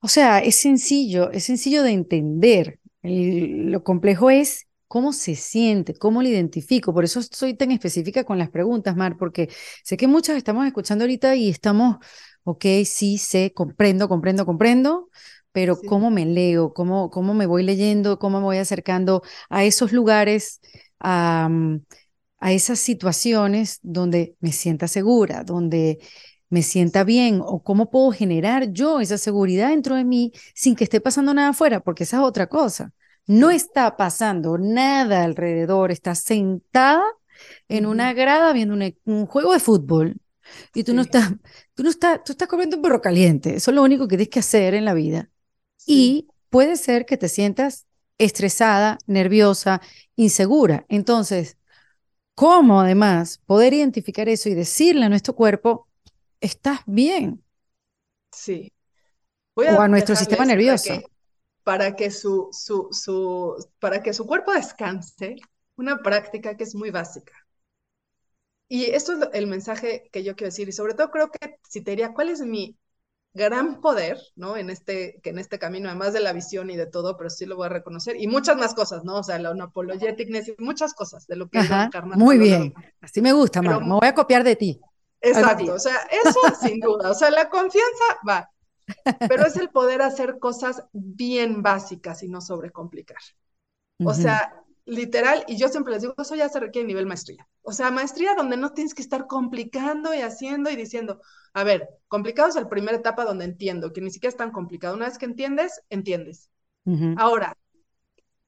O 0.00 0.08
sea, 0.08 0.40
es 0.40 0.56
sencillo, 0.56 1.30
es 1.30 1.44
sencillo 1.44 1.84
de 1.84 1.92
entender. 1.92 2.80
lo 3.04 3.84
complejo 3.84 4.28
es 4.30 4.66
¿Cómo 4.94 5.12
se 5.12 5.34
siente? 5.34 5.94
¿Cómo 5.94 6.22
lo 6.22 6.28
identifico? 6.28 6.94
Por 6.94 7.04
eso 7.04 7.20
soy 7.22 7.54
tan 7.54 7.72
específica 7.72 8.22
con 8.24 8.38
las 8.38 8.48
preguntas, 8.50 8.94
Mar, 8.96 9.16
porque 9.18 9.48
sé 9.82 9.96
que 9.96 10.06
muchas 10.06 10.36
estamos 10.36 10.66
escuchando 10.66 11.02
ahorita 11.04 11.34
y 11.34 11.48
estamos, 11.50 11.96
ok, 12.44 12.64
sí, 12.84 13.18
sé, 13.18 13.52
comprendo, 13.54 14.08
comprendo, 14.08 14.46
comprendo, 14.46 15.10
pero 15.52 15.84
¿cómo 15.84 16.10
me 16.12 16.26
leo? 16.26 16.72
¿Cómo, 16.74 17.10
¿Cómo 17.10 17.34
me 17.34 17.46
voy 17.46 17.64
leyendo? 17.64 18.18
¿Cómo 18.20 18.38
me 18.38 18.44
voy 18.44 18.58
acercando 18.58 19.22
a 19.50 19.64
esos 19.64 19.92
lugares? 19.92 20.60
a, 21.00 21.48
a 22.38 22.52
esas 22.52 22.78
situaciones 22.78 23.78
donde 23.82 24.36
me 24.40 24.52
sienta 24.52 24.88
segura, 24.88 25.44
donde 25.44 25.98
me 26.50 26.62
sienta 26.62 27.04
bien 27.04 27.40
o 27.42 27.62
cómo 27.62 27.90
puedo 27.90 28.12
generar 28.12 28.70
yo 28.72 29.00
esa 29.00 29.18
seguridad 29.18 29.70
dentro 29.70 29.96
de 29.96 30.04
mí 30.04 30.32
sin 30.54 30.76
que 30.76 30.84
esté 30.84 31.00
pasando 31.00 31.34
nada 31.34 31.50
afuera, 31.50 31.80
porque 31.80 32.04
esa 32.04 32.18
es 32.18 32.22
otra 32.24 32.48
cosa. 32.48 32.92
No 33.26 33.50
está 33.50 33.96
pasando 33.96 34.58
nada 34.58 35.24
alrededor, 35.24 35.90
estás 35.90 36.20
sentada 36.20 37.04
en 37.68 37.86
una 37.86 38.12
grada 38.12 38.52
viendo 38.52 38.74
un, 39.04 39.26
juego 39.26 39.52
de 39.52 39.60
fútbol 39.60 40.16
y 40.74 40.84
tú 40.84 40.94
no 40.94 41.02
estás, 41.02 41.32
tú 41.74 41.82
no 41.82 41.90
estás, 41.90 42.22
tú 42.24 42.32
estás 42.32 42.48
comiendo 42.48 42.76
un 42.76 42.82
perro 42.82 43.00
caliente. 43.00 43.56
Eso 43.56 43.70
es 43.70 43.74
lo 43.74 43.82
único 43.82 44.06
que 44.06 44.16
tienes 44.16 44.28
que 44.28 44.40
hacer 44.40 44.74
en 44.74 44.84
la 44.84 44.94
vida. 44.94 45.30
Y 45.86 46.28
puede 46.50 46.76
ser 46.76 47.06
que 47.06 47.16
te 47.16 47.28
sientas 47.28 47.86
estresada, 48.18 48.98
nerviosa, 49.06 49.80
insegura. 50.16 50.84
Entonces, 50.88 51.56
¿cómo 52.34 52.80
además 52.80 53.40
poder 53.46 53.74
identificar 53.74 54.28
eso 54.28 54.48
y 54.48 54.54
decirle 54.54 55.06
a 55.06 55.08
nuestro 55.08 55.34
cuerpo, 55.34 55.88
estás 56.44 56.80
bien. 56.86 57.42
Sí. 58.30 58.72
o 59.54 59.62
a 59.62 59.88
nuestro 59.88 60.14
sistema 60.14 60.44
nervioso. 60.44 61.00
Para 61.64 61.96
que, 61.96 62.10
su, 62.10 62.48
su, 62.52 62.88
su, 62.92 63.56
para 63.80 64.02
que 64.02 64.12
su 64.12 64.26
cuerpo 64.26 64.52
descanse, 64.52 65.36
una 65.76 66.02
práctica 66.02 66.56
que 66.56 66.64
es 66.64 66.74
muy 66.74 66.90
básica. 66.90 67.32
Y 68.68 68.84
esto 68.86 69.12
es 69.12 69.28
el 69.32 69.46
mensaje 69.46 70.08
que 70.12 70.22
yo 70.22 70.36
quiero 70.36 70.50
decir. 70.50 70.68
Y 70.68 70.72
sobre 70.72 70.94
todo 70.94 71.10
creo 71.10 71.30
que 71.30 71.58
si 71.68 71.82
te 71.82 71.92
diría, 71.92 72.14
¿cuál 72.14 72.28
es 72.28 72.40
mi 72.40 72.76
gran 73.34 73.80
poder, 73.80 74.18
¿no? 74.36 74.56
En 74.56 74.70
este, 74.70 75.20
que 75.22 75.30
en 75.30 75.38
este 75.38 75.58
camino, 75.58 75.88
además 75.88 76.12
de 76.12 76.20
la 76.20 76.32
visión 76.32 76.70
y 76.70 76.76
de 76.76 76.86
todo, 76.86 77.16
pero 77.16 77.28
sí 77.28 77.46
lo 77.46 77.56
voy 77.56 77.66
a 77.66 77.68
reconocer, 77.68 78.16
y 78.18 78.28
muchas 78.28 78.56
más 78.56 78.74
cosas, 78.74 79.04
¿no? 79.04 79.16
O 79.16 79.22
sea, 79.24 79.38
la 79.40 79.50
unapologeticness 79.50 80.48
y 80.48 80.54
muchas 80.58 80.94
cosas 80.94 81.26
de 81.26 81.36
lo 81.36 81.48
que 81.48 81.58
Ajá, 81.58 81.90
Muy 82.14 82.38
bien, 82.38 82.72
así 83.00 83.20
me 83.20 83.32
gusta, 83.32 83.60
me 83.60 83.76
voy 83.76 84.06
a 84.06 84.14
copiar 84.14 84.44
de 84.44 84.56
ti. 84.56 84.80
Exacto, 85.20 85.74
o 85.74 85.78
sea, 85.78 85.96
eso 86.10 86.40
sin 86.60 86.78
duda, 86.78 87.10
o 87.10 87.14
sea, 87.14 87.30
la 87.30 87.48
confianza 87.48 88.04
va, 88.28 88.48
pero 89.26 89.46
es 89.46 89.56
el 89.56 89.70
poder 89.70 90.02
hacer 90.02 90.38
cosas 90.38 90.84
bien 90.92 91.62
básicas 91.62 92.22
y 92.22 92.28
no 92.28 92.40
sobrecomplicar. 92.40 93.18
O 94.02 94.14
sea, 94.14 94.64
literal, 94.84 95.44
y 95.48 95.56
yo 95.56 95.68
siempre 95.68 95.92
les 95.92 96.02
digo, 96.02 96.14
eso 96.18 96.34
ya 96.34 96.48
se 96.48 96.60
requiere 96.60 96.86
nivel 96.86 97.06
maestría. 97.06 97.48
O 97.62 97.72
sea, 97.72 97.90
maestría 97.90 98.34
donde 98.34 98.56
no 98.56 98.72
tienes 98.72 98.94
que 98.94 99.02
estar 99.02 99.26
complicando 99.26 100.14
y 100.14 100.20
haciendo 100.20 100.70
y 100.70 100.76
diciendo, 100.76 101.20
a 101.54 101.64
ver, 101.64 101.88
complicado 102.08 102.48
es 102.48 102.54
la 102.56 102.68
primera 102.68 102.96
etapa 102.98 103.24
donde 103.24 103.44
entiendo, 103.46 103.92
que 103.92 104.00
ni 104.00 104.10
siquiera 104.10 104.30
es 104.30 104.36
tan 104.36 104.52
complicado. 104.52 104.94
Una 104.96 105.06
vez 105.06 105.18
que 105.18 105.26
entiendes, 105.26 105.82
entiendes. 105.90 106.50
Ahora, 107.14 107.56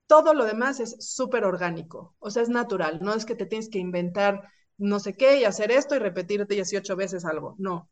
todo 0.07 0.35
lo 0.35 0.45
demás 0.45 0.81
es 0.81 0.97
súper 1.01 1.45
orgánico, 1.45 2.15
o 2.19 2.31
sea, 2.31 2.43
es 2.43 2.49
natural, 2.49 3.01
no 3.03 3.15
es 3.15 3.25
que 3.25 3.35
te 3.35 3.47
tienes 3.47 3.69
que 3.69 3.79
inventar 3.79 4.49
no 4.79 5.01
sé 5.01 5.15
qué 5.15 5.41
y 5.41 5.45
hacer 5.45 5.71
esto 5.71 5.97
y 5.97 5.99
repetirte 5.99 6.55
18 6.55 6.97
veces 6.97 7.25
algo. 7.25 7.55
No. 7.59 7.89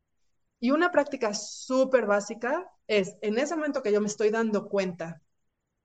Y 0.65 0.71
una 0.71 0.91
práctica 0.91 1.35
súper 1.35 2.07
básica 2.07 2.67
es, 2.87 3.17
en 3.21 3.37
ese 3.37 3.55
momento 3.55 3.83
que 3.83 3.93
yo 3.93 4.01
me 4.01 4.07
estoy 4.07 4.31
dando 4.31 4.67
cuenta 4.67 5.21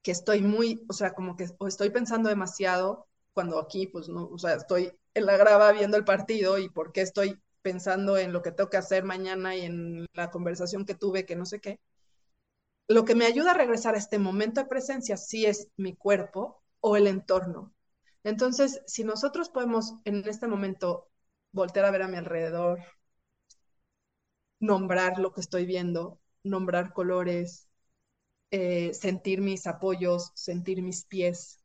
que 0.01 0.11
estoy 0.11 0.41
muy, 0.41 0.86
o 0.88 0.93
sea, 0.93 1.11
como 1.11 1.36
que 1.36 1.47
estoy 1.67 1.89
pensando 1.89 2.30
demasiado, 2.30 3.05
cuando 3.34 3.59
aquí, 3.59 3.88
pues, 3.88 4.07
no, 4.07 4.30
o 4.30 4.38
sea, 4.38 4.53
estoy 4.53 4.89
en 5.15 5.25
la 5.25 5.36
grava 5.36 5.73
viendo 5.73 5.97
el 5.97 6.05
partido 6.05 6.57
y 6.59 6.69
por 6.69 6.93
qué 6.93 7.01
estoy 7.01 7.38
pensando 7.61 8.17
en 8.17 8.32
lo 8.32 8.41
que 8.41 8.53
tengo 8.53 8.69
que 8.69 8.77
hacer 8.77 9.03
mañana 9.03 9.53
y 9.53 9.65
en 9.65 10.05
la 10.13 10.32
conversación 10.32 10.86
que 10.86 10.95
tuve, 10.95 11.25
que 11.25 11.36
no 11.36 11.45
sé 11.45 11.59
qué. 11.59 11.82
Lo 12.88 13.03
que 13.03 13.15
me 13.15 13.25
ayuda 13.25 13.51
a 13.51 13.55
regresar 13.55 13.95
a 13.95 13.97
este 13.97 14.17
momento 14.17 14.61
de 14.61 14.69
presencia 14.69 15.17
sí 15.17 15.45
es 15.45 15.67
mi 15.75 15.93
cuerpo 15.93 16.63
o 16.80 16.95
el 16.95 17.07
entorno. 17.07 17.73
Entonces, 18.23 18.82
si 18.88 19.03
nosotros 19.03 19.49
podemos 19.49 19.95
en 20.05 20.25
este 20.25 20.47
momento 20.47 21.09
voltear 21.51 21.84
a 21.84 21.91
ver 21.91 22.03
a 22.03 22.07
mi 22.07 22.15
alrededor, 22.15 22.80
nombrar 24.60 25.20
lo 25.20 25.34
que 25.34 25.41
estoy 25.41 25.66
viendo, 25.66 26.20
nombrar 26.43 26.93
colores, 26.93 27.68
eh, 28.51 28.93
sentir 28.93 29.41
mis 29.41 29.68
apoyos, 29.68 30.32
sentir 30.36 30.82
mis 30.84 31.05
pies, 31.05 31.60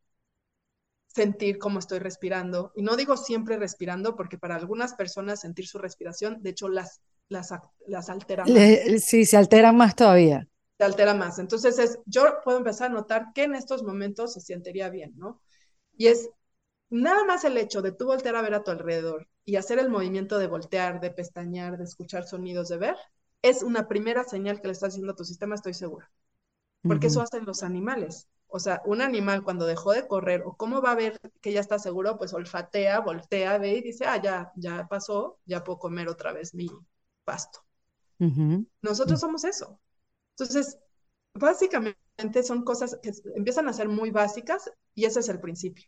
sentir 1.06 1.58
cómo 1.58 1.78
estoy 1.78 1.98
respirando. 1.98 2.72
Y 2.76 2.82
no 2.82 2.96
digo 2.96 3.16
siempre 3.16 3.56
respirando, 3.58 4.16
porque 4.16 4.36
para 4.38 4.56
algunas 4.56 4.94
personas 4.94 5.40
sentir 5.40 5.66
su 5.66 5.78
respiración, 5.78 6.42
de 6.42 6.50
hecho, 6.50 6.68
las, 6.68 7.00
las, 7.28 7.50
las 7.86 8.08
altera 8.10 8.46
más. 8.46 8.82
sí, 9.00 9.24
se 9.24 9.36
altera 9.36 9.72
más 9.72 9.94
todavía. 9.96 10.46
Se 10.78 10.84
altera 10.84 11.14
más. 11.14 11.38
Entonces, 11.38 11.78
es, 11.78 11.98
yo 12.06 12.40
puedo 12.44 12.58
empezar 12.58 12.90
a 12.90 12.94
notar 12.94 13.32
que 13.34 13.44
en 13.44 13.54
estos 13.54 13.82
momentos 13.82 14.32
se 14.34 14.40
sentiría 14.40 14.88
bien, 14.90 15.12
¿no? 15.16 15.40
Y 15.96 16.08
es 16.08 16.30
Nada 16.90 17.24
más 17.26 17.44
el 17.44 17.58
hecho 17.58 17.82
de 17.82 17.92
tú 17.92 18.06
voltear 18.06 18.36
a 18.36 18.42
ver 18.42 18.54
a 18.54 18.64
tu 18.64 18.70
alrededor 18.70 19.28
y 19.44 19.56
hacer 19.56 19.78
el 19.78 19.90
movimiento 19.90 20.38
de 20.38 20.46
voltear, 20.48 21.00
de 21.00 21.10
pestañear, 21.10 21.76
de 21.78 21.84
escuchar 21.84 22.26
sonidos, 22.26 22.68
de 22.68 22.78
ver, 22.78 22.96
es 23.42 23.62
una 23.62 23.88
primera 23.88 24.24
señal 24.24 24.60
que 24.60 24.68
le 24.68 24.72
estás 24.72 24.90
haciendo 24.90 25.12
a 25.12 25.16
tu 25.16 25.24
sistema, 25.24 25.54
estoy 25.54 25.74
segura. 25.74 26.10
Porque 26.86 27.08
eso 27.08 27.20
hacen 27.22 27.44
los 27.44 27.62
animales. 27.62 28.28
O 28.48 28.58
sea, 28.58 28.82
un 28.84 29.00
animal 29.02 29.42
cuando 29.42 29.66
dejó 29.66 29.92
de 29.92 30.06
correr 30.06 30.42
o 30.46 30.56
cómo 30.56 30.80
va 30.82 30.92
a 30.92 30.94
ver 30.94 31.18
que 31.40 31.52
ya 31.52 31.60
está 31.60 31.78
seguro, 31.78 32.18
pues 32.18 32.32
olfatea, 32.34 33.00
voltea, 33.00 33.58
ve 33.58 33.74
y 33.76 33.82
dice, 33.82 34.04
ah, 34.06 34.20
ya, 34.22 34.52
ya 34.56 34.86
pasó, 34.88 35.38
ya 35.46 35.64
puedo 35.64 35.78
comer 35.78 36.08
otra 36.08 36.32
vez 36.32 36.54
mi 36.54 36.68
pasto. 37.24 37.60
Nosotros 38.82 39.20
somos 39.20 39.44
eso. 39.44 39.80
Entonces, 40.36 40.78
básicamente 41.34 42.42
son 42.44 42.64
cosas 42.64 42.98
que 43.02 43.12
empiezan 43.36 43.68
a 43.68 43.72
ser 43.72 43.88
muy 43.88 44.10
básicas 44.10 44.70
y 44.94 45.04
ese 45.06 45.20
es 45.20 45.28
el 45.28 45.40
principio. 45.40 45.86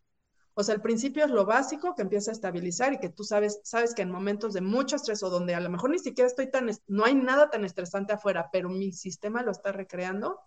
O 0.58 0.64
sea, 0.64 0.74
el 0.74 0.80
principio 0.82 1.24
es 1.24 1.30
lo 1.30 1.46
básico 1.46 1.94
que 1.94 2.02
empieza 2.02 2.30
a 2.32 2.34
estabilizar 2.34 2.92
y 2.92 2.98
que 2.98 3.10
tú 3.10 3.24
sabes, 3.24 3.60
sabes 3.62 3.94
que 3.94 4.02
en 4.02 4.10
momentos 4.10 4.54
de 4.54 4.62
mucho 4.62 4.96
estrés 4.96 5.22
o 5.22 5.30
donde 5.30 5.54
a 5.54 5.60
lo 5.60 5.70
mejor 5.70 5.90
ni 5.90 5.98
siquiera 6.00 6.26
estoy 6.28 6.50
tan, 6.50 6.70
no 6.88 7.04
hay 7.04 7.14
nada 7.14 7.50
tan 7.50 7.64
estresante 7.64 8.14
afuera, 8.14 8.48
pero 8.52 8.68
mi 8.70 8.92
sistema 8.92 9.42
lo 9.42 9.52
está 9.52 9.72
recreando, 9.72 10.40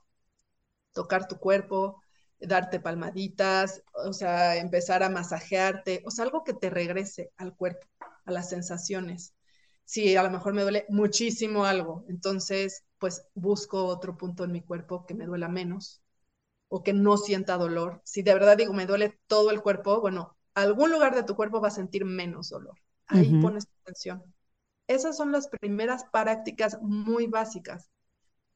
tocar 0.93 1.28
tu 1.28 1.38
cuerpo, 1.38 2.01
darte 2.39 2.80
palmaditas, 2.80 3.84
o 3.93 4.14
sea, 4.14 4.57
empezar 4.57 5.03
a 5.03 5.10
masajearte, 5.10 6.01
o 6.05 6.12
sea, 6.12 6.26
algo 6.26 6.43
que 6.43 6.53
te 6.53 6.70
regrese 6.70 7.32
al 7.38 7.55
cuerpo, 7.55 7.88
a 8.26 8.32
las 8.32 8.49
sensaciones. 8.49 9.34
Si 9.86 10.16
a 10.16 10.24
lo 10.24 10.30
mejor 10.32 10.53
me 10.53 10.62
duele 10.64 10.86
muchísimo 10.89 11.66
algo, 11.66 12.05
entonces, 12.10 12.86
pues 12.99 13.26
busco 13.34 13.86
otro 13.86 14.18
punto 14.18 14.43
en 14.43 14.51
mi 14.51 14.62
cuerpo 14.62 15.05
que 15.05 15.16
me 15.16 15.26
duela 15.26 15.49
menos, 15.49 16.01
o 16.70 16.84
que 16.84 16.93
no 16.93 17.17
sienta 17.17 17.57
dolor. 17.57 18.01
Si 18.05 18.22
de 18.24 18.34
verdad 18.34 18.57
digo, 18.57 18.74
me 18.74 18.86
duele 18.88 19.20
todo 19.28 19.51
el 19.51 19.61
cuerpo, 19.61 20.01
bueno, 20.01 20.38
algún 20.55 20.91
lugar 20.91 21.15
de 21.15 21.24
tu 21.24 21.36
cuerpo 21.36 21.61
va 21.61 21.70
a 21.70 21.72
sentir 21.72 22.05
menos 22.05 22.49
dolor. 22.49 22.78
Ahí 23.07 23.36
pones 23.36 23.67
atención. 23.84 24.24
Esas 24.88 25.17
son 25.17 25.32
las 25.32 25.47
primeras 25.49 26.05
prácticas 26.11 26.80
muy 26.82 27.28
básicas 27.28 27.89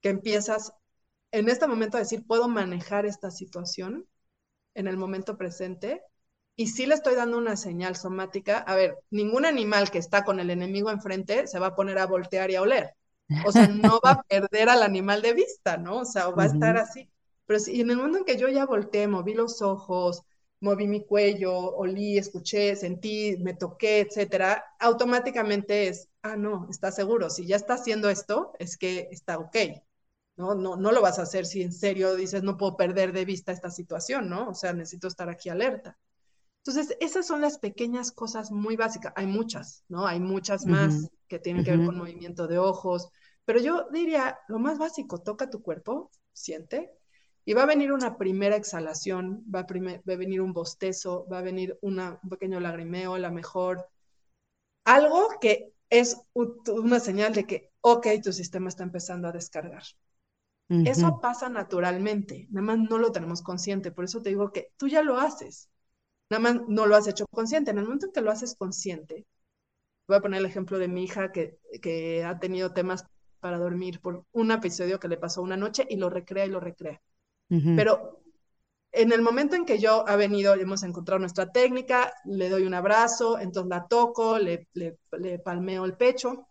que 0.01 0.09
empiezas 0.09 0.73
en 1.31 1.49
este 1.49 1.67
momento 1.67 1.97
a 1.97 2.01
decir, 2.01 2.25
puedo 2.27 2.47
manejar 2.47 3.05
esta 3.05 3.31
situación 3.31 4.07
en 4.75 4.87
el 4.87 4.97
momento 4.97 5.37
presente 5.37 6.03
y 6.55 6.67
si 6.67 6.85
le 6.85 6.95
estoy 6.95 7.15
dando 7.15 7.37
una 7.37 7.57
señal 7.57 7.95
somática. 7.95 8.59
A 8.59 8.75
ver, 8.75 8.97
ningún 9.11 9.45
animal 9.45 9.91
que 9.91 9.97
está 9.97 10.23
con 10.23 10.39
el 10.39 10.49
enemigo 10.51 10.91
enfrente 10.91 11.47
se 11.47 11.59
va 11.59 11.67
a 11.67 11.75
poner 11.75 11.97
a 11.99 12.05
voltear 12.07 12.51
y 12.51 12.55
a 12.55 12.61
oler. 12.61 12.95
O 13.41 13.51
sea, 13.51 13.67
no 13.67 13.99
va 14.05 14.11
a 14.11 14.23
perder 14.29 14.69
al 14.69 14.83
animal 14.83 15.21
de 15.21 15.33
vista, 15.33 15.77
¿no? 15.77 15.99
O 15.99 16.05
sea, 16.05 16.29
va 16.29 16.43
a 16.43 16.47
estar 16.47 16.77
así. 16.77 17.09
Pero 17.45 17.59
si 17.59 17.81
en 17.81 17.91
el 17.91 17.97
momento 17.97 18.19
en 18.19 18.25
que 18.25 18.37
yo 18.37 18.47
ya 18.49 18.65
volteé, 18.65 19.07
moví 19.07 19.33
los 19.33 19.61
ojos, 19.61 20.23
moví 20.59 20.87
mi 20.87 21.05
cuello, 21.05 21.53
olí, 21.75 22.17
escuché, 22.17 22.75
sentí, 22.75 23.37
me 23.39 23.53
toqué, 23.53 23.99
etcétera, 24.01 24.63
automáticamente 24.79 25.87
es, 25.89 26.09
ah, 26.21 26.37
no, 26.37 26.67
está 26.69 26.91
seguro. 26.91 27.29
Si 27.29 27.45
ya 27.45 27.57
está 27.57 27.73
haciendo 27.75 28.09
esto, 28.09 28.53
es 28.59 28.77
que 28.77 29.09
está 29.11 29.37
ok. 29.39 29.57
¿no? 30.35 30.55
No, 30.55 30.75
no 30.75 30.91
lo 30.91 31.01
vas 31.01 31.19
a 31.19 31.23
hacer 31.23 31.45
si 31.45 31.61
en 31.61 31.73
serio 31.73 32.15
dices, 32.15 32.43
no 32.43 32.57
puedo 32.57 32.77
perder 32.77 33.13
de 33.13 33.25
vista 33.25 33.51
esta 33.51 33.69
situación, 33.69 34.29
¿no? 34.29 34.49
O 34.49 34.53
sea, 34.53 34.73
necesito 34.73 35.07
estar 35.07 35.29
aquí 35.29 35.49
alerta. 35.49 35.97
Entonces, 36.65 36.95
esas 37.01 37.27
son 37.27 37.41
las 37.41 37.59
pequeñas 37.59 38.11
cosas 38.11 38.51
muy 38.51 38.77
básicas. 38.77 39.11
Hay 39.17 39.27
muchas, 39.27 39.83
¿no? 39.89 40.07
Hay 40.07 40.19
muchas 40.19 40.65
más 40.65 41.09
que 41.27 41.39
tienen 41.39 41.63
que 41.63 41.75
ver 41.75 41.85
con 41.85 41.97
movimiento 41.97 42.47
de 42.47 42.57
ojos, 42.57 43.09
pero 43.45 43.59
yo 43.59 43.87
diría, 43.91 44.39
lo 44.47 44.59
más 44.59 44.77
básico, 44.77 45.21
toca 45.21 45.49
tu 45.49 45.61
cuerpo, 45.61 46.09
siente, 46.31 46.93
y 47.45 47.53
va 47.53 47.63
a 47.63 47.67
venir 47.67 47.91
una 47.91 48.17
primera 48.17 48.55
exhalación, 48.55 49.43
va 49.53 49.59
a, 49.59 50.15
venir 50.15 50.41
un 50.41 50.53
bostezo, 50.53 51.27
va 51.31 51.39
a 51.39 51.41
venir 51.41 51.77
un 51.81 51.99
pequeño 52.29 52.59
lagrimeo, 52.59 53.17
la 53.17 53.31
mejor. 53.31 53.89
Algo 54.85 55.27
que 55.41 55.73
es 55.89 56.21
una 56.33 56.99
señal 56.99 57.33
de 57.33 57.45
que, 57.45 57.71
ok, 57.81 58.07
tu 58.23 58.31
sistema 58.31 58.69
está 58.69 58.83
empezando 58.83 59.27
a 59.27 59.31
descargar. 59.31 59.83
Eso 60.69 61.19
pasa 61.21 61.49
naturalmente, 61.49 62.47
nada 62.49 62.65
más 62.65 62.89
no 62.89 62.97
lo 62.97 63.11
tenemos 63.11 63.43
consciente, 63.43 63.91
por 63.91 64.05
eso 64.05 64.23
te 64.23 64.29
digo 64.29 64.51
que 64.51 64.71
tú 64.77 64.87
ya 64.87 65.03
lo 65.03 65.19
haces, 65.19 65.69
nada 66.31 66.41
más 66.41 66.61
no 66.67 66.87
lo 66.87 66.95
has 66.95 67.07
hecho 67.07 67.27
consciente. 67.27 67.69
En 67.71 67.77
el 67.77 67.83
momento 67.83 68.07
en 68.07 68.11
que 68.11 68.21
lo 68.21 68.31
haces 68.31 68.55
consciente, 68.55 69.27
voy 70.07 70.17
a 70.17 70.21
poner 70.21 70.39
el 70.39 70.47
ejemplo 70.47 70.79
de 70.79 70.87
mi 70.87 71.03
hija 71.03 71.31
que, 71.31 71.59
que 71.79 72.23
ha 72.23 72.39
tenido 72.39 72.73
temas 72.73 73.05
para 73.39 73.59
dormir 73.59 73.99
por 73.99 74.25
un 74.31 74.51
episodio 74.51 74.99
que 74.99 75.09
le 75.09 75.17
pasó 75.17 75.43
una 75.43 75.57
noche 75.57 75.85
y 75.87 75.97
lo 75.97 76.09
recrea 76.09 76.45
y 76.45 76.49
lo 76.49 76.59
recrea. 76.59 76.99
Pero 77.75 78.21
en 78.91 79.11
el 79.11 79.21
momento 79.21 79.55
en 79.55 79.65
que 79.65 79.79
yo 79.79 80.07
ha 80.07 80.15
venido, 80.15 80.53
hemos 80.53 80.83
encontrado 80.83 81.19
nuestra 81.19 81.51
técnica, 81.51 82.13
le 82.25 82.49
doy 82.49 82.63
un 82.63 82.73
abrazo, 82.73 83.39
entonces 83.39 83.69
la 83.69 83.87
toco, 83.87 84.37
le, 84.39 84.67
palmeo 85.43 85.85
el 85.85 85.97
pecho 85.97 86.47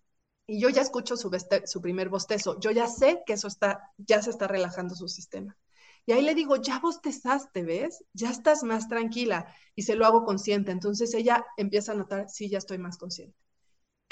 y 0.47 0.61
yo 0.61 0.69
ya 0.69 0.83
escucho 0.83 1.17
su, 1.17 1.31
su 1.65 1.81
primer 1.81 2.09
bostezo. 2.09 2.59
Yo 2.61 2.71
ya 2.73 2.89
sé 2.89 3.23
que 3.25 3.35
eso 3.35 3.47
está, 3.49 3.91
ya 3.97 4.21
se 4.23 4.31
está 4.31 4.49
relajando 4.49 4.95
su 4.95 5.09
sistema. 5.09 5.57
Y 6.05 6.13
ahí 6.13 6.23
le 6.23 6.35
digo, 6.35 6.57
ya 6.57 6.81
bostezaste, 6.81 7.63
¿ves? 7.63 8.05
Ya 8.13 8.31
estás 8.31 8.65
más 8.65 8.89
tranquila 8.89 9.47
y 9.77 9.83
se 9.83 9.95
lo 9.95 10.05
hago 10.05 10.25
consciente. 10.25 10.73
Entonces 10.73 11.15
ella 11.15 11.45
empieza 11.57 11.93
a 11.93 11.95
notar, 11.95 12.29
sí, 12.29 12.51
ya 12.51 12.59
estoy 12.59 12.79
más 12.79 12.99
consciente. 12.99 13.39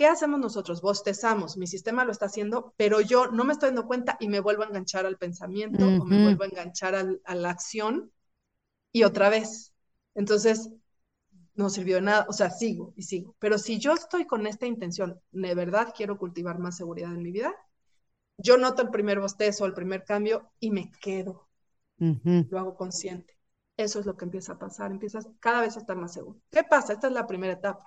¿Qué 0.01 0.07
hacemos 0.07 0.40
nosotros? 0.40 0.80
Bostezamos, 0.80 1.59
mi 1.59 1.66
sistema 1.66 2.07
lo 2.07 2.12
está 2.12 2.24
haciendo, 2.24 2.72
pero 2.78 3.03
yo 3.03 3.26
no 3.26 3.44
me 3.44 3.53
estoy 3.53 3.68
dando 3.68 3.86
cuenta 3.86 4.16
y 4.18 4.28
me 4.28 4.40
vuelvo 4.40 4.62
a 4.62 4.66
enganchar 4.66 5.05
al 5.05 5.18
pensamiento 5.18 5.84
o 5.84 6.07
me 6.07 6.22
vuelvo 6.22 6.42
a 6.44 6.46
enganchar 6.46 6.94
a 6.94 7.34
la 7.34 7.51
acción 7.51 8.11
y 8.92 9.03
otra 9.03 9.28
vez. 9.28 9.74
Entonces, 10.14 10.70
no 11.53 11.68
sirvió 11.68 11.96
de 11.96 12.01
nada, 12.01 12.24
o 12.30 12.32
sea, 12.32 12.48
sigo 12.48 12.94
y 12.96 13.03
sigo. 13.03 13.36
Pero 13.38 13.59
si 13.59 13.78
yo 13.78 13.92
estoy 13.92 14.24
con 14.24 14.46
esta 14.46 14.64
intención, 14.64 15.20
de 15.32 15.55
verdad 15.55 15.92
quiero 15.94 16.16
cultivar 16.16 16.59
más 16.59 16.78
seguridad 16.78 17.12
en 17.12 17.22
mi 17.22 17.30
vida, 17.30 17.55
yo 18.38 18.57
noto 18.57 18.80
el 18.80 18.88
primer 18.88 19.20
bostezo, 19.20 19.66
el 19.66 19.74
primer 19.74 20.05
cambio 20.05 20.51
y 20.61 20.70
me 20.70 20.90
quedo. 21.03 21.46
Lo 22.48 22.59
hago 22.59 22.74
consciente. 22.74 23.36
Eso 23.76 24.01
es 24.01 24.07
lo 24.07 24.16
que 24.16 24.24
empieza 24.24 24.55
a 24.55 24.59
pasar, 24.59 24.92
empiezas 24.92 25.28
cada 25.40 25.61
vez 25.61 25.76
a 25.76 25.80
estar 25.80 25.98
más 25.98 26.14
seguro. 26.14 26.40
¿Qué 26.51 26.64
pasa? 26.64 26.94
Esta 26.94 27.09
es 27.09 27.12
la 27.12 27.26
primera 27.26 27.53
etapa. 27.53 27.84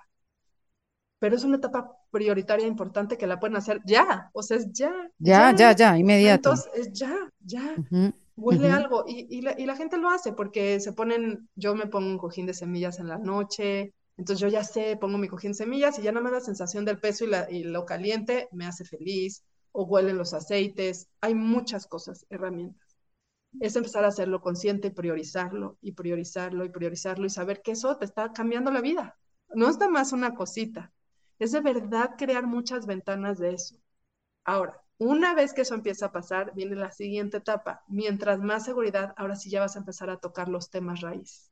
Pero 1.18 1.36
es 1.36 1.44
una 1.44 1.56
etapa 1.56 1.96
prioritaria 2.10 2.66
importante 2.66 3.16
que 3.16 3.26
la 3.26 3.40
pueden 3.40 3.56
hacer 3.56 3.80
ya, 3.84 4.30
o 4.32 4.42
sea, 4.42 4.58
es 4.58 4.72
ya. 4.72 4.92
Ya, 5.18 5.54
ya, 5.54 5.72
ya, 5.72 5.96
inmediato. 5.96 6.50
Entonces, 6.50 6.72
es 6.74 6.92
ya, 6.92 7.32
ya 7.40 7.76
huele 8.36 8.70
algo 8.70 9.04
y, 9.06 9.26
y, 9.30 9.42
la, 9.42 9.54
y, 9.58 9.66
la, 9.66 9.76
gente 9.76 9.96
lo 9.96 10.10
hace 10.10 10.32
porque 10.32 10.80
se 10.80 10.92
ponen, 10.92 11.48
yo 11.54 11.74
me 11.74 11.86
pongo 11.86 12.08
un 12.08 12.18
cojín 12.18 12.46
de 12.46 12.54
semillas 12.54 12.98
en 12.98 13.08
la 13.08 13.18
noche, 13.18 13.94
entonces 14.16 14.40
yo 14.40 14.48
ya 14.48 14.64
sé, 14.64 14.96
pongo 14.96 15.18
mi 15.18 15.28
cojín 15.28 15.52
de 15.52 15.58
semillas 15.58 15.98
y 15.98 16.02
ya 16.02 16.12
no 16.12 16.20
me 16.20 16.30
da 16.30 16.38
la 16.38 16.44
sensación 16.44 16.84
del 16.84 16.98
peso 16.98 17.24
y, 17.24 17.28
la, 17.28 17.50
y 17.50 17.64
lo 17.64 17.84
caliente 17.84 18.48
me 18.52 18.66
hace 18.66 18.84
feliz, 18.84 19.44
o 19.72 19.84
huelen 19.84 20.18
los 20.18 20.34
aceites, 20.34 21.08
hay 21.20 21.34
muchas 21.34 21.86
cosas, 21.86 22.26
herramientas. 22.30 22.96
Es 23.60 23.76
empezar 23.76 24.04
a 24.04 24.08
hacerlo 24.08 24.40
consciente, 24.40 24.90
priorizarlo 24.90 25.78
y 25.80 25.92
priorizarlo 25.92 26.64
y 26.64 26.70
priorizarlo 26.70 27.26
y 27.26 27.30
saber 27.30 27.60
que 27.62 27.72
eso 27.72 27.96
te 27.96 28.04
está 28.04 28.32
cambiando 28.32 28.70
la 28.70 28.80
vida. 28.80 29.16
No 29.52 29.68
es 29.68 29.78
nada 29.78 29.90
más 29.90 30.12
una 30.12 30.34
cosita, 30.34 30.92
es 31.38 31.52
de 31.52 31.60
verdad 31.60 32.12
crear 32.18 32.46
muchas 32.46 32.86
ventanas 32.86 33.38
de 33.38 33.54
eso. 33.54 33.76
Ahora, 34.44 34.82
una 34.98 35.34
vez 35.34 35.54
que 35.54 35.62
eso 35.62 35.74
empieza 35.74 36.06
a 36.06 36.12
pasar, 36.12 36.54
viene 36.54 36.76
la 36.76 36.92
siguiente 36.92 37.38
etapa. 37.38 37.84
Mientras 37.88 38.40
más 38.40 38.64
seguridad, 38.64 39.14
ahora 39.18 39.36
sí 39.36 39.50
ya 39.50 39.60
vas 39.60 39.76
a 39.76 39.80
empezar 39.80 40.10
a 40.10 40.18
tocar 40.18 40.48
los 40.48 40.70
temas 40.70 41.00
raíz. 41.02 41.50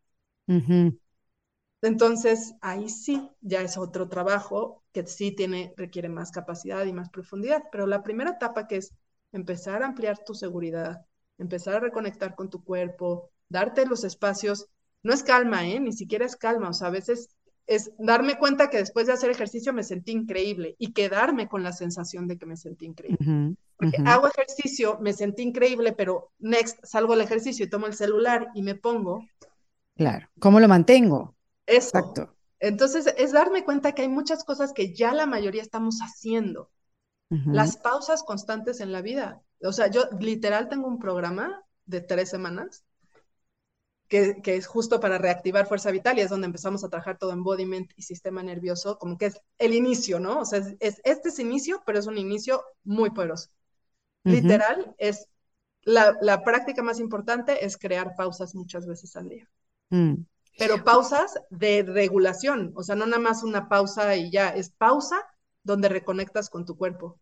Entonces, 1.82 2.54
ahí 2.60 2.88
sí, 2.88 3.28
ya 3.40 3.60
es 3.62 3.76
otro 3.76 4.08
trabajo 4.08 4.82
que 4.92 5.06
sí 5.06 5.32
tiene, 5.32 5.74
requiere 5.76 6.08
más 6.08 6.30
capacidad 6.30 6.84
y 6.86 6.92
más 6.92 7.10
profundidad. 7.10 7.64
Pero 7.72 7.86
la 7.86 8.02
primera 8.02 8.30
etapa 8.30 8.66
que 8.68 8.76
es 8.76 8.94
empezar 9.32 9.82
a 9.82 9.86
ampliar 9.86 10.18
tu 10.24 10.34
seguridad, 10.34 11.04
empezar 11.38 11.74
a 11.76 11.80
reconectar 11.80 12.34
con 12.36 12.50
tu 12.50 12.62
cuerpo, 12.64 13.30
darte 13.48 13.84
los 13.86 14.04
espacios, 14.04 14.68
no 15.02 15.12
es 15.12 15.22
calma, 15.24 15.66
¿eh? 15.66 15.80
Ni 15.80 15.92
siquiera 15.92 16.24
es 16.26 16.36
calma. 16.36 16.68
O 16.70 16.72
sea, 16.72 16.86
a 16.88 16.90
veces 16.90 17.30
es 17.66 17.92
darme 17.98 18.38
cuenta 18.38 18.70
que 18.70 18.78
después 18.78 19.06
de 19.06 19.12
hacer 19.12 19.30
ejercicio 19.30 19.72
me 19.72 19.84
sentí 19.84 20.12
increíble 20.12 20.74
y 20.78 20.92
quedarme 20.92 21.48
con 21.48 21.62
la 21.62 21.72
sensación 21.72 22.26
de 22.26 22.38
que 22.38 22.46
me 22.46 22.56
sentí 22.56 22.86
increíble. 22.86 23.56
Porque 23.76 23.98
hago 24.04 24.28
ejercicio, 24.28 24.98
me 25.00 25.12
sentí 25.12 25.42
increíble, 25.42 25.92
pero 25.92 26.32
next 26.38 26.84
salgo 26.84 27.14
del 27.14 27.22
ejercicio 27.22 27.64
y 27.64 27.70
tomo 27.70 27.86
el 27.86 27.94
celular 27.94 28.48
y 28.54 28.62
me 28.62 28.74
pongo. 28.74 29.24
Claro, 29.96 30.28
¿cómo 30.38 30.60
lo 30.60 30.68
mantengo? 30.68 31.34
Exacto. 31.66 32.34
Entonces 32.58 33.12
es 33.16 33.32
darme 33.32 33.64
cuenta 33.64 33.92
que 33.92 34.02
hay 34.02 34.08
muchas 34.08 34.44
cosas 34.44 34.72
que 34.72 34.94
ya 34.94 35.12
la 35.12 35.26
mayoría 35.26 35.62
estamos 35.62 35.98
haciendo. 36.00 36.70
Las 37.30 37.78
pausas 37.78 38.24
constantes 38.24 38.80
en 38.80 38.92
la 38.92 39.00
vida. 39.00 39.40
O 39.62 39.72
sea, 39.72 39.86
yo 39.86 40.02
literal 40.20 40.68
tengo 40.68 40.86
un 40.86 40.98
programa 40.98 41.64
de 41.86 42.02
tres 42.02 42.28
semanas 42.28 42.84
que, 44.12 44.56
es 44.56 44.66
justo 44.66 45.00
para 45.00 45.16
reactivar 45.16 45.66
fuerza 45.66 45.90
vital 45.90 46.18
y 46.18 46.20
es 46.20 46.28
donde 46.28 46.44
empezamos 46.46 46.84
a 46.84 46.90
trabajar 46.90 47.16
todo 47.16 47.32
embodiment 47.32 47.90
y 47.96 48.02
sistema 48.02 48.42
nervioso, 48.42 48.98
como 48.98 49.16
que 49.16 49.26
es 49.26 49.40
el 49.56 49.72
inicio, 49.72 50.20
¿no? 50.20 50.40
O 50.40 50.44
sea, 50.44 50.58
es, 50.80 51.00
este 51.04 51.30
es 51.30 51.38
inicio, 51.38 51.82
pero 51.86 51.98
es 51.98 52.06
un 52.06 52.18
inicio 52.18 52.62
muy 52.84 53.10
poderoso. 53.10 53.48
Literal, 54.24 54.94
es 54.98 55.28
la, 55.82 56.16
la, 56.20 56.44
práctica 56.44 56.82
más 56.82 57.00
importante 57.00 57.64
es 57.64 57.76
crear 57.76 58.14
pausas 58.14 58.54
muchas 58.54 58.86
veces 58.86 59.16
al 59.16 59.30
día. 59.30 59.50
Mm. 59.90 60.14
Pero 60.58 60.84
pausas 60.84 61.40
de 61.50 61.82
regulación, 61.82 62.72
o 62.76 62.82
sea, 62.84 62.94
no 62.94 63.06
nada 63.06 63.18
más 63.18 63.42
una 63.42 63.68
pausa 63.68 64.14
y 64.14 64.30
ya, 64.30 64.50
es 64.50 64.70
pausa 64.70 65.26
donde 65.64 65.88
reconectas 65.88 66.50
con 66.50 66.66
tu 66.66 66.76
cuerpo. 66.76 67.18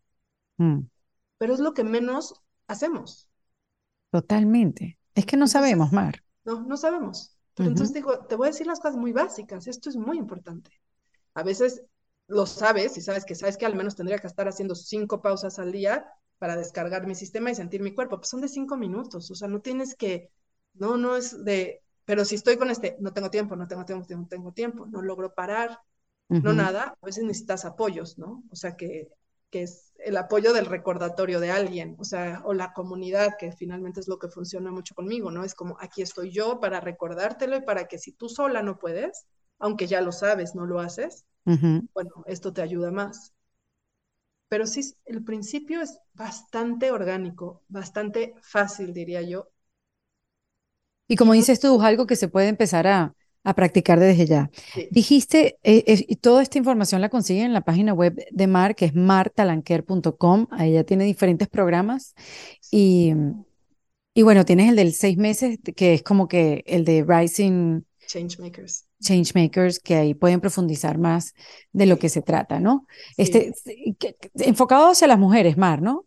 Mm. 0.57 0.81
Pero 1.37 1.53
es 1.53 1.59
lo 1.59 1.73
que 1.73 1.85
menos 1.85 2.35
hacemos. 2.67 3.29
Totalmente. 4.11 4.99
Es 5.15 5.25
que 5.25 5.37
no 5.37 5.47
sabemos, 5.47 5.91
Mar. 5.91 6.21
No, 6.43 6.61
no 6.61 6.77
sabemos. 6.77 7.35
Pero 7.55 7.69
entonces 7.69 7.93
digo, 7.93 8.25
te 8.25 8.35
voy 8.35 8.47
a 8.47 8.51
decir 8.51 8.67
las 8.67 8.79
cosas 8.79 8.97
muy 8.97 9.11
básicas, 9.11 9.67
esto 9.67 9.89
es 9.89 9.95
muy 9.97 10.17
importante. 10.17 10.71
A 11.33 11.43
veces 11.43 11.83
lo 12.27 12.45
sabes 12.45 12.97
y 12.97 13.01
sabes 13.01 13.25
que 13.25 13.35
sabes 13.35 13.57
que 13.57 13.65
al 13.65 13.75
menos 13.75 13.95
tendría 13.95 14.19
que 14.19 14.27
estar 14.27 14.47
haciendo 14.47 14.75
cinco 14.75 15.21
pausas 15.21 15.59
al 15.59 15.71
día 15.71 16.05
para 16.39 16.55
descargar 16.55 17.05
mi 17.07 17.15
sistema 17.15 17.51
y 17.51 17.55
sentir 17.55 17.81
mi 17.81 17.93
cuerpo. 17.93 18.17
Pues 18.17 18.29
son 18.29 18.41
de 18.41 18.47
cinco 18.47 18.77
minutos, 18.77 19.29
o 19.31 19.35
sea, 19.35 19.47
no 19.47 19.61
tienes 19.61 19.95
que, 19.95 20.29
no, 20.73 20.97
no 20.97 21.15
es 21.15 21.43
de, 21.43 21.81
pero 22.05 22.25
si 22.25 22.35
estoy 22.35 22.57
con 22.57 22.71
este, 22.71 22.97
no 22.99 23.13
tengo 23.13 23.29
tiempo, 23.29 23.55
no 23.55 23.67
tengo 23.67 23.85
tiempo, 23.85 24.05
no 24.15 24.27
tengo 24.27 24.51
tiempo, 24.53 24.85
no 24.87 25.01
logro 25.01 25.33
parar, 25.33 25.79
no 26.41 26.53
nada, 26.53 26.95
a 27.01 27.05
veces 27.05 27.23
necesitas 27.23 27.65
apoyos, 27.65 28.17
¿no? 28.17 28.43
O 28.51 28.55
sea, 28.55 28.75
que 28.75 29.09
que 29.51 29.63
es 29.63 29.90
el 30.05 30.17
apoyo 30.17 30.53
del 30.53 30.65
recordatorio 30.65 31.39
de 31.39 31.51
alguien, 31.51 31.95
o 31.99 32.03
sea, 32.03 32.41
o 32.45 32.53
la 32.53 32.73
comunidad, 32.73 33.37
que 33.39 33.51
finalmente 33.51 33.99
es 33.99 34.07
lo 34.07 34.19
que 34.19 34.29
funciona 34.29 34.71
mucho 34.71 34.95
conmigo, 34.95 35.31
¿no? 35.31 35.43
Es 35.43 35.55
como, 35.55 35.77
aquí 35.79 36.01
estoy 36.01 36.31
yo 36.31 36.59
para 36.59 36.79
recordártelo 36.81 37.57
y 37.57 37.61
para 37.61 37.87
que 37.87 37.97
si 37.99 38.13
tú 38.13 38.29
sola 38.29 38.63
no 38.63 38.77
puedes, 38.79 39.25
aunque 39.59 39.87
ya 39.87 40.01
lo 40.01 40.11
sabes, 40.11 40.55
no 40.55 40.65
lo 40.65 40.79
haces, 40.79 41.25
bueno, 41.93 42.11
esto 42.27 42.53
te 42.53 42.61
ayuda 42.61 42.91
más. 42.91 43.33
Pero 44.49 44.67
sí, 44.67 44.81
el 45.05 45.23
principio 45.23 45.81
es 45.81 45.97
bastante 46.13 46.91
orgánico, 46.91 47.63
bastante 47.69 48.35
fácil, 48.43 48.93
diría 48.93 49.23
yo. 49.23 49.47
Y 51.07 51.15
como 51.15 51.33
dices 51.33 51.59
tú, 51.59 51.75
es 51.77 51.83
algo 51.83 52.07
que 52.07 52.15
se 52.15 52.27
puede 52.29 52.47
empezar 52.47 52.87
a, 52.87 53.13
a 53.43 53.53
practicar 53.55 53.99
desde 53.99 54.25
ya. 54.25 54.51
Dijiste, 54.91 55.57
eh, 55.63 55.83
eh, 55.87 56.05
y 56.07 56.15
toda 56.17 56.43
esta 56.43 56.57
información 56.57 57.01
la 57.01 57.09
consiguen 57.09 57.45
en 57.45 57.53
la 57.53 57.61
página 57.61 57.93
web 57.93 58.15
de 58.31 58.47
Mar, 58.47 58.75
que 58.75 58.85
es 58.85 58.95
martalanquer.com. 58.95 60.47
Ahí 60.51 60.73
ya 60.73 60.83
tiene 60.83 61.05
diferentes 61.05 61.47
programas. 61.47 62.13
Y, 62.71 63.13
y 64.13 64.21
bueno, 64.21 64.45
tienes 64.45 64.69
el 64.69 64.75
del 64.75 64.93
seis 64.93 65.17
meses, 65.17 65.59
que 65.75 65.93
es 65.93 66.03
como 66.03 66.27
que 66.27 66.63
el 66.67 66.85
de 66.85 67.03
Rising 67.07 67.81
Changemakers. 68.07 68.87
Changemakers, 69.01 69.79
que 69.79 69.95
ahí 69.95 70.13
pueden 70.13 70.41
profundizar 70.41 70.97
más 70.97 71.33
de 71.71 71.85
lo 71.85 71.97
que 71.97 72.09
se 72.09 72.21
trata, 72.21 72.59
¿no? 72.59 72.85
Este, 73.17 73.53
enfocado 74.35 74.91
hacia 74.91 75.07
las 75.07 75.17
mujeres, 75.17 75.57
Mar, 75.57 75.81
¿no? 75.81 76.05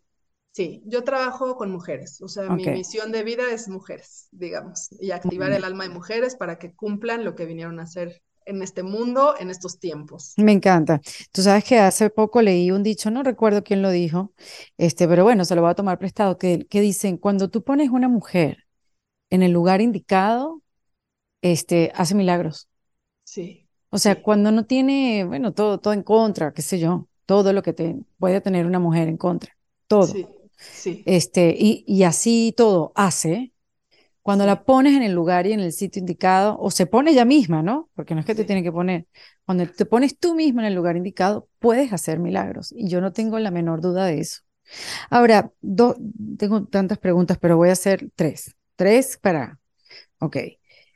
Sí, 0.55 0.81
yo 0.85 1.03
trabajo 1.03 1.57
con 1.57 1.69
mujeres, 1.69 2.21
o 2.21 2.29
sea, 2.29 2.49
mi 2.49 2.65
misión 2.67 3.11
de 3.11 3.23
vida 3.23 3.43
es 3.51 3.67
mujeres, 3.67 4.29
digamos, 4.31 4.87
y 5.01 5.11
activar 5.11 5.51
el 5.51 5.65
alma 5.65 5.83
de 5.83 5.89
mujeres 5.89 6.37
para 6.37 6.57
que 6.57 6.73
cumplan 6.73 7.25
lo 7.25 7.35
que 7.35 7.45
vinieron 7.45 7.77
a 7.77 7.83
hacer 7.83 8.21
en 8.45 8.61
este 8.61 8.81
mundo, 8.81 9.35
en 9.37 9.49
estos 9.49 9.79
tiempos. 9.79 10.33
Me 10.37 10.53
encanta. 10.53 11.01
Tú 11.33 11.41
sabes 11.41 11.65
que 11.65 11.77
hace 11.77 12.09
poco 12.09 12.41
leí 12.41 12.71
un 12.71 12.83
dicho, 12.83 13.11
no 13.11 13.21
recuerdo 13.21 13.65
quién 13.65 13.81
lo 13.81 13.89
dijo, 13.89 14.31
este, 14.77 15.09
pero 15.09 15.25
bueno, 15.25 15.43
se 15.43 15.55
lo 15.55 15.61
voy 15.61 15.71
a 15.71 15.75
tomar 15.75 15.99
prestado, 15.99 16.37
que, 16.37 16.65
que 16.69 16.79
dicen, 16.79 17.17
cuando 17.17 17.49
tú 17.49 17.61
pones 17.61 17.89
una 17.89 18.07
mujer 18.07 18.63
en 19.29 19.43
el 19.43 19.51
lugar 19.51 19.81
indicado, 19.81 20.61
este, 21.41 21.91
hace 21.95 22.15
milagros. 22.15 22.69
Sí. 23.25 23.67
O 23.89 23.97
sea, 23.97 24.21
cuando 24.21 24.53
no 24.53 24.65
tiene, 24.65 25.25
bueno, 25.25 25.51
todo, 25.51 25.81
todo 25.81 25.91
en 25.91 26.03
contra, 26.03 26.53
qué 26.53 26.61
sé 26.61 26.79
yo, 26.79 27.09
todo 27.25 27.51
lo 27.51 27.61
que 27.61 27.73
te 27.73 27.97
puede 28.19 28.39
tener 28.39 28.65
una 28.65 28.79
mujer 28.79 29.09
en 29.09 29.17
contra, 29.17 29.57
todo. 29.87 30.07
Sí. 30.07 30.25
Este, 31.05 31.55
y, 31.57 31.83
y 31.87 32.03
así 32.03 32.53
todo 32.55 32.91
hace. 32.95 33.53
Cuando 34.21 34.45
la 34.45 34.63
pones 34.65 34.95
en 34.95 35.03
el 35.03 35.13
lugar 35.13 35.47
y 35.47 35.53
en 35.53 35.59
el 35.59 35.71
sitio 35.71 35.99
indicado, 35.99 36.57
o 36.59 36.71
se 36.71 36.87
pone 36.87 37.11
ella 37.11 37.25
misma, 37.25 37.61
¿no? 37.63 37.89
Porque 37.95 38.15
no 38.15 38.21
es 38.21 38.25
que 38.25 38.35
te 38.35 38.43
tiene 38.45 38.63
que 38.63 38.71
poner. 38.71 39.07
Cuando 39.45 39.67
te 39.67 39.85
pones 39.85 40.17
tú 40.17 40.35
misma 40.35 40.61
en 40.63 40.67
el 40.67 40.75
lugar 40.75 40.97
indicado, 40.97 41.47
puedes 41.59 41.93
hacer 41.93 42.19
milagros. 42.19 42.71
Y 42.71 42.89
yo 42.89 43.01
no 43.01 43.13
tengo 43.13 43.39
la 43.39 43.51
menor 43.51 43.81
duda 43.81 44.05
de 44.05 44.19
eso. 44.19 44.41
Ahora, 45.09 45.51
tengo 46.37 46.65
tantas 46.67 46.97
preguntas, 46.99 47.37
pero 47.39 47.57
voy 47.57 47.69
a 47.69 47.73
hacer 47.73 48.09
tres. 48.15 48.55
Tres 48.75 49.17
para. 49.17 49.59
Ok. 50.19 50.37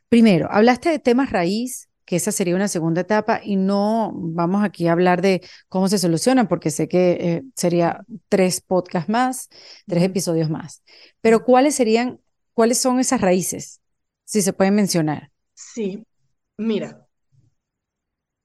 Primero, 0.09 0.47
hablaste 0.51 0.89
de 0.89 0.99
temas 0.99 1.31
raíz, 1.31 1.88
que 2.09 2.15
esa 2.15 2.31
sería 2.31 2.55
una 2.55 2.67
segunda 2.67 3.01
etapa 3.01 3.39
y 3.43 3.55
no 3.55 4.11
vamos 4.15 4.63
aquí 4.63 4.87
a 4.87 4.93
hablar 4.93 5.21
de 5.21 5.47
cómo 5.67 5.87
se 5.89 5.99
solucionan, 5.99 6.47
porque 6.47 6.71
sé 6.71 6.87
que 6.87 7.11
eh, 7.11 7.43
sería 7.55 8.03
tres 8.29 8.61
podcasts 8.61 9.09
más, 9.11 9.47
tres 9.85 10.01
episodios 10.01 10.49
más. 10.49 10.81
Pero 11.21 11.43
¿cuáles 11.43 11.75
serían, 11.75 12.19
cuáles 12.55 12.79
son 12.79 12.99
esas 12.99 13.21
raíces? 13.21 13.81
Si 14.25 14.41
se 14.41 14.53
puede 14.53 14.71
mencionar. 14.71 15.31
Sí, 15.53 16.03
mira. 16.57 17.05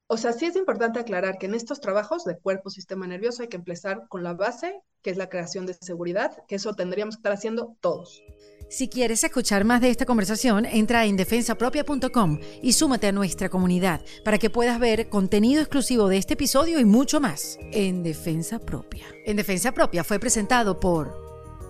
O 0.08 0.18
sea, 0.18 0.34
sí 0.34 0.44
es 0.44 0.56
importante 0.56 1.00
aclarar 1.00 1.38
que 1.38 1.46
en 1.46 1.54
estos 1.54 1.80
trabajos 1.80 2.26
de 2.26 2.38
cuerpo, 2.38 2.68
sistema 2.68 3.06
nervioso 3.06 3.40
hay 3.40 3.48
que 3.48 3.56
empezar 3.56 4.08
con 4.08 4.22
la 4.22 4.34
base, 4.34 4.78
que 5.00 5.08
es 5.08 5.16
la 5.16 5.30
creación 5.30 5.64
de 5.64 5.72
seguridad, 5.72 6.36
que 6.46 6.56
eso 6.56 6.74
tendríamos 6.74 7.16
que 7.16 7.20
estar 7.20 7.32
haciendo 7.32 7.78
todos. 7.80 8.22
Si 8.68 8.88
quieres 8.88 9.22
escuchar 9.22 9.64
más 9.64 9.80
de 9.80 9.90
esta 9.90 10.06
conversación, 10.06 10.64
entra 10.64 11.00
a 11.00 11.06
indefensapropia.com 11.06 12.40
y 12.62 12.72
súmate 12.72 13.08
a 13.08 13.12
nuestra 13.12 13.48
comunidad 13.48 14.00
para 14.24 14.38
que 14.38 14.50
puedas 14.50 14.80
ver 14.80 15.08
contenido 15.08 15.60
exclusivo 15.60 16.08
de 16.08 16.16
este 16.16 16.34
episodio 16.34 16.80
y 16.80 16.84
mucho 16.84 17.20
más. 17.20 17.58
En 17.72 18.02
Defensa 18.02 18.58
Propia. 18.58 19.06
En 19.26 19.36
Defensa 19.36 19.72
Propia 19.72 20.02
fue 20.02 20.18
presentado 20.18 20.80
por 20.80 21.24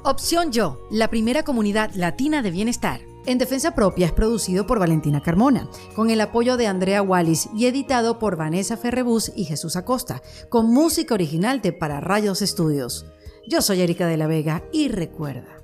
Opción 0.04 0.52
Yo, 0.52 0.86
la 0.90 1.08
primera 1.08 1.42
comunidad 1.42 1.90
latina 1.94 2.42
de 2.42 2.50
bienestar. 2.50 3.00
En 3.26 3.38
Defensa 3.38 3.74
Propia 3.74 4.06
es 4.06 4.12
producido 4.12 4.66
por 4.66 4.78
Valentina 4.78 5.22
Carmona, 5.22 5.68
con 5.96 6.10
el 6.10 6.20
apoyo 6.20 6.56
de 6.56 6.66
Andrea 6.66 7.02
Wallis 7.02 7.48
y 7.56 7.66
editado 7.66 8.18
por 8.18 8.36
Vanessa 8.36 8.76
Ferrebus 8.76 9.32
y 9.34 9.44
Jesús 9.44 9.76
Acosta, 9.76 10.22
con 10.50 10.72
música 10.72 11.14
original 11.14 11.60
de 11.60 11.72
Para 11.72 12.00
Rayos 12.00 12.42
Estudios. 12.42 13.06
Yo 13.48 13.62
soy 13.62 13.80
Erika 13.80 14.06
de 14.06 14.18
la 14.18 14.26
Vega 14.26 14.62
y 14.72 14.88
recuerda 14.88 15.63